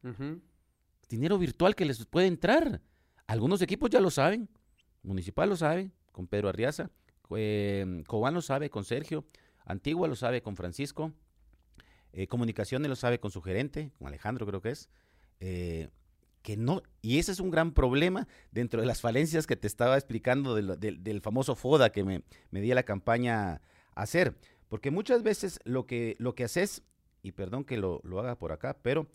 Dinero 1.08 1.38
virtual 1.38 1.74
que 1.74 1.84
les 1.84 2.04
puede 2.06 2.26
entrar. 2.26 2.80
Algunos 3.26 3.62
equipos 3.62 3.90
ya 3.90 4.00
lo 4.00 4.10
saben. 4.10 4.48
Municipal 5.02 5.48
lo 5.48 5.56
sabe, 5.56 5.90
con 6.12 6.26
Pedro 6.26 6.48
Arriaza. 6.48 6.90
Eh, 7.36 8.02
Cobán 8.06 8.34
lo 8.34 8.42
sabe, 8.42 8.70
con 8.70 8.84
Sergio. 8.84 9.24
Antigua 9.64 10.08
lo 10.08 10.16
sabe 10.16 10.42
con 10.42 10.56
Francisco. 10.56 11.12
Eh, 12.12 12.26
comunicaciones 12.26 12.88
lo 12.88 12.96
sabe 12.96 13.20
con 13.20 13.30
su 13.30 13.40
gerente, 13.40 13.92
con 13.98 14.08
Alejandro 14.08 14.46
creo 14.46 14.60
que 14.60 14.70
es. 14.70 14.88
Eh, 15.38 15.88
que 16.42 16.56
no, 16.56 16.82
y 17.02 17.18
ese 17.18 17.32
es 17.32 17.40
un 17.40 17.50
gran 17.50 17.72
problema 17.72 18.26
dentro 18.50 18.80
de 18.80 18.86
las 18.86 19.00
falencias 19.00 19.46
que 19.46 19.56
te 19.56 19.66
estaba 19.66 19.96
explicando 19.96 20.54
del, 20.54 21.20
famoso 21.20 21.54
FODA 21.54 21.90
que 21.90 22.04
me, 22.04 22.22
me 22.50 22.60
di 22.60 22.72
a 22.72 22.74
la 22.74 22.82
campaña 22.82 23.60
hacer. 23.94 24.36
Porque 24.68 24.90
muchas 24.90 25.22
veces 25.22 25.60
lo 25.64 25.86
que, 25.86 26.16
lo 26.18 26.34
que 26.34 26.44
haces, 26.44 26.82
y 27.22 27.32
perdón 27.32 27.64
que 27.64 27.76
lo, 27.76 28.00
lo 28.04 28.20
haga 28.20 28.38
por 28.38 28.52
acá, 28.52 28.78
pero 28.82 29.08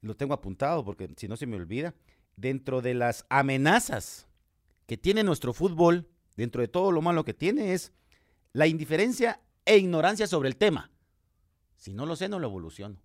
lo 0.00 0.16
tengo 0.16 0.34
apuntado 0.34 0.84
porque 0.84 1.10
si 1.16 1.28
no 1.28 1.36
se 1.36 1.46
me 1.46 1.56
olvida, 1.56 1.94
dentro 2.36 2.80
de 2.80 2.94
las 2.94 3.26
amenazas 3.28 4.26
que 4.86 4.96
tiene 4.96 5.22
nuestro 5.22 5.52
fútbol, 5.52 6.08
dentro 6.36 6.62
de 6.62 6.68
todo 6.68 6.90
lo 6.90 7.02
malo 7.02 7.24
que 7.24 7.34
tiene, 7.34 7.74
es 7.74 7.92
la 8.52 8.66
indiferencia 8.66 9.40
e 9.64 9.76
ignorancia 9.76 10.26
sobre 10.26 10.48
el 10.48 10.56
tema. 10.56 10.90
Si 11.76 11.92
no 11.92 12.06
lo 12.06 12.16
sé, 12.16 12.28
no 12.28 12.38
lo 12.38 12.48
evoluciono. 12.48 13.00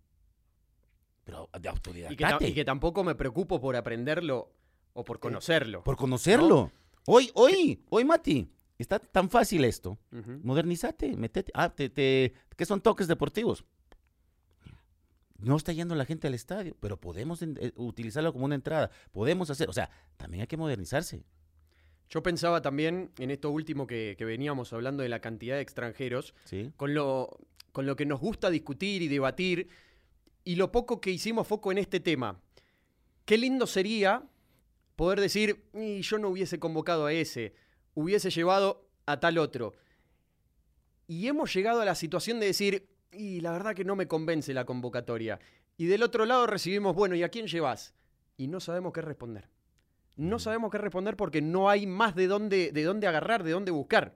Pero 1.26 1.50
de 1.60 1.68
autoridad. 1.68 2.12
Y 2.12 2.54
que, 2.54 2.64
tampoco 2.64 3.04
me 3.04 3.16
preocupo 3.16 3.60
por 3.60 3.76
aprenderlo 3.76 4.54
o 4.94 5.04
por 5.04 5.20
conocerlo. 5.20 5.84
por 5.84 5.98
conocerlo. 5.98 6.72
Hoy, 7.08 7.30
hoy, 7.34 7.84
hoy, 7.90 8.06
Mati, 8.06 8.48
está 8.78 9.00
tan 9.00 9.30
fácil 9.30 9.66
esto. 9.66 9.98
Modernízate, 10.12 11.18
metete. 11.18 11.52
Ah, 11.54 11.74
te, 11.74 12.34
¿qué 12.56 12.66
son 12.66 12.80
toques 12.80 13.08
deportivos? 13.08 13.66
No 15.38 15.58
está 15.58 15.74
yendo 15.74 15.96
la 15.96 16.06
gente 16.06 16.28
al 16.28 16.34
estadio, 16.34 16.78
pero 16.80 16.98
podemos 16.98 17.42
eh, 17.42 17.74
utilizarlo 17.76 18.32
como 18.32 18.46
una 18.46 18.56
entrada. 18.56 18.90
Podemos 19.12 19.50
hacer, 19.50 19.70
o 19.70 19.74
sea, 19.74 19.90
también 20.16 20.42
hay 20.42 20.48
que 20.48 20.58
modernizarse. 20.58 21.26
Yo 22.10 22.24
pensaba 22.24 22.62
también 22.62 23.12
en 23.18 23.32
esto 23.32 23.50
último 23.50 23.88
que, 23.88 24.16
veníamos 24.20 24.72
hablando 24.74 25.04
de 25.04 25.10
la 25.10 25.20
cantidad 25.20 25.56
de 25.56 25.62
extranjeros, 25.62 26.34
con, 26.78 26.94
lo, 26.94 27.38
con 27.72 27.86
lo 27.86 27.96
que 27.96 28.06
nos 28.06 28.20
gusta 28.20 28.50
discutir 28.50 29.02
y 29.02 29.08
debatir, 29.08 29.68
y 30.46 30.56
lo 30.56 30.72
poco 30.72 31.02
que 31.02 31.12
hicimos 31.12 31.46
foco 31.46 31.74
en 31.74 31.78
este 31.78 32.00
tema. 32.00 32.40
Qué 33.26 33.38
lindo 33.38 33.68
sería 33.68 34.24
poder 34.96 35.20
decir, 35.20 35.66
y 35.74 36.02
yo 36.02 36.18
no 36.18 36.30
hubiese 36.30 36.58
convocado 36.60 37.08
a 37.08 37.12
ese, 37.12 37.54
hubiese 37.94 38.30
llevado 38.30 38.88
a 39.06 39.20
tal 39.20 39.38
otro. 39.38 39.74
Y 41.08 41.28
hemos 41.28 41.54
llegado 41.54 41.82
a 41.82 41.86
la 41.86 41.96
situación 41.96 42.40
de 42.40 42.46
decir, 42.46 42.88
y 43.12 43.42
la 43.42 43.52
verdad 43.52 43.76
que 43.76 43.84
no 43.84 43.98
me 43.98 44.08
convence 44.08 44.54
la 44.54 44.66
convocatoria. 44.66 45.40
Y 45.76 45.88
del 45.88 46.04
otro 46.04 46.26
lado 46.26 46.48
recibimos, 46.48 46.96
bueno, 46.96 47.16
¿y 47.16 47.24
a 47.24 47.30
quién 47.30 47.48
llevas? 47.48 47.94
Y 48.38 48.48
no 48.48 48.62
sabemos 48.62 48.94
qué 48.94 49.02
responder 49.02 49.50
no 50.18 50.40
sabemos 50.40 50.72
qué 50.72 50.78
responder 50.78 51.18
porque 51.18 51.42
no 51.42 51.70
hay 51.70 51.88
más 51.88 52.16
de 52.16 52.28
dónde, 52.28 52.72
de 52.72 52.84
dónde 52.84 53.08
agarrar, 53.08 53.44
de 53.44 53.52
dónde 53.52 53.72
buscar. 53.72 54.16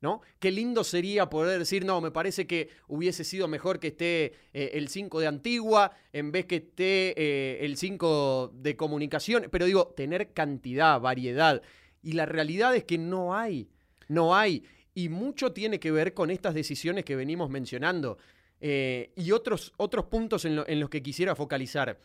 ¿No? 0.00 0.22
Qué 0.38 0.52
lindo 0.52 0.84
sería 0.84 1.28
poder 1.28 1.58
decir, 1.58 1.84
no, 1.84 2.00
me 2.00 2.12
parece 2.12 2.46
que 2.46 2.68
hubiese 2.86 3.24
sido 3.24 3.48
mejor 3.48 3.80
que 3.80 3.88
esté 3.88 4.26
eh, 4.52 4.70
el 4.74 4.88
5 4.88 5.18
de 5.18 5.26
Antigua 5.26 5.90
en 6.12 6.30
vez 6.30 6.46
que 6.46 6.56
esté 6.56 7.14
eh, 7.20 7.64
el 7.64 7.76
5 7.76 8.52
de 8.54 8.76
comunicación. 8.76 9.48
Pero 9.50 9.66
digo, 9.66 9.88
tener 9.96 10.32
cantidad, 10.32 11.00
variedad. 11.00 11.62
Y 12.00 12.12
la 12.12 12.26
realidad 12.26 12.76
es 12.76 12.84
que 12.84 12.96
no 12.96 13.34
hay, 13.34 13.70
no 14.06 14.36
hay. 14.36 14.62
Y 14.94 15.08
mucho 15.08 15.52
tiene 15.52 15.80
que 15.80 15.90
ver 15.90 16.14
con 16.14 16.30
estas 16.30 16.54
decisiones 16.54 17.04
que 17.04 17.16
venimos 17.16 17.50
mencionando. 17.50 18.18
Eh, 18.60 19.12
y 19.16 19.32
otros, 19.32 19.72
otros 19.78 20.04
puntos 20.04 20.44
en, 20.44 20.62
en 20.64 20.78
los 20.78 20.90
que 20.90 21.02
quisiera 21.02 21.34
focalizar. 21.34 21.98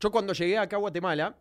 Yo 0.00 0.10
cuando 0.10 0.32
llegué 0.32 0.58
acá 0.58 0.76
a 0.76 0.80
Guatemala, 0.80 1.36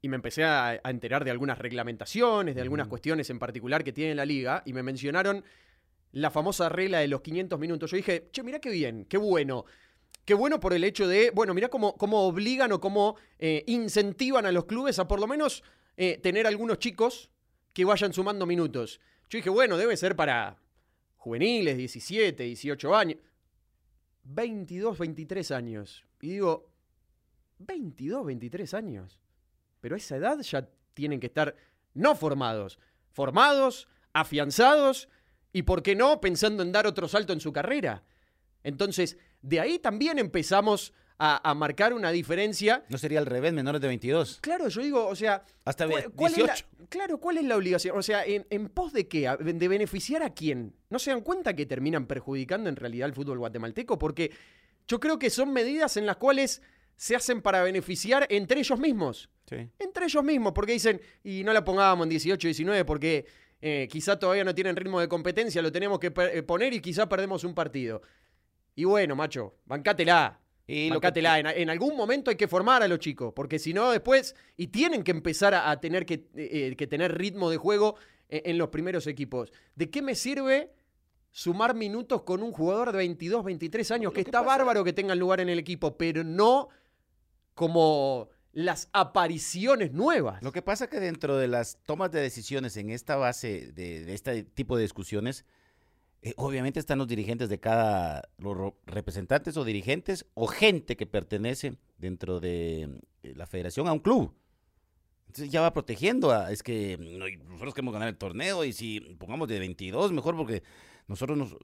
y 0.00 0.08
me 0.08 0.16
empecé 0.16 0.44
a, 0.44 0.80
enterar 0.84 1.24
de 1.24 1.30
algunas 1.30 1.58
reglamentaciones, 1.58 2.54
de 2.54 2.62
algunas 2.62 2.88
cuestiones 2.88 3.30
en 3.30 3.38
particular 3.38 3.82
que 3.84 3.92
tiene 3.92 4.14
la 4.14 4.24
liga, 4.24 4.62
y 4.64 4.72
me 4.72 4.82
mencionaron 4.82 5.44
la 6.12 6.30
famosa 6.30 6.68
regla 6.68 6.98
de 7.00 7.08
los 7.08 7.20
500 7.20 7.58
minutos. 7.58 7.90
Yo 7.90 7.96
dije, 7.96 8.28
che, 8.30 8.42
mira 8.42 8.60
qué 8.60 8.70
bien, 8.70 9.04
qué 9.06 9.18
bueno. 9.18 9.64
Qué 10.24 10.34
bueno 10.34 10.60
por 10.60 10.74
el 10.74 10.84
hecho 10.84 11.08
de, 11.08 11.30
bueno, 11.30 11.54
mira 11.54 11.68
cómo, 11.68 11.96
cómo 11.96 12.26
obligan 12.26 12.70
o 12.72 12.80
cómo 12.80 13.16
eh, 13.38 13.64
incentivan 13.66 14.44
a 14.44 14.52
los 14.52 14.66
clubes 14.66 14.98
a 14.98 15.08
por 15.08 15.20
lo 15.20 15.26
menos 15.26 15.64
eh, 15.96 16.18
tener 16.18 16.46
algunos 16.46 16.78
chicos 16.78 17.30
que 17.72 17.84
vayan 17.84 18.12
sumando 18.12 18.44
minutos. 18.44 19.00
Yo 19.30 19.38
dije, 19.38 19.50
bueno, 19.50 19.76
debe 19.76 19.96
ser 19.96 20.16
para 20.16 20.58
juveniles, 21.16 21.76
17, 21.76 22.42
18 22.42 22.94
años. 22.94 23.18
22, 24.24 24.98
23 24.98 25.50
años. 25.50 26.04
Y 26.20 26.28
digo, 26.28 26.70
22, 27.58 28.26
23 28.26 28.74
años. 28.74 29.20
Pero 29.80 29.94
a 29.94 29.98
esa 29.98 30.16
edad 30.16 30.38
ya 30.40 30.68
tienen 30.94 31.20
que 31.20 31.26
estar 31.26 31.54
no 31.94 32.14
formados, 32.14 32.78
formados, 33.12 33.88
afianzados 34.12 35.08
y, 35.52 35.62
¿por 35.62 35.82
qué 35.82 35.94
no?, 35.94 36.20
pensando 36.20 36.62
en 36.62 36.72
dar 36.72 36.86
otro 36.86 37.08
salto 37.08 37.32
en 37.32 37.40
su 37.40 37.52
carrera. 37.52 38.04
Entonces, 38.62 39.16
de 39.42 39.60
ahí 39.60 39.78
también 39.78 40.18
empezamos 40.18 40.92
a, 41.18 41.54
marcar 41.54 41.92
una 41.92 42.10
diferencia. 42.10 42.84
¿No 42.88 42.98
sería 42.98 43.18
al 43.18 43.26
revés, 43.26 43.52
menores 43.52 43.80
de 43.80 43.88
22? 43.88 44.38
Claro, 44.40 44.68
yo 44.68 44.82
digo, 44.82 45.06
o 45.06 45.16
sea... 45.16 45.44
Hasta 45.64 45.86
18. 45.86 46.64
claro, 46.88 47.18
¿cuál 47.18 47.38
es 47.38 47.44
la 47.44 47.56
obligación? 47.56 47.98
O 47.98 48.02
sea, 48.02 48.22
¿en, 48.24 48.68
pos 48.68 48.92
de 48.92 49.08
qué? 49.08 49.28
¿De 49.40 49.68
beneficiar 49.68 50.22
a 50.22 50.30
quién? 50.30 50.76
¿No 50.90 50.98
se 50.98 51.10
dan 51.10 51.22
cuenta 51.22 51.54
que 51.54 51.66
terminan 51.66 52.06
perjudicando 52.06 52.68
en 52.68 52.76
realidad 52.76 53.06
al 53.06 53.14
fútbol 53.14 53.38
guatemalteco? 53.38 53.98
Porque 53.98 54.30
yo 54.86 55.00
creo 55.00 55.18
que 55.18 55.30
son 55.30 55.52
medidas 55.52 55.96
en 55.96 56.06
las 56.06 56.16
cuales 56.16 56.62
se 56.98 57.14
hacen 57.14 57.40
para 57.40 57.62
beneficiar 57.62 58.26
entre 58.28 58.58
ellos 58.58 58.78
mismos. 58.78 59.30
Sí. 59.46 59.70
Entre 59.78 60.04
ellos 60.04 60.22
mismos, 60.22 60.52
porque 60.52 60.72
dicen, 60.72 61.00
y 61.22 61.44
no 61.44 61.52
la 61.52 61.64
pongábamos 61.64 62.04
en 62.04 62.10
18, 62.10 62.48
19, 62.48 62.84
porque 62.84 63.24
eh, 63.62 63.88
quizá 63.90 64.18
todavía 64.18 64.42
no 64.42 64.52
tienen 64.52 64.74
ritmo 64.74 65.00
de 65.00 65.08
competencia, 65.08 65.62
lo 65.62 65.70
tenemos 65.70 66.00
que 66.00 66.12
eh, 66.16 66.42
poner 66.42 66.74
y 66.74 66.80
quizá 66.80 67.08
perdemos 67.08 67.44
un 67.44 67.54
partido. 67.54 68.02
Y 68.74 68.84
bueno, 68.84 69.14
macho, 69.14 69.54
bancátela. 69.64 70.40
Y 70.66 70.90
bancátela. 70.90 71.38
En, 71.38 71.70
algún 71.70 71.96
momento 71.96 72.30
hay 72.30 72.36
que 72.36 72.48
formar 72.48 72.82
a 72.82 72.88
los 72.88 72.98
chicos, 72.98 73.32
porque 73.34 73.60
si 73.60 73.72
no, 73.72 73.92
después. 73.92 74.34
Y 74.56 74.66
tienen 74.66 75.04
que 75.04 75.12
empezar 75.12 75.54
a, 75.54 75.80
tener 75.80 76.04
eh, 76.10 76.74
que, 76.76 76.86
tener 76.88 77.16
ritmo 77.16 77.48
de 77.48 77.58
juego 77.58 77.96
en, 78.28 78.58
los 78.58 78.68
primeros 78.68 79.06
equipos. 79.06 79.52
¿De 79.76 79.88
qué 79.88 80.02
me 80.02 80.16
sirve 80.16 80.72
sumar 81.30 81.76
minutos 81.76 82.22
con 82.22 82.42
un 82.42 82.52
jugador 82.52 82.90
de 82.90 82.98
22, 82.98 83.44
23 83.44 83.90
años? 83.92 84.12
Que, 84.12 84.20
está 84.20 84.42
bárbaro 84.42 84.82
que 84.82 84.92
tenga 84.92 85.14
lugar 85.14 85.40
en 85.40 85.48
el 85.48 85.60
equipo, 85.60 85.96
pero 85.96 86.22
no 86.24 86.68
como 87.58 88.28
las 88.52 88.88
apariciones 88.92 89.92
nuevas. 89.92 90.40
Lo 90.44 90.52
que 90.52 90.62
pasa 90.62 90.84
es 90.84 90.90
que 90.90 91.00
dentro 91.00 91.36
de 91.36 91.48
las 91.48 91.76
tomas 91.84 92.12
de 92.12 92.20
decisiones 92.20 92.76
en 92.76 92.90
esta 92.90 93.16
base 93.16 93.72
de 93.72 94.14
este 94.14 94.44
tipo 94.44 94.76
de 94.76 94.82
discusiones 94.82 95.44
eh, 96.22 96.34
obviamente 96.36 96.78
están 96.78 96.98
los 96.98 97.08
dirigentes 97.08 97.48
de 97.48 97.58
cada, 97.58 98.28
los 98.38 98.74
representantes 98.86 99.56
o 99.56 99.64
dirigentes 99.64 100.24
o 100.34 100.46
gente 100.46 100.96
que 100.96 101.06
pertenece 101.06 101.78
dentro 101.98 102.38
de 102.38 103.00
eh, 103.24 103.34
la 103.34 103.48
federación 103.48 103.88
a 103.88 103.92
un 103.92 103.98
club. 103.98 104.32
Entonces 105.26 105.50
ya 105.50 105.60
va 105.60 105.72
protegiendo 105.72 106.30
a, 106.30 106.52
es 106.52 106.62
que 106.62 106.96
nosotros 107.48 107.74
queremos 107.74 107.92
ganar 107.92 108.08
el 108.08 108.16
torneo 108.16 108.64
y 108.64 108.72
si 108.72 109.00
pongamos 109.18 109.48
de 109.48 109.58
22 109.58 110.12
mejor 110.12 110.36
porque 110.36 110.62
nosotros 111.08 111.36
nos, 111.36 111.56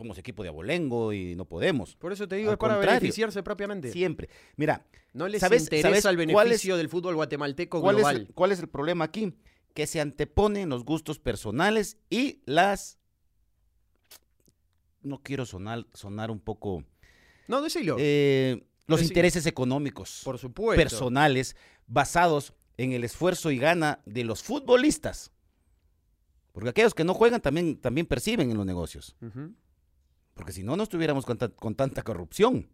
somos 0.00 0.16
equipo 0.16 0.42
de 0.42 0.48
abolengo 0.48 1.12
y 1.12 1.36
no 1.36 1.44
podemos. 1.44 1.94
Por 1.96 2.10
eso 2.10 2.26
te 2.26 2.36
digo, 2.36 2.52
es 2.52 2.56
para 2.56 2.78
beneficiarse 2.78 3.42
propiamente. 3.42 3.92
Siempre. 3.92 4.30
Mira, 4.56 4.86
no 5.12 5.28
les 5.28 5.42
interesa 5.42 6.08
el 6.08 6.16
beneficio 6.16 6.78
del 6.78 6.88
fútbol 6.88 7.16
guatemalteco 7.16 7.82
global. 7.82 8.28
¿Cuál 8.34 8.52
es 8.52 8.60
el 8.60 8.68
problema 8.68 9.04
aquí? 9.04 9.34
Que 9.74 9.86
se 9.86 10.00
anteponen 10.00 10.70
los 10.70 10.86
gustos 10.86 11.18
personales 11.18 11.98
y 12.08 12.40
las 12.46 12.98
no 15.02 15.22
quiero 15.22 15.44
sonar, 15.44 15.86
sonar 15.92 16.30
un 16.30 16.40
poco... 16.40 16.82
No, 17.46 17.60
decilo. 17.60 17.96
Eh, 17.98 18.64
los 18.86 19.02
intereses 19.02 19.44
económicos. 19.44 20.22
Por 20.24 20.38
supuesto. 20.38 20.80
Personales, 20.80 21.56
basados 21.86 22.54
en 22.78 22.92
el 22.92 23.04
esfuerzo 23.04 23.50
y 23.50 23.58
gana 23.58 24.00
de 24.06 24.24
los 24.24 24.42
futbolistas. 24.42 25.30
Porque 26.52 26.70
aquellos 26.70 26.94
que 26.94 27.04
no 27.04 27.12
juegan 27.12 27.42
también, 27.42 27.76
también 27.76 28.06
perciben 28.06 28.50
en 28.50 28.56
los 28.56 28.66
negocios. 28.66 29.14
Porque 30.40 30.54
si 30.54 30.62
no, 30.62 30.74
no 30.74 30.84
estuviéramos 30.84 31.26
con, 31.26 31.74
tanta 31.74 32.02
corrupción. 32.02 32.70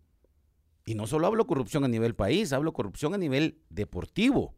Y 0.84 0.94
no 0.94 1.08
solo 1.08 1.26
hablo 1.26 1.48
corrupción 1.48 1.82
a 1.82 1.88
nivel 1.88 2.14
país, 2.14 2.52
hablo 2.52 2.72
corrupción 2.72 3.12
a 3.12 3.18
nivel 3.18 3.60
deportivo. 3.70 4.54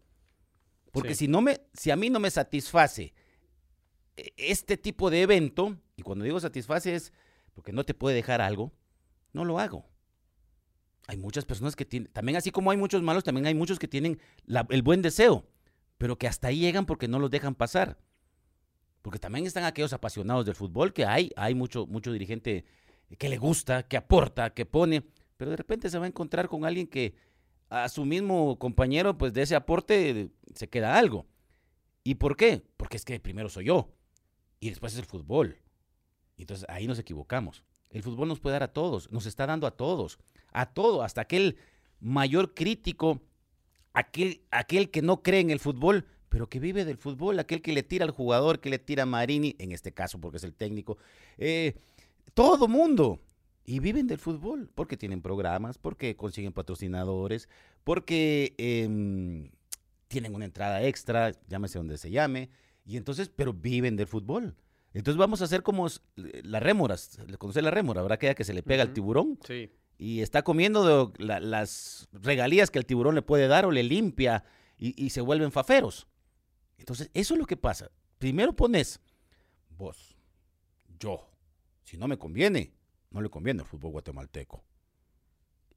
Porque 0.93 1.15
si, 1.15 1.27
no 1.27 1.41
me, 1.41 1.59
si 1.73 1.91
a 1.91 1.97
mí 1.97 2.11
no 2.11 2.21
me 2.21 2.31
satisface 2.31 3.15
e, 4.15 4.35
este 4.37 4.77
tipo 4.77 5.09
de 5.09 5.23
evento, 5.23 5.79
y 5.97 6.03
cuando 6.03 6.27
digo 6.27 6.39
satisface 6.39 6.95
es 6.95 7.15
porque 7.55 7.73
no 7.73 7.83
te 7.83 7.95
puede 7.95 8.15
dejar 8.15 8.43
algo, 8.43 8.75
no 9.33 9.47
lo 9.47 9.59
hago. 9.59 9.87
Hay 11.07 11.17
muchas 11.17 11.47
personas 11.47 11.77
que 11.77 11.87
tienen, 11.87 12.13
también 12.13 12.37
así 12.37 12.51
como 12.51 12.73
hay 12.73 12.77
muchos 12.77 13.01
malos, 13.01 13.25
también 13.25 13.47
hay 13.47 13.55
muchos 13.55 13.79
que 13.79 13.89
tienen 13.89 14.21
el 14.69 14.83
buen 14.83 15.01
deseo, 15.01 15.49
pero 15.97 16.19
que 16.19 16.29
hasta 16.29 16.49
ahí 16.49 16.59
llegan 16.59 16.85
porque 16.85 17.09
no 17.09 17.19
los 17.19 17.31
dejan 17.31 17.55
pasar. 17.55 17.97
Porque 19.01 19.19
también 19.19 19.47
están 19.47 19.65
aquellos 19.65 19.95
apasionados 19.95 20.45
del 20.45 20.57
fútbol, 20.57 20.93
que 20.93 21.07
hay, 21.07 21.33
hay 21.37 21.55
mucho, 21.55 21.87
mucho 21.87 22.13
dirigente 22.13 22.67
que 23.17 23.29
le 23.29 23.39
gusta, 23.39 23.85
que 23.85 23.97
aporta, 23.97 24.53
que 24.53 24.67
pone, 24.67 25.05
pero 25.37 25.51
de 25.51 25.57
repente 25.57 25.89
se 25.89 25.99
va 25.99 26.05
a 26.05 26.09
encontrar 26.09 26.49
con 26.49 26.65
alguien 26.65 26.87
que 26.87 27.15
a 27.71 27.89
su 27.89 28.05
mismo 28.05 28.59
compañero, 28.59 29.17
pues 29.17 29.33
de 29.33 29.43
ese 29.43 29.55
aporte 29.55 30.31
se 30.55 30.69
queda 30.69 30.99
algo. 30.99 31.27
¿Y 32.05 32.17
por 32.17 32.37
qué? 32.37 32.63
Porque 32.77 32.97
es 32.97 33.05
que 33.05 33.21
primero 33.21 33.49
soy 33.49 33.67
yo 33.67 33.93
y 34.61 34.71
después 34.71 34.93
es 34.93 34.99
el 34.99 35.05
fútbol. 35.05 35.59
Entonces 36.37 36.67
ahí 36.69 36.87
nos 36.87 36.99
equivocamos. 36.99 37.65
El 37.91 38.03
fútbol 38.03 38.29
nos 38.29 38.41
puede 38.41 38.55
dar 38.55 38.63
a 38.63 38.73
todos, 38.73 39.11
nos 39.11 39.27
está 39.27 39.47
dando 39.47 39.67
a 39.67 39.73
todos, 39.73 40.19
a 40.53 40.67
todo, 40.67 41.03
hasta 41.03 41.23
aquel 41.23 41.57
mayor 42.01 42.55
crítico, 42.55 43.21
aquel, 43.93 44.43
aquel 44.51 44.91
que 44.91 45.03
no 45.03 45.23
cree 45.23 45.41
en 45.41 45.51
el 45.51 45.59
fútbol, 45.59 46.07
pero 46.29 46.49
que 46.49 46.61
vive 46.61 46.85
del 46.85 46.99
fútbol, 46.99 47.39
aquel 47.39 47.63
que 47.63 47.73
le 47.73 47.83
tira 47.83 48.05
al 48.05 48.11
jugador, 48.11 48.61
que 48.61 48.71
le 48.71 48.79
tira 48.79 49.05
a 49.05 49.07
Marini, 49.07 49.57
en 49.59 49.73
este 49.73 49.93
caso 49.93 50.21
porque 50.21 50.37
es 50.37 50.45
el 50.45 50.55
técnico, 50.55 50.99
eh, 51.39 51.77
todo 52.35 52.69
mundo. 52.69 53.21
Y 53.65 53.81
viven 53.81 54.07
del 54.07 54.19
fútbol, 54.19 54.71
porque 54.75 54.97
tienen 54.97 55.21
programas, 55.21 55.77
porque 55.77 56.17
consiguen 56.17 56.55
patrocinadores, 56.55 57.51
porque 57.85 58.55
em, 58.57 59.51
tienen 60.09 60.35
una 60.35 60.47
entrada 60.47 60.83
extra, 60.83 61.33
llámese 61.49 61.79
donde 61.79 61.99
se 61.99 62.11
llame, 62.11 62.49
y 62.87 62.97
entonces, 62.97 63.29
pero 63.29 63.53
viven 63.53 63.97
del 63.97 64.07
fútbol. 64.07 64.57
Entonces 64.95 65.19
vamos 65.19 65.43
a 65.43 65.45
hacer 65.45 65.63
como 65.63 65.87
las 66.17 66.63
rémoras. 66.63 67.19
¿Conoce 67.37 67.61
la 67.61 67.71
rémora? 67.71 68.01
Habrá 68.01 68.19
que 68.19 68.35
que 68.35 68.45
se 68.45 68.55
le 68.55 68.63
pega 68.63 68.83
al 68.83 68.95
tiburón. 68.95 69.39
Sí. 69.47 69.71
Y 69.99 70.23
está 70.23 70.43
comiendo 70.43 71.13
las 71.19 72.09
regalías 72.13 72.71
que 72.71 72.79
el 72.79 72.87
tiburón 72.87 73.15
le 73.15 73.23
puede 73.23 73.49
dar 73.49 73.67
o 73.67 73.71
le 73.71 73.83
limpia 73.83 74.45
y, 74.79 75.11
se 75.11 75.21
vuelven 75.21 75.51
faferos. 75.51 76.07
Entonces, 76.79 77.11
eso 77.13 77.35
es 77.35 77.41
lo 77.41 77.47
que 77.47 77.57
pasa. 77.57 77.91
Primero 78.19 78.55
pones 78.55 79.01
vos, 79.71 80.17
yo. 80.99 81.28
Si 81.89 81.97
no 81.97 82.07
me 82.07 82.19
conviene, 82.19 82.75
no 83.09 83.23
le 83.23 83.31
conviene 83.31 83.63
al 83.63 83.67
fútbol 83.67 83.93
guatemalteco. 83.93 84.63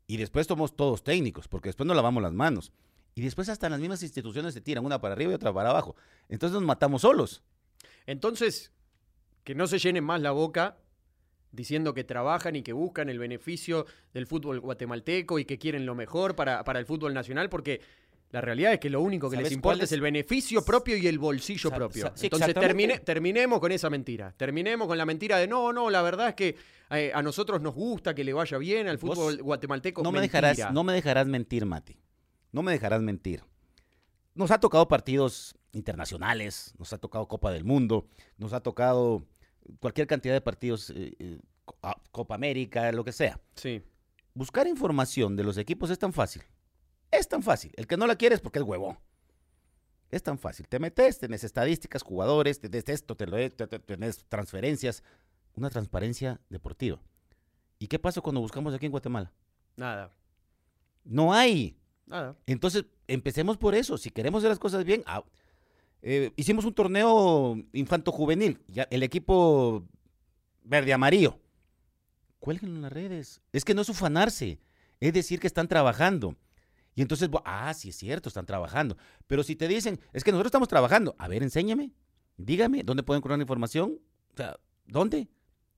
Y 0.08 0.18
después 0.18 0.46
somos 0.46 0.76
todos 0.76 1.06
técnicos, 1.06 1.48
porque 1.48 1.70
después 1.70 1.88
no 1.88 1.94
lavamos 1.94 2.22
las 2.22 2.34
manos. 2.34 2.74
Y 3.16 3.22
después 3.22 3.48
hasta 3.48 3.70
las 3.70 3.80
mismas 3.80 4.04
instituciones 4.04 4.54
se 4.54 4.60
tiran, 4.60 4.86
una 4.86 5.00
para 5.00 5.14
arriba 5.14 5.32
y 5.32 5.36
otra 5.36 5.54
para 5.54 5.70
abajo. 5.70 5.96
Entonces 6.28 6.56
nos 6.56 6.64
matamos 6.64 7.04
solos. 7.04 7.44
Entonces, 8.06 8.74
que 9.46 9.56
no 9.56 9.68
se 9.68 9.80
llenen 9.80 10.04
más 10.04 10.20
la 10.20 10.32
boca 10.32 10.80
diciendo 11.54 11.94
que 11.94 12.04
trabajan 12.04 12.58
y 12.58 12.62
que 12.62 12.74
buscan 12.74 13.08
el 13.08 13.18
beneficio 13.18 13.86
del 14.14 14.28
fútbol 14.28 14.60
guatemalteco 14.60 15.40
y 15.40 15.46
que 15.46 15.60
quieren 15.60 15.86
lo 15.86 15.96
mejor 15.96 16.36
para, 16.36 16.66
para 16.66 16.80
el 16.80 16.86
fútbol 16.86 17.14
nacional, 17.14 17.50
porque 17.50 17.80
la 18.32 18.40
realidad 18.40 18.74
es 18.74 18.80
que 18.80 18.90
lo 18.90 19.02
único 19.02 19.30
que 19.30 19.38
les 19.38 19.52
importa 19.52 19.84
es? 19.84 19.92
el 19.92 20.00
beneficio 20.00 20.64
propio 20.64 20.96
y 20.96 21.06
el 21.08 21.20
bolsillo 21.20 21.70
propio. 21.70 22.14
Entonces 22.22 22.56
terminemos 23.04 23.60
con 23.60 23.72
esa 23.72 23.90
mentira. 23.90 24.34
Terminemos 24.38 24.88
con 24.88 24.98
la 24.98 25.06
mentira 25.06 25.38
de 25.38 25.48
no, 25.48 25.74
no, 25.74 25.90
la 25.90 26.02
verdad 26.02 26.30
es 26.30 26.36
que 26.36 26.56
eh, 26.92 27.12
a 27.14 27.22
nosotros 27.22 27.62
nos 27.62 27.76
gusta 27.76 28.16
que 28.16 28.24
le 28.24 28.32
vaya 28.32 28.58
bien 28.58 28.88
al 28.88 28.98
fútbol 28.98 29.42
guatemalteco. 29.42 30.02
No 30.02 30.14
me, 30.14 30.22
dejarás, 30.22 30.72
no 30.72 30.84
me 30.84 30.94
dejarás 30.94 31.28
mentir, 31.28 31.66
Mati. 31.66 31.98
No 32.54 32.64
me 32.64 32.72
dejarás 32.72 33.02
mentir. 33.02 33.44
Nos 34.34 34.50
ha 34.52 34.60
tocado 34.60 34.88
partidos 34.88 35.56
internacionales, 35.74 36.74
nos 36.78 36.94
ha 36.94 36.98
tocado 36.98 37.28
Copa 37.28 37.52
del 37.52 37.66
Mundo, 37.66 38.08
nos 38.38 38.54
ha 38.54 38.62
tocado 38.62 39.26
cualquier 39.80 40.08
cantidad 40.08 40.34
de 40.34 40.42
partidos, 40.42 40.90
eh, 40.92 41.14
eh, 41.20 41.40
Copa 42.12 42.36
América, 42.36 42.94
lo 42.94 43.04
que 43.04 43.12
sea. 43.12 43.42
Sí. 43.56 43.82
Buscar 44.34 44.68
información 44.68 45.36
de 45.36 45.44
los 45.44 45.58
equipos 45.58 45.90
es 45.90 46.00
tan 46.00 46.14
fácil. 46.14 46.44
Es 47.12 47.28
tan 47.28 47.44
fácil. 47.44 47.72
El 47.76 47.88
que 47.88 47.98
no 47.98 48.08
la 48.08 48.16
quiere 48.16 48.36
es 48.36 48.42
porque 48.42 48.60
es 48.60 48.66
huevón. 48.66 48.98
Es 50.10 50.24
tan 50.24 50.38
fácil. 50.38 50.68
Te 50.68 50.80
metes, 50.80 51.20
tenés 51.20 51.44
estadísticas, 51.44 52.02
jugadores, 52.02 52.60
tenés 52.60 52.88
esto, 52.90 53.16
tenés 53.16 54.26
transferencias. 54.28 55.04
Una 55.54 55.70
transparencia 55.70 56.40
deportiva. 56.50 57.02
¿Y 57.78 57.88
qué 57.88 58.00
pasa 58.00 58.22
cuando 58.22 58.42
buscamos 58.42 58.74
aquí 58.74 58.86
en 58.86 58.92
Guatemala? 58.92 59.32
Nada. 59.76 60.14
No 61.04 61.34
hay. 61.34 61.78
Nada. 62.06 62.38
Entonces, 62.46 62.86
empecemos 63.08 63.58
por 63.58 63.76
eso. 63.76 63.98
Si 63.98 64.10
queremos 64.10 64.40
hacer 64.40 64.50
las 64.50 64.60
cosas 64.60 64.84
bien, 64.86 65.04
ah, 65.06 65.24
eh, 66.02 66.32
hicimos 66.36 66.66
un 66.66 66.74
torneo 66.74 67.58
infanto-juvenil, 67.74 68.60
el 68.90 69.04
equipo 69.04 69.86
verde-amarillo. 70.64 71.40
Cuélguenlo 72.40 72.78
en 72.78 72.82
las 72.82 72.94
redes. 72.94 73.42
Es 73.52 73.64
que 73.64 73.74
no 73.74 73.82
es 73.82 73.90
ufanarse, 73.90 74.60
es 75.00 75.14
decir 75.14 75.40
que 75.40 75.48
están 75.48 75.68
trabajando. 75.68 76.36
Y 77.02 77.04
entonces, 77.04 77.32
ah, 77.46 77.74
sí 77.74 77.90
es 77.90 77.96
cierto, 77.96 78.30
están 78.30 78.46
trabajando. 78.46 78.96
Pero 79.26 79.42
si 79.42 79.56
te 79.56 79.68
dicen, 79.68 80.00
es 80.14 80.24
que 80.24 80.32
nosotros 80.32 80.50
estamos 80.50 80.68
trabajando, 80.68 81.16
a 81.18 81.28
ver, 81.28 81.42
enséñame, 81.42 81.94
dígame, 82.38 82.84
¿dónde 82.84 83.02
pueden 83.02 83.22
encontrar 83.22 83.42
información? 83.42 83.98
O 84.32 84.38
sea, 84.38 84.60
¿dónde? 84.86 85.28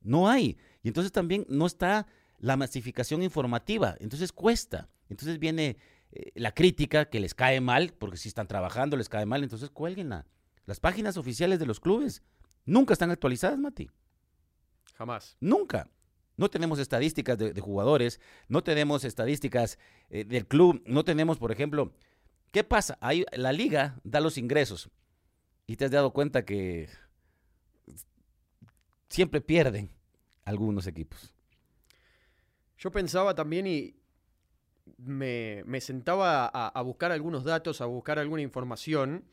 No 0.02 0.28
hay. 0.28 0.58
Y 0.82 0.90
entonces 0.90 1.14
también 1.14 1.46
no 1.48 1.66
está 1.66 2.08
la 2.40 2.58
masificación 2.58 3.24
informativa. 3.24 3.96
Entonces 4.02 4.34
cuesta. 4.34 4.90
Entonces 5.08 5.40
viene 5.40 5.78
eh, 6.12 6.34
la 6.36 6.54
crítica 6.54 7.06
que 7.06 7.22
les 7.22 7.34
cae 7.34 7.62
mal, 7.62 7.94
porque 7.98 8.18
si 8.18 8.28
están 8.28 8.50
trabajando 8.50 8.98
les 8.98 9.08
cae 9.08 9.26
mal, 9.26 9.44
entonces 9.44 9.70
cuélguenla. 9.70 10.26
Las 10.66 10.82
páginas 10.82 11.16
oficiales 11.16 11.58
de 11.58 11.66
los 11.66 11.80
clubes 11.80 12.22
nunca 12.66 12.92
están 12.92 13.12
actualizadas, 13.12 13.58
Mati. 13.58 13.90
Jamás. 14.96 15.38
Nunca. 15.40 15.90
No 16.36 16.50
tenemos 16.50 16.80
estadísticas 16.80 17.38
de, 17.38 17.60
jugadores, 17.62 18.20
no 18.48 18.64
tenemos 18.64 19.04
estadísticas 19.04 19.78
eh, 20.10 20.24
del 20.24 20.48
club, 20.48 20.82
no 20.86 21.04
tenemos, 21.04 21.38
por 21.38 21.52
ejemplo, 21.52 21.94
¿qué 22.52 22.64
pasa? 22.64 22.98
Ahí, 23.02 23.26
la 23.34 23.52
liga 23.52 24.00
da 24.04 24.20
los 24.20 24.38
ingresos 24.38 24.90
y 25.68 25.76
te 25.76 25.86
has 25.86 25.92
dado 25.92 26.12
cuenta 26.12 26.44
que 26.44 26.90
siempre 29.10 29.42
pierden 29.42 29.92
algunos 30.44 30.88
equipos. 30.88 31.34
Yo 32.80 32.92
pensaba 32.92 33.36
también 33.36 33.68
y 33.68 33.96
me, 34.98 35.82
sentaba 35.82 36.48
a, 36.48 36.82
buscar 36.82 37.12
algunos 37.12 37.44
datos, 37.44 37.80
a 37.80 37.86
buscar 37.86 38.18
alguna 38.18 38.42
información 38.42 39.24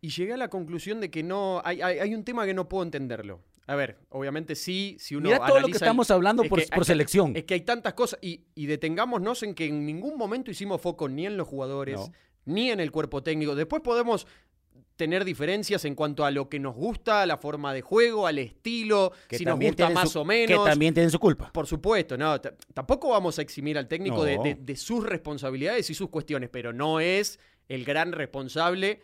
y 0.00 0.10
llegué 0.10 0.34
a 0.34 0.36
la 0.36 0.48
conclusión 0.48 1.00
de 1.00 1.10
que 1.10 1.24
no, 1.24 1.60
hay, 1.64 1.82
hay 1.82 2.14
un 2.14 2.24
tema 2.24 2.46
que 2.46 2.54
no 2.54 2.68
puedo 2.68 2.84
entenderlo. 2.84 3.42
A 3.68 3.76
ver, 3.76 3.98
obviamente 4.08 4.54
sí, 4.54 4.96
si 4.98 5.14
uno. 5.14 5.28
Mira 5.28 5.46
todo 5.46 5.60
lo 5.60 5.66
que 5.66 5.74
estamos 5.74 6.10
hablando 6.10 6.42
por, 6.44 6.84
selección. 6.86 7.36
es 7.36 7.44
que 7.44 7.52
hay 7.52 7.60
tantas 7.60 7.92
cosas. 7.92 8.18
Y, 8.22 8.40
detengámonos 8.56 9.42
en 9.42 9.54
que 9.54 9.66
en 9.66 9.84
ningún 9.84 10.16
momento 10.16 10.50
hicimos 10.50 10.80
foco 10.80 11.06
ni 11.06 11.26
en 11.26 11.36
los 11.36 11.46
jugadores, 11.46 12.00
ni 12.46 12.70
en 12.70 12.80
el 12.80 12.90
cuerpo 12.90 13.22
técnico. 13.22 13.54
Después 13.54 13.82
podemos 13.82 14.26
tener 14.96 15.22
diferencias 15.22 15.84
en 15.84 15.94
cuanto 15.94 16.24
a 16.24 16.30
lo 16.30 16.48
que 16.48 16.58
nos 16.58 16.74
gusta, 16.74 17.20
a 17.20 17.26
la 17.26 17.36
forma 17.36 17.74
de 17.74 17.82
juego, 17.82 18.26
al 18.26 18.38
estilo, 18.38 19.12
si 19.30 19.44
nos 19.44 19.60
gusta 19.60 19.90
más 19.90 20.16
o 20.16 20.24
menos. 20.24 20.64
Que 20.64 20.70
también 20.70 20.94
tienen 20.94 21.10
su 21.10 21.18
culpa. 21.18 21.52
Por 21.52 21.66
supuesto, 21.66 22.16
no. 22.16 22.40
Tampoco 22.40 23.10
vamos 23.10 23.38
a 23.38 23.42
eximir 23.42 23.76
al 23.76 23.86
técnico 23.86 24.24
de 24.24 24.76
sus 24.76 25.04
responsabilidades 25.04 25.90
y 25.90 25.94
sus 25.94 26.08
cuestiones, 26.08 26.48
pero 26.48 26.72
no 26.72 27.00
es 27.00 27.38
el 27.68 27.84
gran 27.84 28.12
responsable 28.12 29.02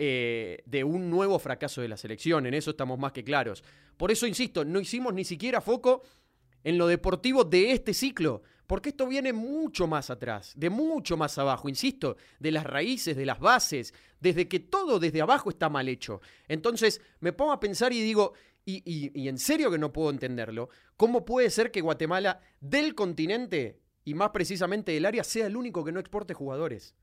eh, 0.00 0.62
de 0.64 0.84
un 0.84 1.10
nuevo 1.10 1.40
fracaso 1.40 1.82
de 1.82 1.88
la 1.88 1.96
selección. 1.96 2.46
En 2.46 2.54
eso 2.54 2.70
estamos 2.70 3.00
más 3.00 3.10
que 3.10 3.24
claros. 3.24 3.64
Por 3.96 4.12
eso, 4.12 4.28
insisto, 4.28 4.64
no 4.64 4.78
hicimos 4.78 5.12
ni 5.12 5.24
siquiera 5.24 5.60
foco 5.60 6.02
en 6.62 6.78
lo 6.78 6.86
deportivo 6.86 7.42
de 7.42 7.72
este 7.72 7.92
ciclo, 7.92 8.42
porque 8.68 8.90
esto 8.90 9.08
viene 9.08 9.32
mucho 9.32 9.88
más 9.88 10.08
atrás, 10.08 10.52
de 10.56 10.70
mucho 10.70 11.16
más 11.16 11.36
abajo, 11.38 11.68
insisto, 11.68 12.16
de 12.38 12.52
las 12.52 12.64
raíces, 12.64 13.16
de 13.16 13.26
las 13.26 13.40
bases, 13.40 13.92
desde 14.20 14.46
que 14.46 14.60
todo 14.60 15.00
desde 15.00 15.20
abajo 15.20 15.50
está 15.50 15.68
mal 15.68 15.88
hecho. 15.88 16.20
Entonces 16.46 17.00
me 17.18 17.32
pongo 17.32 17.50
a 17.50 17.58
pensar 17.58 17.92
y 17.92 18.00
digo, 18.00 18.34
y, 18.64 18.82
y 18.84 19.28
en 19.28 19.38
serio 19.38 19.68
que 19.68 19.78
no 19.78 19.92
puedo 19.92 20.10
entenderlo, 20.10 20.68
¿cómo 20.96 21.24
puede 21.24 21.50
ser 21.50 21.72
que 21.72 21.80
Guatemala 21.80 22.40
del 22.60 22.94
continente, 22.94 23.80
y 24.04 24.14
más 24.14 24.30
precisamente 24.30 24.92
del 24.92 25.06
área, 25.06 25.24
sea 25.24 25.46
el 25.46 25.56
único 25.56 25.84
que 25.84 25.90
no 25.90 25.98
exporte 25.98 26.34
jugadores? 26.34 26.94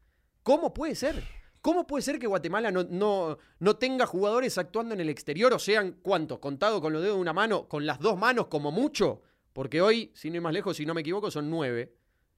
¿Cómo 0.44 0.74
puede 0.74 0.96
ser? 0.96 1.45
¿Cómo 1.66 1.88
puede 1.88 2.04
ser 2.04 2.20
que 2.20 2.28
Guatemala 2.28 2.70
no, 2.70 2.84
no, 2.84 3.40
no 3.58 3.76
tenga 3.78 4.06
jugadores 4.06 4.56
actuando 4.60 4.94
en 4.94 5.02
el 5.02 5.10
exterior? 5.10 5.52
O 5.52 5.58
sean, 5.58 5.94
¿cuántos? 6.04 6.38
Contado 6.38 6.80
con 6.80 6.94
los 6.94 7.02
dedos 7.02 7.16
de 7.16 7.22
una 7.22 7.34
mano, 7.34 7.68
con 7.68 7.88
las 7.88 7.98
dos 8.00 8.20
manos 8.20 8.46
como 8.50 8.72
mucho. 8.72 9.24
Porque 9.52 9.82
hoy, 9.82 10.12
si 10.14 10.30
no 10.30 10.36
hay 10.36 10.42
más 10.42 10.54
lejos, 10.54 10.78
si 10.78 10.86
no 10.86 10.94
me 10.94 11.02
equivoco, 11.02 11.32
son 11.32 11.50
nueve. 11.50 11.92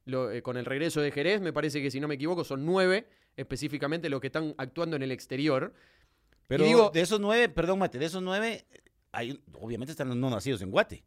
Eh, 0.06 0.42
con 0.42 0.56
el 0.56 0.64
regreso 0.64 1.02
de 1.02 1.12
Jerez, 1.12 1.42
me 1.42 1.52
parece 1.52 1.82
que 1.82 1.92
si 1.92 2.00
no 2.00 2.08
me 2.08 2.16
equivoco, 2.16 2.46
son 2.46 2.66
nueve 2.66 3.10
específicamente 3.36 4.10
los 4.10 4.22
que 4.22 4.28
están 4.28 4.56
actuando 4.58 4.96
en 4.96 5.04
el 5.04 5.12
exterior. 5.12 5.74
Pero 6.48 6.64
digo, 6.64 6.90
de 6.94 7.02
esos 7.02 7.20
nueve, 7.20 7.50
perdón, 7.50 7.80
Mate, 7.80 8.00
de 8.00 8.06
esos 8.06 8.24
nueve, 8.24 8.66
hay, 9.12 9.44
obviamente 9.56 9.92
están 9.92 10.08
los 10.08 10.16
no 10.16 10.30
nacidos 10.30 10.62
en 10.62 10.72
Guate. 10.72 11.04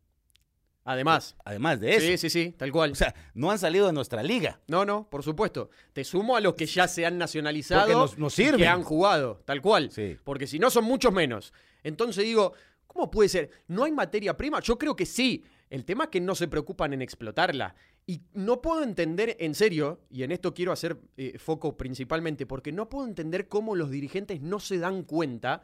Además. 0.85 1.37
Además 1.45 1.81
de 1.81 1.97
eso. 1.97 2.07
Sí, 2.07 2.16
sí, 2.16 2.31
sí, 2.31 2.55
tal 2.57 2.72
cual. 2.72 2.93
O 2.93 2.95
sea, 2.95 3.14
no 3.35 3.51
han 3.51 3.59
salido 3.59 3.87
de 3.87 3.93
nuestra 3.93 4.22
liga. 4.22 4.61
No, 4.66 4.85
no, 4.85 5.09
por 5.09 5.22
supuesto. 5.22 5.70
Te 5.93 6.05
sumo 6.05 6.37
a 6.37 6.41
los 6.41 6.55
que 6.55 6.66
ya 6.66 6.89
se 6.89 7.05
han 7.05 7.18
nacionalizado. 7.18 8.11
Nos, 8.16 8.35
sirven. 8.35 8.59
Que 8.59 8.66
han 8.66 8.83
jugado, 8.83 9.43
tal 9.45 9.61
cual. 9.61 9.91
Sí. 9.91 10.16
Porque 10.24 10.47
si 10.47 10.59
no, 10.59 10.70
son 10.70 10.85
muchos 10.85 11.12
menos. 11.12 11.53
Entonces 11.83 12.24
digo, 12.24 12.55
¿cómo 12.87 13.11
puede 13.11 13.28
ser? 13.28 13.51
¿No 13.68 13.85
hay 13.85 13.93
materia 13.93 14.37
prima? 14.37 14.61
Yo 14.61 14.78
creo 14.78 14.97
que 14.97 15.07
sí. 15.07 15.45
El 15.68 15.85
tema 15.85 16.05
es 16.05 16.11
que 16.11 16.20
no 16.20 16.35
se 16.35 16.49
preocupan 16.49 16.93
en 16.93 17.03
explotarla. 17.03 17.74
Y 18.07 18.22
no 18.33 18.61
puedo 18.61 18.83
entender, 18.83 19.37
en 19.39 19.55
serio, 19.55 20.01
y 20.11 20.24
en 20.24 20.33
esto 20.33 20.53
quiero 20.53 20.72
hacer 20.72 20.99
eh, 21.16 21.39
foco 21.39 21.76
principalmente, 21.76 22.45
porque 22.45 22.72
no 22.72 22.89
puedo 22.89 23.07
entender 23.07 23.47
cómo 23.47 23.76
los 23.76 23.91
dirigentes 23.91 24.41
no 24.41 24.59
se 24.59 24.78
dan 24.78 25.05
cuenta 25.05 25.62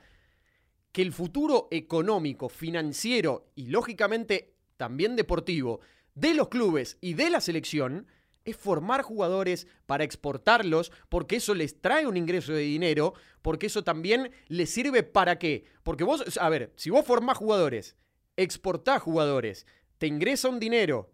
que 0.92 1.02
el 1.02 1.12
futuro 1.12 1.66
económico, 1.72 2.48
financiero 2.48 3.50
y 3.56 3.66
lógicamente 3.66 4.55
también 4.76 5.16
deportivo, 5.16 5.80
de 6.14 6.34
los 6.34 6.48
clubes 6.48 6.98
y 7.00 7.14
de 7.14 7.30
la 7.30 7.40
selección 7.40 8.06
es 8.44 8.56
formar 8.56 9.02
jugadores 9.02 9.66
para 9.86 10.04
exportarlos, 10.04 10.92
porque 11.08 11.36
eso 11.36 11.54
les 11.54 11.80
trae 11.80 12.06
un 12.06 12.16
ingreso 12.16 12.52
de 12.52 12.60
dinero, 12.60 13.14
porque 13.42 13.66
eso 13.66 13.84
también 13.84 14.30
les 14.48 14.70
sirve 14.70 15.02
para 15.02 15.38
qué. 15.38 15.64
Porque 15.82 16.04
vos, 16.04 16.38
a 16.38 16.48
ver, 16.48 16.72
si 16.76 16.90
vos 16.90 17.04
formás 17.04 17.36
jugadores, 17.36 17.96
exportás 18.36 19.02
jugadores, 19.02 19.66
te 19.98 20.06
ingresa 20.06 20.48
un 20.48 20.60
dinero, 20.60 21.10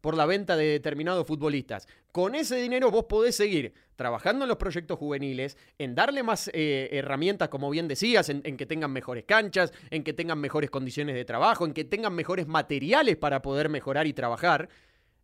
por 0.00 0.16
la 0.16 0.26
venta 0.26 0.56
de 0.56 0.66
determinados 0.66 1.26
futbolistas. 1.26 1.86
Con 2.12 2.34
ese 2.34 2.56
dinero 2.56 2.90
vos 2.90 3.04
podés 3.04 3.36
seguir 3.36 3.72
trabajando 3.96 4.44
en 4.44 4.48
los 4.48 4.56
proyectos 4.56 4.98
juveniles, 4.98 5.56
en 5.78 5.94
darle 5.94 6.22
más 6.22 6.50
eh, 6.54 6.88
herramientas, 6.92 7.48
como 7.48 7.70
bien 7.70 7.86
decías, 7.86 8.28
en, 8.30 8.42
que 8.42 8.66
tengan 8.66 8.92
mejores 8.92 9.24
canchas, 9.24 9.72
en 9.90 10.02
que 10.02 10.12
tengan 10.12 10.38
mejores 10.40 10.70
condiciones 10.70 11.14
de 11.14 11.24
trabajo, 11.24 11.66
en 11.66 11.74
que 11.74 11.84
tengan 11.84 12.14
mejores 12.14 12.46
materiales 12.46 13.16
para 13.16 13.42
poder 13.42 13.68
mejorar 13.68 14.06
y 14.06 14.12
trabajar. 14.12 14.68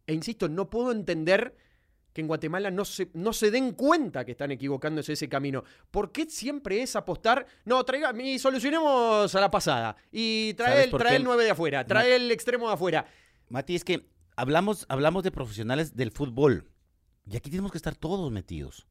E 0.07 0.13
insisto, 0.13 0.49
no 0.49 0.69
puedo 0.69 0.93
entender 0.93 1.57
que 2.13 2.21
en 2.21 2.29
Guatemala 2.29 2.71
no 2.71 2.85
se, 2.85 3.11
no 3.15 3.33
se 3.33 3.51
den 3.51 3.73
cuenta 3.73 4.25
que 4.25 4.33
están 4.33 4.51
equivocándose 4.51 5.15
ese 5.15 5.29
camino. 5.29 5.65
¿Por 5.91 6.13
qué 6.13 6.27
siempre 6.27 6.83
es 6.83 6.97
apostar? 6.97 7.47
No, 7.65 7.85
traiga, 7.85 8.15
y 8.23 8.39
solucionemos 8.39 9.35
a 9.35 9.41
la 9.41 9.51
pasada. 9.51 9.97
Y 10.13 10.55
trae, 10.55 10.85
el, 10.85 10.91
trae 10.91 11.17
el 11.17 11.25
9 11.25 11.45
de 11.45 11.51
afuera, 11.51 11.87
trae 11.87 12.17
el 12.17 12.31
extremo 12.31 12.69
de 12.69 12.75
afuera. 12.75 13.07
Mati, 13.49 13.75
es 13.75 13.85
que 13.85 14.16
hablamos, 14.37 14.87
hablamos 14.89 15.25
de 15.25 15.33
profesionales 15.33 15.97
del 15.97 16.13
fútbol. 16.13 16.71
Y 17.29 17.37
aquí 17.37 17.51
tenemos 17.51 17.73
que 17.73 17.79
estar 17.79 17.97
todos 17.97 18.31
metidos. 18.31 18.87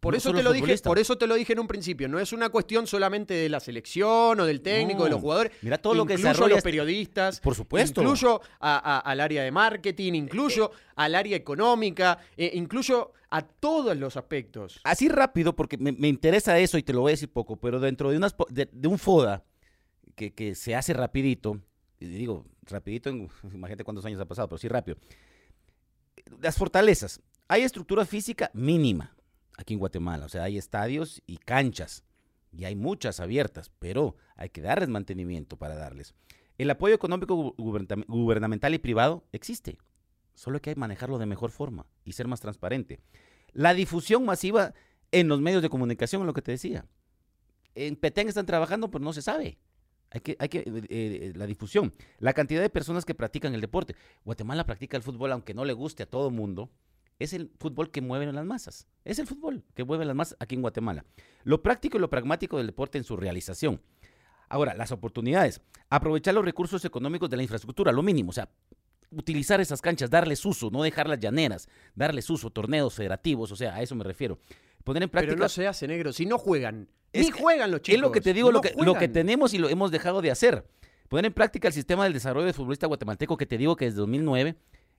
Por 0.00 0.16
eso, 0.16 0.32
te 0.32 0.42
lo 0.42 0.52
dije, 0.52 0.76
por 0.78 0.98
eso 0.98 1.16
te 1.16 1.28
lo 1.28 1.36
dije 1.36 1.52
en 1.52 1.60
un 1.60 1.68
principio. 1.68 2.08
No 2.08 2.18
es 2.18 2.32
una 2.32 2.48
cuestión 2.48 2.88
solamente 2.88 3.34
de 3.34 3.48
la 3.48 3.60
selección 3.60 4.40
o 4.40 4.44
del 4.44 4.60
técnico, 4.60 5.04
de 5.04 5.10
los 5.10 5.20
jugadores. 5.20 5.52
Mira 5.62 5.78
todo 5.78 5.94
lo 5.94 6.04
que 6.04 6.14
Incluyo 6.14 6.44
a 6.44 6.48
los 6.48 6.58
este 6.58 6.62
periodistas. 6.68 7.38
Por 7.38 7.54
supuesto. 7.54 8.00
Incluyo 8.00 8.40
al 8.58 9.20
área 9.20 9.44
de 9.44 9.52
marketing, 9.52 10.14
incluyo 10.14 10.72
al 10.96 11.14
área 11.14 11.36
económica, 11.36 12.18
eh, 12.36 12.50
incluyo 12.54 13.12
a 13.30 13.42
todos 13.42 13.96
los 13.96 14.16
aspectos. 14.16 14.80
Así 14.82 15.08
rápido, 15.08 15.54
porque 15.54 15.78
me, 15.78 16.08
interesa 16.08 16.58
eso 16.58 16.78
y 16.78 16.82
te 16.82 16.92
lo 16.92 17.02
voy 17.02 17.10
a 17.10 17.14
decir 17.14 17.30
poco, 17.30 17.54
pero 17.54 17.78
dentro 17.78 18.10
de, 18.10 18.16
unas, 18.16 18.34
de, 18.48 18.88
un 18.88 18.98
FODA 18.98 19.44
que, 20.16 20.34
que 20.34 20.56
se 20.56 20.74
hace 20.74 20.94
rapidito, 20.94 21.60
y 22.00 22.06
digo, 22.06 22.44
rapidito, 22.62 23.10
imagínate 23.52 23.84
cuántos 23.84 24.04
años 24.04 24.20
ha 24.20 24.26
pasado, 24.26 24.48
pero 24.48 24.58
sí 24.58 24.68
rápido. 24.68 24.98
Las 26.40 26.56
fortalezas. 26.56 27.20
Hay 27.48 27.62
estructura 27.62 28.06
física 28.06 28.50
mínima 28.54 29.14
aquí 29.58 29.74
en 29.74 29.80
Guatemala, 29.80 30.26
o 30.26 30.28
sea, 30.28 30.44
hay 30.44 30.56
estadios 30.56 31.22
y 31.26 31.36
canchas, 31.36 32.04
y 32.50 32.64
hay 32.64 32.74
muchas 32.74 33.20
abiertas, 33.20 33.70
pero 33.78 34.16
hay 34.36 34.50
que 34.50 34.62
darles 34.62 34.88
mantenimiento 34.88 35.56
para 35.56 35.76
darles. 35.76 36.14
El 36.58 36.70
apoyo 36.70 36.94
económico 36.94 37.54
gubernamental 37.56 38.74
y 38.74 38.78
privado 38.78 39.24
existe, 39.32 39.78
solo 40.34 40.60
que 40.60 40.70
hay 40.70 40.74
que 40.74 40.80
manejarlo 40.80 41.18
de 41.18 41.26
mejor 41.26 41.50
forma 41.50 41.86
y 42.04 42.12
ser 42.12 42.28
más 42.28 42.40
transparente. 42.40 43.00
La 43.52 43.74
difusión 43.74 44.24
masiva 44.24 44.74
en 45.10 45.28
los 45.28 45.40
medios 45.40 45.62
de 45.62 45.68
comunicación, 45.68 46.22
es 46.22 46.26
lo 46.26 46.32
que 46.32 46.42
te 46.42 46.52
decía. 46.52 46.86
En 47.74 47.96
Petén 47.96 48.28
están 48.28 48.46
trabajando, 48.46 48.90
pero 48.90 49.04
no 49.04 49.12
se 49.12 49.22
sabe. 49.22 49.58
Hay 50.12 50.20
que, 50.20 50.36
hay 50.38 50.48
que 50.48 50.58
eh, 50.58 50.64
eh, 50.90 51.32
la 51.34 51.46
difusión. 51.46 51.92
La 52.18 52.34
cantidad 52.34 52.60
de 52.60 52.70
personas 52.70 53.04
que 53.04 53.14
practican 53.14 53.54
el 53.54 53.60
deporte. 53.60 53.96
Guatemala 54.24 54.66
practica 54.66 54.96
el 54.96 55.02
fútbol, 55.02 55.32
aunque 55.32 55.54
no 55.54 55.64
le 55.64 55.72
guste 55.72 56.02
a 56.02 56.06
todo 56.06 56.30
mundo. 56.30 56.70
Es 57.18 57.32
el 57.32 57.50
fútbol 57.58 57.90
que 57.90 58.00
mueve 58.00 58.30
las 58.30 58.44
masas. 58.44 58.86
Es 59.04 59.18
el 59.18 59.26
fútbol 59.26 59.64
que 59.74 59.84
mueve 59.84 60.04
las 60.04 60.16
masas 60.16 60.36
aquí 60.40 60.54
en 60.54 60.60
Guatemala. 60.60 61.04
Lo 61.44 61.62
práctico 61.62 61.96
y 61.96 62.00
lo 62.00 62.10
pragmático 62.10 62.58
del 62.58 62.66
deporte 62.66 62.98
en 62.98 63.04
su 63.04 63.16
realización. 63.16 63.80
Ahora, 64.48 64.74
las 64.74 64.92
oportunidades. 64.92 65.62
Aprovechar 65.88 66.34
los 66.34 66.44
recursos 66.44 66.84
económicos 66.84 67.30
de 67.30 67.36
la 67.38 67.42
infraestructura, 67.42 67.90
lo 67.90 68.02
mínimo. 68.02 68.30
O 68.30 68.32
sea, 68.34 68.50
utilizar 69.12 69.60
esas 69.60 69.80
canchas, 69.80 70.10
darles 70.10 70.44
uso, 70.44 70.70
no 70.70 70.82
dejarlas 70.82 71.20
llaneras, 71.20 71.68
darles 71.94 72.28
uso, 72.30 72.50
torneos 72.50 72.94
federativos, 72.94 73.52
o 73.52 73.56
sea, 73.56 73.74
a 73.74 73.82
eso 73.82 73.94
me 73.94 74.04
refiero. 74.04 74.38
Poner 74.84 75.02
en 75.02 75.08
práctica. 75.08 75.34
Pero 75.34 75.44
no 75.44 75.48
se 75.48 75.66
hace 75.66 75.86
negro, 75.86 76.12
si 76.12 76.26
no 76.26 76.38
juegan 76.38 76.88
ni 77.12 77.30
juegan 77.30 77.70
los 77.70 77.82
chicos. 77.82 77.96
Es 77.96 78.00
lo 78.00 78.12
que 78.12 78.20
te 78.20 78.32
digo, 78.32 78.50
lo, 78.50 78.60
que, 78.60 78.74
lo 78.76 78.94
que 78.94 79.08
tenemos 79.08 79.54
y 79.54 79.58
lo 79.58 79.68
hemos 79.68 79.90
dejado 79.90 80.22
de 80.22 80.30
hacer. 80.30 80.64
Poner 81.08 81.26
en 81.26 81.32
práctica 81.32 81.68
el 81.68 81.74
sistema 81.74 82.04
del 82.04 82.12
desarrollo 82.12 82.46
de 82.46 82.52
futbolista 82.52 82.86
guatemalteco 82.86 83.36
que 83.36 83.46
te 83.46 83.58
digo 83.58 83.76
que 83.76 83.86
desde 83.86 83.98
2009 83.98 84.56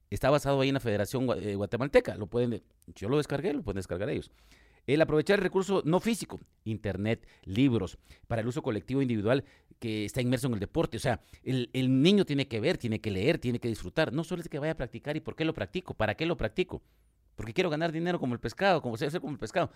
está 0.10 0.30
basado 0.30 0.62
ahí 0.62 0.70
en 0.70 0.76
la 0.76 0.80
Federación 0.80 1.28
eh, 1.42 1.56
Guatemalteca. 1.56 2.16
Lo 2.16 2.28
pueden, 2.28 2.62
yo 2.96 3.10
lo 3.10 3.18
descargué, 3.18 3.54
lo 3.54 3.64
pueden 3.64 3.78
descargar 3.78 4.10
ellos. 4.10 4.32
El 4.86 5.02
aprovechar 5.02 5.40
el 5.40 5.44
recurso 5.44 5.82
no 5.86 6.00
físico, 6.00 6.40
internet, 6.66 7.26
libros, 7.46 7.98
para 8.28 8.42
el 8.42 8.48
uso 8.48 8.62
colectivo 8.62 9.00
e 9.00 9.04
individual, 9.04 9.46
que 9.80 10.04
está 10.06 10.22
inmerso 10.22 10.48
en 10.48 10.54
el 10.54 10.60
deporte. 10.60 10.98
O 10.98 11.00
sea, 11.00 11.22
el, 11.42 11.70
el 11.74 12.02
niño 12.02 12.26
tiene 12.26 12.48
que 12.48 12.60
ver, 12.60 12.78
tiene 12.78 13.00
que 13.00 13.10
leer, 13.10 13.40
tiene 13.40 13.60
que 13.60 13.70
disfrutar. 13.70 14.12
No 14.12 14.26
solo 14.26 14.42
es 14.42 14.50
que 14.50 14.60
vaya 14.60 14.74
a 14.74 14.78
practicar 14.78 15.16
y 15.16 15.22
por 15.22 15.36
qué 15.36 15.46
lo 15.46 15.54
practico, 15.54 15.94
para 15.94 16.16
qué 16.16 16.26
lo 16.26 16.36
practico. 16.36 16.82
Porque 17.36 17.54
quiero 17.54 17.70
ganar 17.70 17.92
dinero 17.92 18.20
como 18.20 18.34
el 18.34 18.40
pescado, 18.40 18.82
como 18.82 18.98
se 18.98 19.06
hace 19.06 19.20
como 19.20 19.34
el 19.34 19.40
pescado. 19.40 19.72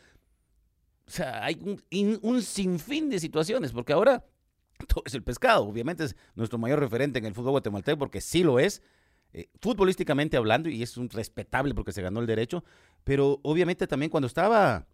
O 1.06 1.10
sea, 1.10 1.44
hay 1.44 1.56
un, 1.62 2.20
un 2.22 2.42
sinfín 2.42 3.10
de 3.10 3.20
situaciones, 3.20 3.72
porque 3.72 3.94
ahora 3.94 4.26
todo 4.88 5.04
es 5.06 5.14
el 5.14 5.24
pescado. 5.24 5.64
Obviamente 5.66 6.04
es 6.04 6.16
nuestro 6.36 6.58
mayor 6.60 6.80
referente 6.80 7.20
en 7.20 7.26
el 7.26 7.34
fútbol 7.34 7.52
guatemalteco, 7.52 7.98
porque 7.98 8.22
sí 8.22 8.44
lo 8.44 8.60
es, 8.60 8.82
eh, 9.34 9.50
futbolísticamente 9.62 10.38
hablando, 10.38 10.70
y 10.70 10.84
es 10.84 10.98
un 10.98 11.10
respetable 11.10 11.74
porque 11.74 11.92
se 11.92 12.02
ganó 12.02 12.20
el 12.20 12.28
derecho, 12.28 12.64
pero 13.04 13.40
obviamente 13.44 13.88
también 13.88 14.10
cuando 14.10 14.28
estaba, 14.28 14.86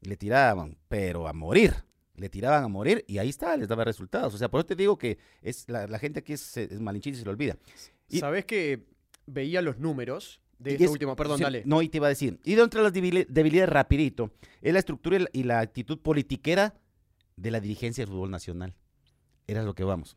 le 0.00 0.16
tiraban, 0.16 0.78
pero 0.88 1.28
a 1.28 1.32
morir. 1.32 1.74
Le 2.16 2.28
tiraban 2.28 2.64
a 2.64 2.68
morir 2.68 3.04
y 3.06 3.18
ahí 3.18 3.28
está, 3.28 3.56
les 3.56 3.68
daba 3.68 3.84
resultados. 3.84 4.34
O 4.34 4.38
sea, 4.38 4.50
por 4.50 4.58
eso 4.58 4.66
te 4.66 4.74
digo 4.74 4.98
que 4.98 5.18
es 5.40 5.68
la, 5.68 5.86
la 5.86 6.00
gente 6.00 6.18
aquí 6.18 6.32
es, 6.32 6.56
es 6.56 6.80
malinchita 6.80 7.16
y 7.16 7.20
se 7.20 7.24
lo 7.24 7.30
olvida. 7.30 7.56
Y- 8.08 8.18
¿Sabés 8.18 8.44
que 8.44 8.88
veía 9.26 9.62
los 9.62 9.78
números 9.78 10.40
de 10.58 10.74
es- 10.74 10.90
último? 10.90 11.14
Perdón, 11.16 11.38
sí, 11.38 11.44
dale. 11.44 11.62
No, 11.66 11.82
y 11.82 11.88
te 11.88 11.98
iba 11.98 12.06
a 12.06 12.10
decir. 12.10 12.40
Y 12.44 12.54
dentro 12.54 12.80
de 12.82 12.84
las 12.90 12.92
debili- 12.94 13.26
debilidades, 13.28 13.70
rapidito, 13.70 14.32
es 14.60 14.72
la 14.72 14.78
estructura 14.78 15.16
y 15.16 15.20
la, 15.20 15.28
y 15.32 15.42
la 15.44 15.60
actitud 15.60 15.98
politiquera 15.98 16.74
de 17.36 17.50
la 17.50 17.60
dirigencia 17.60 18.02
del 18.04 18.12
fútbol 18.12 18.30
nacional. 18.30 18.74
Era 19.46 19.62
lo 19.62 19.74
que 19.74 19.84
vamos. 19.84 20.16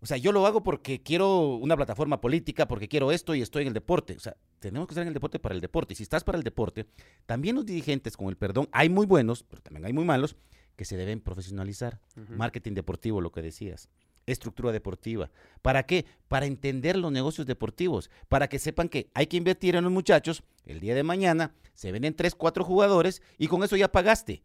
O 0.00 0.06
sea, 0.06 0.18
yo 0.18 0.32
lo 0.32 0.46
hago 0.46 0.62
porque 0.62 1.02
quiero 1.02 1.54
una 1.56 1.76
plataforma 1.76 2.20
política, 2.20 2.68
porque 2.68 2.88
quiero 2.88 3.10
esto 3.10 3.34
y 3.34 3.40
estoy 3.40 3.62
en 3.62 3.68
el 3.68 3.74
deporte. 3.74 4.14
O 4.16 4.20
sea, 4.20 4.36
tenemos 4.58 4.86
que 4.86 4.92
estar 4.92 5.02
en 5.02 5.08
el 5.08 5.14
deporte 5.14 5.38
para 5.38 5.54
el 5.54 5.62
deporte. 5.62 5.94
Y 5.94 5.96
si 5.96 6.02
estás 6.02 6.24
para 6.24 6.36
el 6.36 6.44
deporte, 6.44 6.86
también 7.24 7.56
los 7.56 7.64
dirigentes, 7.64 8.14
con 8.16 8.28
el 8.28 8.36
perdón, 8.36 8.68
hay 8.70 8.90
muy 8.90 9.06
buenos, 9.06 9.44
pero 9.44 9.62
también 9.62 9.86
hay 9.86 9.94
muy 9.94 10.04
malos, 10.04 10.36
que 10.76 10.84
se 10.84 10.96
deben 10.98 11.20
profesionalizar. 11.20 12.00
Marketing 12.36 12.72
deportivo, 12.74 13.22
lo 13.22 13.32
que 13.32 13.40
decías. 13.40 13.88
Estructura 14.26 14.72
deportiva. 14.72 15.30
¿Para 15.62 15.84
qué? 15.84 16.06
Para 16.28 16.46
entender 16.46 16.96
los 16.96 17.12
negocios 17.12 17.46
deportivos. 17.46 18.10
Para 18.28 18.48
que 18.48 18.58
sepan 18.58 18.88
que 18.88 19.10
hay 19.14 19.26
que 19.26 19.36
invertir 19.36 19.76
en 19.76 19.84
los 19.84 19.92
muchachos. 19.92 20.42
El 20.64 20.80
día 20.80 20.94
de 20.94 21.02
mañana 21.02 21.54
se 21.74 21.92
venden 21.92 22.14
3, 22.14 22.34
4 22.34 22.64
jugadores 22.64 23.22
y 23.38 23.48
con 23.48 23.62
eso 23.62 23.76
ya 23.76 23.92
pagaste. 23.92 24.42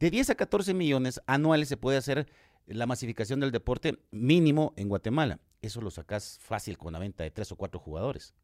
De 0.00 0.10
10 0.10 0.30
a 0.30 0.34
14 0.34 0.74
millones 0.74 1.20
anuales 1.26 1.68
se 1.68 1.76
puede 1.76 1.98
hacer 1.98 2.26
la 2.66 2.86
masificación 2.86 3.40
del 3.40 3.52
deporte 3.52 3.98
mínimo 4.10 4.72
en 4.76 4.88
Guatemala. 4.88 5.38
Eso 5.60 5.80
lo 5.80 5.90
sacas 5.90 6.38
fácil 6.40 6.76
con 6.76 6.92
la 6.92 6.98
venta 6.98 7.22
de 7.22 7.30
3 7.30 7.52
o 7.52 7.56
4 7.56 7.78
jugadores. 7.78 8.34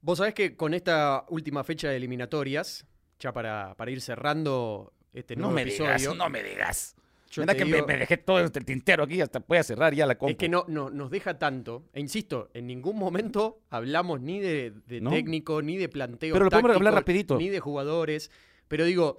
Vos 0.00 0.18
sabés 0.18 0.34
que 0.34 0.56
con 0.56 0.74
esta 0.74 1.24
última 1.28 1.64
fecha 1.64 1.88
de 1.88 1.96
eliminatorias, 1.96 2.86
ya 3.18 3.32
para, 3.32 3.74
para 3.76 3.90
ir 3.90 4.00
cerrando 4.00 4.92
este 5.12 5.34
nuevo 5.34 5.58
episodio, 5.58 6.14
no 6.14 6.28
me 6.30 6.42
digas. 6.42 6.94
Mira 7.36 7.54
que 7.54 7.64
me, 7.64 7.76
digo- 7.78 7.86
me 7.86 7.96
dejé 7.96 8.16
todo 8.18 8.38
el 8.40 8.50
tintero 8.52 9.04
aquí, 9.04 9.20
hasta 9.20 9.40
voy 9.46 9.58
a 9.58 9.62
cerrar 9.62 9.94
ya 9.94 10.06
la 10.06 10.16
compra. 10.16 10.32
Es 10.32 10.38
que 10.38 10.48
no, 10.48 10.64
no, 10.68 10.90
nos 10.90 11.10
deja 11.10 11.38
tanto, 11.38 11.84
e 11.92 12.00
insisto, 12.00 12.50
en 12.54 12.66
ningún 12.66 12.96
momento 12.96 13.60
hablamos 13.70 14.20
ni 14.20 14.40
de, 14.40 14.72
de 14.86 15.00
No. 15.00 15.10
técnico, 15.10 15.60
ni 15.62 15.76
de 15.76 15.88
planteo 15.88 16.32
Pero 16.32 16.44
lo 16.44 16.50
podemos 16.50 16.76
hablar 16.76 16.94
táctico, 16.94 17.00
rapidito. 17.12 17.38
ni 17.38 17.48
de 17.48 17.60
jugadores. 17.60 18.30
Pero 18.68 18.84
digo, 18.84 19.18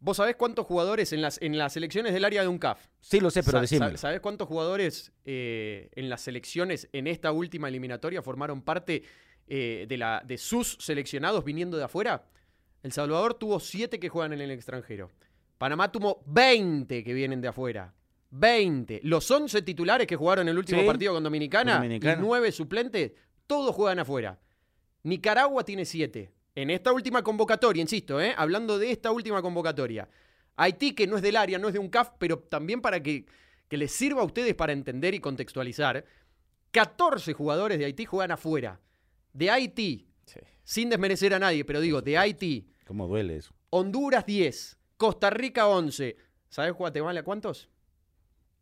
¿vos 0.00 0.16
sabés 0.16 0.36
cuántos 0.36 0.64
jugadores 0.66 1.12
en 1.12 1.20
las, 1.22 1.40
en 1.42 1.58
las 1.58 1.72
selecciones 1.72 2.12
del 2.12 2.24
área 2.24 2.42
de 2.42 2.48
un 2.48 2.58
CAF? 2.58 2.86
Sí, 3.00 3.20
lo 3.20 3.30
sé, 3.30 3.42
pero 3.42 3.66
sa- 3.66 3.96
¿Sabés 3.96 4.20
cuántos 4.20 4.46
jugadores 4.48 5.12
eh, 5.24 5.90
en 5.96 6.08
las 6.08 6.20
selecciones 6.22 6.88
en 6.92 7.06
esta 7.06 7.32
última 7.32 7.68
eliminatoria 7.68 8.22
formaron 8.22 8.62
parte 8.62 9.02
eh, 9.48 9.86
de, 9.88 9.96
la, 9.96 10.22
de 10.26 10.38
sus 10.38 10.76
seleccionados 10.80 11.44
viniendo 11.44 11.76
de 11.76 11.84
afuera? 11.84 12.24
El 12.82 12.92
Salvador 12.92 13.34
tuvo 13.34 13.58
7 13.58 13.98
que 13.98 14.08
juegan 14.08 14.32
en 14.32 14.40
el 14.40 14.50
extranjero. 14.52 15.10
Panamá 15.58 15.90
tuvo 15.90 16.22
20 16.26 17.02
que 17.04 17.12
vienen 17.12 17.40
de 17.40 17.48
afuera. 17.48 17.92
20. 18.30 19.00
Los 19.04 19.30
11 19.30 19.62
titulares 19.62 20.06
que 20.06 20.16
jugaron 20.16 20.48
el 20.48 20.56
último 20.58 20.80
Sí, 20.80 20.86
partido 20.86 21.14
con 21.14 21.24
Dominicana, 21.24 21.76
Dominicana. 21.76 22.20
y 22.20 22.24
9 22.24 22.52
suplentes, 22.52 23.12
todos 23.46 23.74
juegan 23.74 23.98
afuera. 23.98 24.38
Nicaragua 25.02 25.64
tiene 25.64 25.84
7. 25.84 26.30
En 26.54 26.70
esta 26.70 26.92
última 26.92 27.22
convocatoria, 27.22 27.80
insisto, 27.80 28.20
¿eh? 28.20 28.34
hablando 28.36 28.78
de 28.78 28.90
esta 28.90 29.10
última 29.12 29.40
convocatoria. 29.42 30.08
Haití, 30.56 30.92
que 30.92 31.06
no 31.06 31.16
es 31.16 31.22
del 31.22 31.36
área, 31.36 31.58
no 31.58 31.68
es 31.68 31.74
de 31.74 31.78
un 31.78 31.88
CAF, 31.88 32.10
pero 32.18 32.38
también 32.40 32.80
para 32.80 33.00
que, 33.02 33.26
que 33.68 33.76
les 33.76 33.92
sirva 33.92 34.22
a 34.22 34.24
ustedes 34.24 34.54
para 34.54 34.72
entender 34.72 35.14
y 35.14 35.20
contextualizar. 35.20 36.04
14 36.72 37.32
jugadores 37.32 37.78
de 37.78 37.84
Haití 37.84 38.04
juegan 38.04 38.32
afuera. 38.32 38.80
De 39.32 39.50
Haití, 39.50 40.08
sin 40.64 40.90
desmerecer 40.90 41.32
a 41.32 41.38
nadie, 41.38 41.64
pero 41.64 41.80
digo, 41.80 42.02
de 42.02 42.18
Haití. 42.18 42.68
¿Cómo 42.86 43.06
duele 43.06 43.36
eso? 43.36 43.54
Honduras 43.70 44.26
10, 44.26 44.77
Costa 44.98 45.30
Rica 45.30 45.66
11. 45.68 46.16
¿Sabes 46.50 46.74
Guatemala 46.74 47.22
cuántos? 47.22 47.70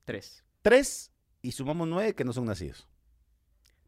Tres. 0.04 0.44
Tres 0.62 1.10
y 1.42 1.50
sumamos 1.52 1.88
nueve 1.88 2.14
que 2.14 2.24
no 2.24 2.32
son 2.32 2.44
nacidos. 2.44 2.86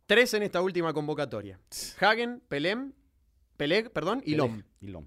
Tres 0.06 0.34
en 0.34 0.42
esta 0.42 0.60
última 0.62 0.92
convocatoria. 0.92 1.60
Hagen, 2.00 2.40
Pelem, 2.48 2.92
Peleg, 3.56 3.92
perdón, 3.92 4.22
y 4.24 4.34
Lom. 4.34 4.62
Y 4.80 4.88
Lom. 4.88 5.06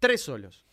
Tres 0.00 0.22
solos. 0.22 0.64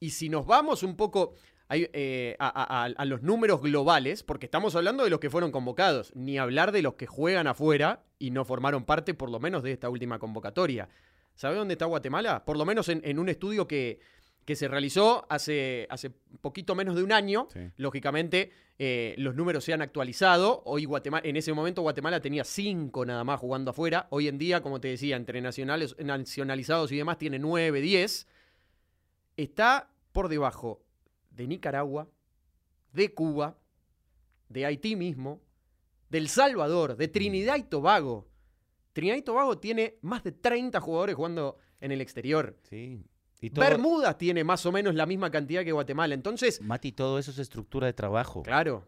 Y 0.00 0.10
si 0.10 0.28
nos 0.28 0.46
vamos 0.46 0.82
un 0.82 0.96
poco 0.96 1.34
eh, 1.70 2.34
a, 2.40 2.48
a- 2.48 2.82
a- 2.82 2.86
a 2.86 3.04
los 3.04 3.22
números 3.22 3.60
globales, 3.62 4.22
porque 4.24 4.46
estamos 4.46 4.74
hablando 4.74 5.04
de 5.04 5.10
los 5.10 5.20
que 5.20 5.30
fueron 5.30 5.52
convocados, 5.52 6.10
ni 6.16 6.38
hablar 6.38 6.72
de 6.72 6.82
los 6.82 6.94
que 6.94 7.06
juegan 7.06 7.46
afuera 7.46 8.02
y 8.18 8.30
no 8.32 8.44
formaron 8.44 8.84
parte 8.84 9.14
por 9.14 9.30
lo 9.30 9.38
menos 9.38 9.62
de 9.62 9.72
esta 9.72 9.88
última 9.88 10.18
convocatoria. 10.18 10.88
¿Sabe 11.36 11.54
dónde 11.56 11.74
está 11.74 11.84
Guatemala? 11.84 12.44
Por 12.44 12.56
lo 12.56 12.64
menos 12.64 12.88
en, 12.88 13.00
en 13.04 13.18
un 13.20 13.28
estudio 13.28 13.68
que, 13.68 14.00
que 14.50 14.56
se 14.56 14.66
realizó 14.66 15.26
hace, 15.28 15.86
hace 15.90 16.10
poquito 16.10 16.74
menos 16.74 16.96
de 16.96 17.04
un 17.04 17.12
año. 17.12 17.46
Sí. 17.52 17.60
Lógicamente, 17.76 18.50
eh, 18.80 19.14
los 19.16 19.36
números 19.36 19.62
se 19.62 19.72
han 19.72 19.80
actualizado. 19.80 20.64
Hoy 20.64 20.86
Guatemala, 20.86 21.22
en 21.24 21.36
ese 21.36 21.52
momento 21.52 21.82
Guatemala 21.82 22.20
tenía 22.20 22.42
cinco 22.42 23.06
nada 23.06 23.22
más 23.22 23.38
jugando 23.38 23.70
afuera. 23.70 24.08
Hoy 24.10 24.26
en 24.26 24.38
día, 24.38 24.60
como 24.60 24.80
te 24.80 24.88
decía, 24.88 25.14
entre 25.14 25.40
nacionales, 25.40 25.94
nacionalizados 26.00 26.90
y 26.90 26.96
demás, 26.96 27.16
tiene 27.16 27.38
nueve, 27.38 27.80
diez. 27.80 28.26
Está 29.36 29.88
por 30.10 30.28
debajo 30.28 30.82
de 31.30 31.46
Nicaragua, 31.46 32.08
de 32.92 33.14
Cuba, 33.14 33.56
de 34.48 34.66
Haití 34.66 34.96
mismo, 34.96 35.40
del 36.08 36.28
Salvador, 36.28 36.96
de 36.96 37.06
Trinidad 37.06 37.54
y 37.54 37.62
Tobago. 37.62 38.26
Trinidad 38.94 39.14
y 39.14 39.22
Tobago 39.22 39.58
tiene 39.58 39.98
más 40.00 40.24
de 40.24 40.32
30 40.32 40.80
jugadores 40.80 41.14
jugando 41.14 41.56
en 41.80 41.92
el 41.92 42.00
exterior. 42.00 42.56
Sí. 42.68 43.04
Y 43.40 43.50
todo, 43.50 43.64
Bermudas 43.64 44.18
tiene 44.18 44.44
más 44.44 44.66
o 44.66 44.72
menos 44.72 44.94
la 44.94 45.06
misma 45.06 45.30
cantidad 45.30 45.64
que 45.64 45.72
Guatemala. 45.72 46.14
Entonces, 46.14 46.60
Mati, 46.60 46.92
todo 46.92 47.18
eso 47.18 47.30
es 47.30 47.38
estructura 47.38 47.86
de 47.86 47.92
trabajo. 47.92 48.42
claro, 48.42 48.84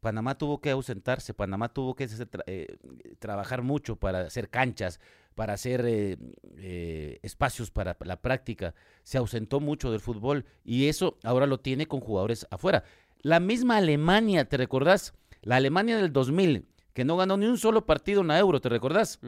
Panamá 0.00 0.36
tuvo 0.36 0.60
que 0.60 0.70
ausentarse, 0.70 1.34
Panamá 1.34 1.68
tuvo 1.68 1.94
que 1.94 2.08
eh, 2.46 2.76
trabajar 3.18 3.62
mucho 3.62 3.96
para 3.96 4.20
hacer 4.20 4.48
canchas, 4.48 4.98
para 5.34 5.52
hacer 5.52 5.84
eh, 5.86 6.16
eh, 6.56 7.18
espacios 7.22 7.70
para 7.70 7.96
la 8.00 8.20
práctica. 8.20 8.74
Se 9.02 9.18
ausentó 9.18 9.60
mucho 9.60 9.90
del 9.90 10.00
fútbol 10.00 10.46
y 10.64 10.88
eso 10.88 11.18
ahora 11.22 11.46
lo 11.46 11.60
tiene 11.60 11.86
con 11.86 12.00
jugadores 12.00 12.46
afuera. 12.50 12.84
La 13.20 13.40
misma 13.40 13.76
Alemania, 13.76 14.48
¿te 14.48 14.56
recordás? 14.56 15.12
La 15.42 15.56
Alemania 15.56 15.98
del 15.98 16.12
2000, 16.12 16.66
que 16.94 17.04
no 17.04 17.16
ganó 17.16 17.36
ni 17.36 17.46
un 17.46 17.58
solo 17.58 17.84
partido 17.84 18.22
en 18.22 18.28
la 18.28 18.38
Euro, 18.38 18.60
¿te 18.60 18.70
recordás? 18.70 19.20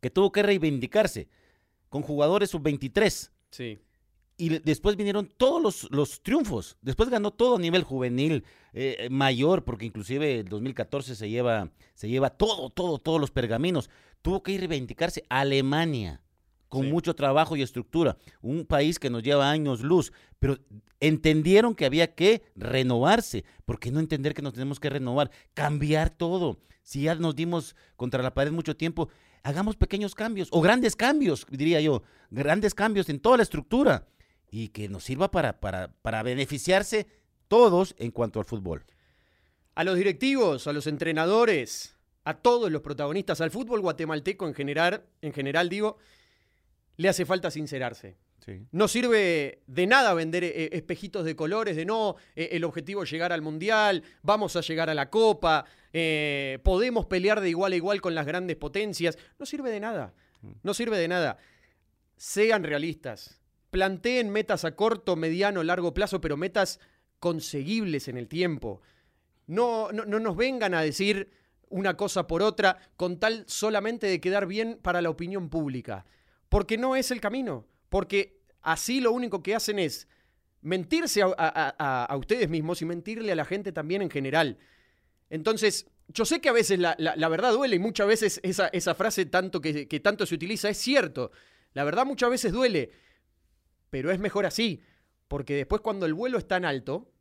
Que 0.00 0.10
tuvo 0.10 0.32
que 0.32 0.42
reivindicarse 0.42 1.28
con 1.88 2.02
jugadores 2.02 2.50
sub-23. 2.50 3.30
Sí. 3.54 3.78
Y 4.36 4.48
después 4.58 4.96
vinieron 4.96 5.28
todos 5.36 5.62
los, 5.62 5.88
los 5.92 6.20
triunfos. 6.20 6.76
Después 6.82 7.08
ganó 7.08 7.30
todo 7.30 7.54
a 7.54 7.60
nivel 7.60 7.84
juvenil, 7.84 8.42
eh, 8.72 9.06
mayor, 9.08 9.62
porque 9.62 9.86
inclusive 9.86 10.40
el 10.40 10.48
2014 10.48 11.14
se 11.14 11.30
lleva, 11.30 11.70
se 11.94 12.08
lleva 12.08 12.30
todo, 12.30 12.68
todo, 12.70 12.98
todos 12.98 13.20
los 13.20 13.30
pergaminos. 13.30 13.90
Tuvo 14.22 14.42
que 14.42 14.50
ir 14.50 14.64
a 14.64 14.66
reivindicarse 14.66 15.22
Alemania, 15.28 16.20
con 16.68 16.86
Sí. 16.86 16.90
mucho 16.90 17.14
trabajo 17.14 17.54
y 17.54 17.62
estructura. 17.62 18.16
Un 18.42 18.66
país 18.66 18.98
que 18.98 19.08
nos 19.08 19.22
lleva 19.22 19.48
años 19.48 19.82
luz, 19.82 20.12
pero 20.40 20.58
entendieron 20.98 21.76
que 21.76 21.84
había 21.86 22.16
que 22.16 22.42
renovarse. 22.56 23.44
¿Por 23.64 23.78
qué 23.78 23.92
no 23.92 24.00
entender 24.00 24.34
que 24.34 24.42
nos 24.42 24.54
tenemos 24.54 24.80
que 24.80 24.90
renovar? 24.90 25.30
Cambiar 25.54 26.10
todo. 26.10 26.58
Si 26.82 27.02
ya 27.02 27.14
nos 27.14 27.36
dimos 27.36 27.76
contra 27.94 28.20
la 28.22 28.34
pared 28.34 28.50
mucho 28.50 28.76
tiempo, 28.76 29.08
hagamos 29.44 29.76
pequeños 29.76 30.14
cambios, 30.14 30.48
o 30.50 30.60
grandes 30.60 30.96
cambios, 30.96 31.46
diría 31.50 31.80
yo, 31.80 32.02
grandes 32.30 32.74
cambios 32.74 33.08
en 33.08 33.20
toda 33.20 33.36
la 33.36 33.42
estructura 33.44 34.08
y 34.50 34.68
que 34.68 34.88
nos 34.88 35.04
sirva 35.04 35.30
para, 35.30 35.60
para, 35.60 35.92
para 36.02 36.22
beneficiarse 36.22 37.06
todos 37.46 37.94
en 37.98 38.10
cuanto 38.10 38.40
al 38.40 38.46
fútbol. 38.46 38.84
A 39.74 39.84
los 39.84 39.96
directivos, 39.96 40.66
a 40.66 40.72
los 40.72 40.86
entrenadores, 40.86 41.96
a 42.24 42.34
todos 42.34 42.72
los 42.72 42.80
protagonistas, 42.80 43.40
al 43.40 43.50
fútbol 43.50 43.82
guatemalteco 43.82 44.48
en 44.48 44.54
general, 44.54 45.04
en 45.20 45.32
general 45.32 45.68
digo, 45.68 45.98
le 46.96 47.08
hace 47.08 47.26
falta 47.26 47.50
sincerarse. 47.50 48.16
No 48.72 48.88
sirve 48.88 49.62
de 49.66 49.86
nada 49.86 50.14
vender 50.14 50.44
eh, 50.44 50.70
espejitos 50.72 51.24
de 51.24 51.36
colores, 51.36 51.76
de 51.76 51.84
no, 51.84 52.16
eh, 52.34 52.50
el 52.52 52.64
objetivo 52.64 53.02
es 53.02 53.10
llegar 53.10 53.32
al 53.32 53.42
Mundial, 53.42 54.02
vamos 54.22 54.56
a 54.56 54.60
llegar 54.60 54.90
a 54.90 54.94
la 54.94 55.10
Copa, 55.10 55.64
eh, 55.92 56.58
podemos 56.62 57.06
pelear 57.06 57.40
de 57.40 57.48
igual 57.48 57.72
a 57.72 57.76
igual 57.76 58.00
con 58.00 58.14
las 58.14 58.26
grandes 58.26 58.56
potencias. 58.56 59.18
No 59.38 59.46
sirve 59.46 59.70
de 59.70 59.80
nada, 59.80 60.14
no 60.62 60.74
sirve 60.74 60.98
de 60.98 61.08
nada. 61.08 61.38
Sean 62.16 62.64
realistas, 62.64 63.40
planteen 63.70 64.30
metas 64.30 64.64
a 64.64 64.76
corto, 64.76 65.16
mediano, 65.16 65.62
largo 65.62 65.94
plazo, 65.94 66.20
pero 66.20 66.36
metas 66.36 66.80
conseguibles 67.18 68.08
en 68.08 68.16
el 68.16 68.28
tiempo. 68.28 68.82
No, 69.46 69.92
no, 69.92 70.04
no 70.04 70.20
nos 70.20 70.36
vengan 70.36 70.74
a 70.74 70.82
decir 70.82 71.30
una 71.68 71.96
cosa 71.96 72.26
por 72.26 72.42
otra 72.42 72.78
con 72.96 73.18
tal 73.18 73.44
solamente 73.46 74.06
de 74.06 74.20
quedar 74.20 74.46
bien 74.46 74.78
para 74.80 75.02
la 75.02 75.10
opinión 75.10 75.48
pública. 75.48 76.04
Porque 76.48 76.78
no 76.78 76.94
es 76.94 77.10
el 77.10 77.20
camino. 77.20 77.66
Porque 77.94 78.40
así 78.60 79.00
lo 79.00 79.12
único 79.12 79.40
que 79.40 79.54
hacen 79.54 79.78
es 79.78 80.08
mentirse 80.62 81.22
a, 81.22 82.16
ustedes 82.18 82.48
mismos 82.48 82.82
y 82.82 82.86
mentirle 82.86 83.30
a 83.30 83.36
la 83.36 83.44
gente 83.44 83.70
también 83.70 84.02
en 84.02 84.10
general. 84.10 84.58
Entonces, 85.30 85.86
yo 86.08 86.24
sé 86.24 86.40
que 86.40 86.48
a 86.48 86.52
veces 86.52 86.80
la, 86.80 87.28
verdad 87.28 87.52
duele 87.52 87.76
y 87.76 87.78
muchas 87.78 88.08
veces 88.08 88.40
esa, 88.42 88.66
esa 88.66 88.96
frase 88.96 89.26
tanto 89.26 89.60
que, 89.60 89.86
que 89.86 90.00
tanto 90.00 90.26
se 90.26 90.34
utiliza 90.34 90.68
es 90.68 90.76
cierto. 90.76 91.30
La 91.72 91.84
verdad 91.84 92.04
muchas 92.04 92.30
veces 92.30 92.52
duele, 92.52 92.90
pero 93.90 94.10
es 94.10 94.18
mejor 94.18 94.44
así, 94.44 94.82
porque 95.28 95.54
después 95.54 95.80
cuando 95.80 96.04
el 96.04 96.14
vuelo 96.14 96.36
es 96.38 96.48
tan 96.48 96.64
alto, 96.64 97.12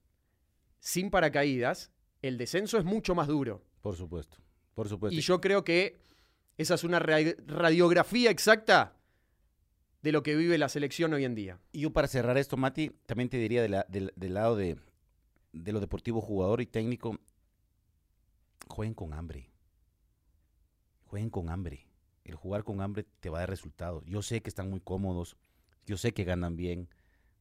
sin 0.80 1.12
paracaídas, 1.12 1.92
el 2.24 2.40
descenso 2.40 2.80
es 2.80 2.84
mucho 2.84 3.14
más 3.14 3.28
duro. 3.28 3.64
Por 3.80 3.96
supuesto, 3.96 4.38
por 4.74 4.90
supuesto. 4.90 5.16
Y 5.16 5.22
yo 5.22 5.40
creo 5.40 5.64
que 5.64 6.00
esa 6.58 6.74
es 6.74 6.84
una 6.84 6.98
radiografía 6.98 8.32
exacta 8.32 8.98
de 10.04 10.12
lo 10.12 10.22
que 10.22 10.36
vive 10.36 10.58
la 10.58 10.70
selección 10.70 11.14
hoy 11.14 11.24
en 11.24 11.34
día. 11.34 11.60
Y 11.72 11.82
yo 11.82 11.94
para 11.94 12.08
cerrar 12.08 12.38
esto, 12.38 12.58
Mati, 12.58 12.92
también 13.06 13.30
te 13.30 13.38
diría 13.38 13.64
del 13.64 14.34
lado 14.34 14.58
de, 14.58 14.78
lo 15.54 15.80
deportivo 15.80 16.20
jugador 16.22 16.62
y 16.62 16.66
técnico, 16.66 17.18
jueguen 18.68 18.94
con 18.94 19.14
hambre. 19.14 19.50
Jueguen 21.06 21.30
con 21.30 21.50
hambre. 21.50 21.88
El 22.26 22.36
jugar 22.36 22.66
con 22.66 22.82
hambre 22.82 23.06
te 23.22 23.30
va 23.30 23.40
a 23.40 23.42
dar 23.42 23.50
resultados. 23.50 24.04
Yo 24.06 24.22
sé 24.22 24.42
que 24.42 24.50
están 24.50 24.70
muy 24.70 24.82
cómodos, 24.82 25.38
yo 25.86 25.98
sé 25.98 26.14
que 26.14 26.26
ganan 26.26 26.58
bien, 26.58 26.90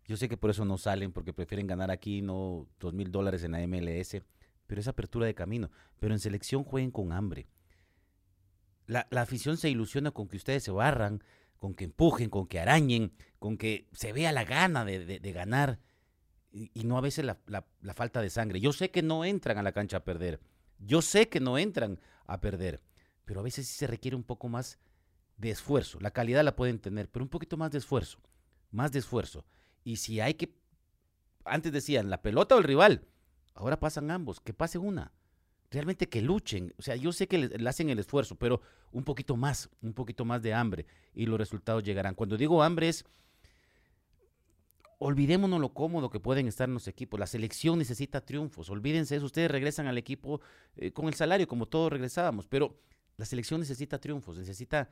yo 0.06 0.16
sé 0.16 0.28
que 0.28 0.36
por 0.36 0.50
eso 0.50 0.64
no 0.64 0.78
salen, 0.78 1.12
porque 1.12 1.32
prefieren 1.32 1.66
ganar 1.66 1.90
aquí, 1.90 2.22
no 2.22 2.68
dos 2.78 2.94
mil 2.94 3.10
dólares 3.10 3.42
en 3.42 3.52
la 3.52 3.66
MLS, 3.66 4.22
pero 4.68 4.80
es 4.80 4.86
apertura 4.86 5.26
de 5.26 5.34
camino. 5.34 5.70
Pero 5.98 6.14
en 6.14 6.20
selección 6.20 6.62
jueguen 6.62 6.92
con 6.92 7.12
hambre. 7.12 7.48
La, 8.86 9.06
afición 9.12 9.56
se 9.56 9.70
ilusiona 9.70 10.10
con 10.12 10.28
que 10.28 10.36
ustedes 10.36 10.62
se 10.62 10.70
barran, 10.70 11.22
con 11.62 11.74
que 11.74 11.84
empujen, 11.84 12.28
con 12.28 12.48
que 12.48 12.58
arañen, 12.58 13.12
con 13.38 13.56
que 13.56 13.88
se 13.92 14.12
vea 14.12 14.32
la 14.32 14.42
gana 14.42 14.84
de, 14.84 15.32
ganar 15.32 15.78
y, 16.50 16.82
no 16.82 16.98
a 16.98 17.00
veces 17.00 17.24
la, 17.24 17.38
la, 17.46 17.94
falta 17.94 18.20
de 18.20 18.30
sangre. 18.30 18.58
Yo 18.58 18.72
sé 18.72 18.90
que 18.90 19.00
no 19.00 19.24
entran 19.24 19.58
a 19.58 19.62
la 19.62 19.70
cancha 19.70 19.98
a 19.98 20.04
perder, 20.04 20.40
yo 20.80 21.02
sé 21.02 21.28
que 21.28 21.38
no 21.38 21.58
entran 21.58 22.00
a 22.26 22.40
perder, 22.40 22.82
pero 23.24 23.38
a 23.38 23.42
veces 23.44 23.68
sí 23.68 23.74
se 23.74 23.86
requiere 23.86 24.16
un 24.16 24.24
poco 24.24 24.48
más 24.48 24.80
de 25.36 25.50
esfuerzo. 25.50 26.00
La 26.00 26.10
calidad 26.10 26.42
la 26.42 26.56
pueden 26.56 26.80
tener, 26.80 27.08
pero 27.08 27.24
un 27.24 27.28
poquito 27.28 27.56
más 27.56 27.70
de 27.70 27.78
esfuerzo, 27.78 28.18
más 28.72 28.90
de 28.90 28.98
esfuerzo. 28.98 29.44
Y 29.84 29.98
si 29.98 30.18
hay 30.18 30.34
que, 30.34 30.56
antes 31.44 31.70
decían, 31.70 32.10
la 32.10 32.22
pelota 32.22 32.56
o 32.56 32.58
el 32.58 32.64
rival, 32.64 33.06
ahora 33.54 33.78
pasan 33.78 34.10
ambos, 34.10 34.40
que 34.40 34.52
pase 34.52 34.78
una. 34.78 35.12
Realmente 35.72 36.06
que 36.08 36.20
luchen. 36.20 36.74
O 36.76 36.82
sea, 36.82 36.96
yo 36.96 37.12
sé 37.12 37.26
que 37.26 37.38
le, 37.38 37.68
hacen 37.68 37.88
el 37.88 37.98
esfuerzo, 37.98 38.36
pero 38.36 38.60
un 38.92 39.04
poquito 39.04 39.36
más, 39.36 39.70
un 39.80 39.94
poquito 39.94 40.24
más 40.26 40.42
de 40.42 40.52
hambre 40.52 40.86
y 41.14 41.24
los 41.24 41.38
resultados 41.38 41.82
llegarán. 41.82 42.14
Cuando 42.14 42.36
digo 42.36 42.62
hambre 42.62 42.90
es, 42.90 43.06
olvidémonos 44.98 45.58
lo 45.58 45.72
cómodo 45.72 46.10
que 46.10 46.20
pueden 46.20 46.46
estar 46.46 46.68
los 46.68 46.88
equipos. 46.88 47.18
La 47.18 47.26
selección 47.26 47.78
necesita 47.78 48.20
triunfos. 48.20 48.68
Olvídense 48.68 49.16
eso. 49.16 49.24
Ustedes 49.24 49.50
regresan 49.50 49.86
al 49.86 49.96
equipo 49.96 50.42
eh, 50.76 50.92
con 50.92 51.08
el 51.08 51.14
salario, 51.14 51.48
como 51.48 51.64
todos 51.66 51.90
regresábamos, 51.90 52.46
pero 52.46 52.78
la 53.16 53.24
selección 53.24 53.60
necesita 53.60 53.98
triunfos, 53.98 54.36
necesita 54.36 54.90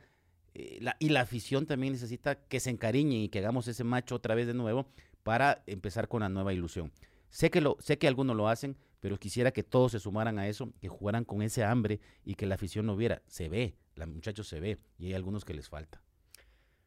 eh, 0.55 0.79
y 0.97 1.09
la 1.09 1.21
afición 1.21 1.67
también 1.67 1.93
necesita 1.93 2.35
que 2.35 2.59
se 2.59 2.71
encariñen 2.71 3.21
y 3.21 3.29
que 3.29 3.37
hagamos 3.37 3.67
ese 3.67 3.83
macho 3.83 4.15
otra 4.15 4.33
vez 4.33 4.47
de 4.47 4.55
nuevo 4.55 4.87
para 5.21 5.63
empezar 5.67 6.07
con 6.07 6.21
la 6.21 6.29
nueva 6.29 6.53
ilusión. 6.53 6.91
Sé 7.29 7.51
que, 7.51 7.61
lo, 7.61 7.77
sé 7.79 7.97
que 7.97 8.07
algunos 8.07 8.35
lo 8.35 8.49
hacen, 8.49 8.75
pero 9.01 9.17
quisiera 9.17 9.51
que 9.51 9.63
todos 9.63 9.91
se 9.91 9.99
sumaran 9.99 10.39
a 10.39 10.47
eso, 10.47 10.71
que 10.79 10.87
jugaran 10.87 11.25
con 11.25 11.41
ese 11.41 11.65
hambre 11.65 11.99
y 12.23 12.35
que 12.35 12.45
la 12.45 12.55
afición 12.55 12.85
no 12.85 12.95
viera. 12.95 13.21
Se 13.27 13.49
ve, 13.49 13.75
la 13.95 14.05
muchachos 14.05 14.47
se 14.47 14.61
ve 14.61 14.77
y 14.97 15.07
hay 15.07 15.13
algunos 15.13 15.43
que 15.43 15.53
les 15.53 15.67
falta. 15.67 16.01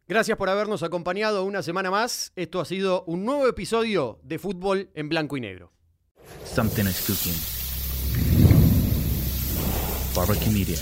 Gracias 0.06 0.38
por 0.38 0.48
habernos 0.48 0.82
acompañado 0.82 1.44
una 1.44 1.62
semana 1.62 1.90
más. 1.90 2.32
Esto 2.36 2.60
ha 2.60 2.64
sido 2.64 3.04
un 3.06 3.24
nuevo 3.24 3.48
episodio 3.48 4.20
de 4.22 4.38
Fútbol 4.38 4.90
en 4.94 5.08
Blanco 5.08 5.36
y 5.36 5.40
Negro. 5.40 5.72
Something 6.44 6.84
is 6.84 7.04
cooking. 7.06 7.34
Barbecue 10.14 10.52
Media. 10.52 10.78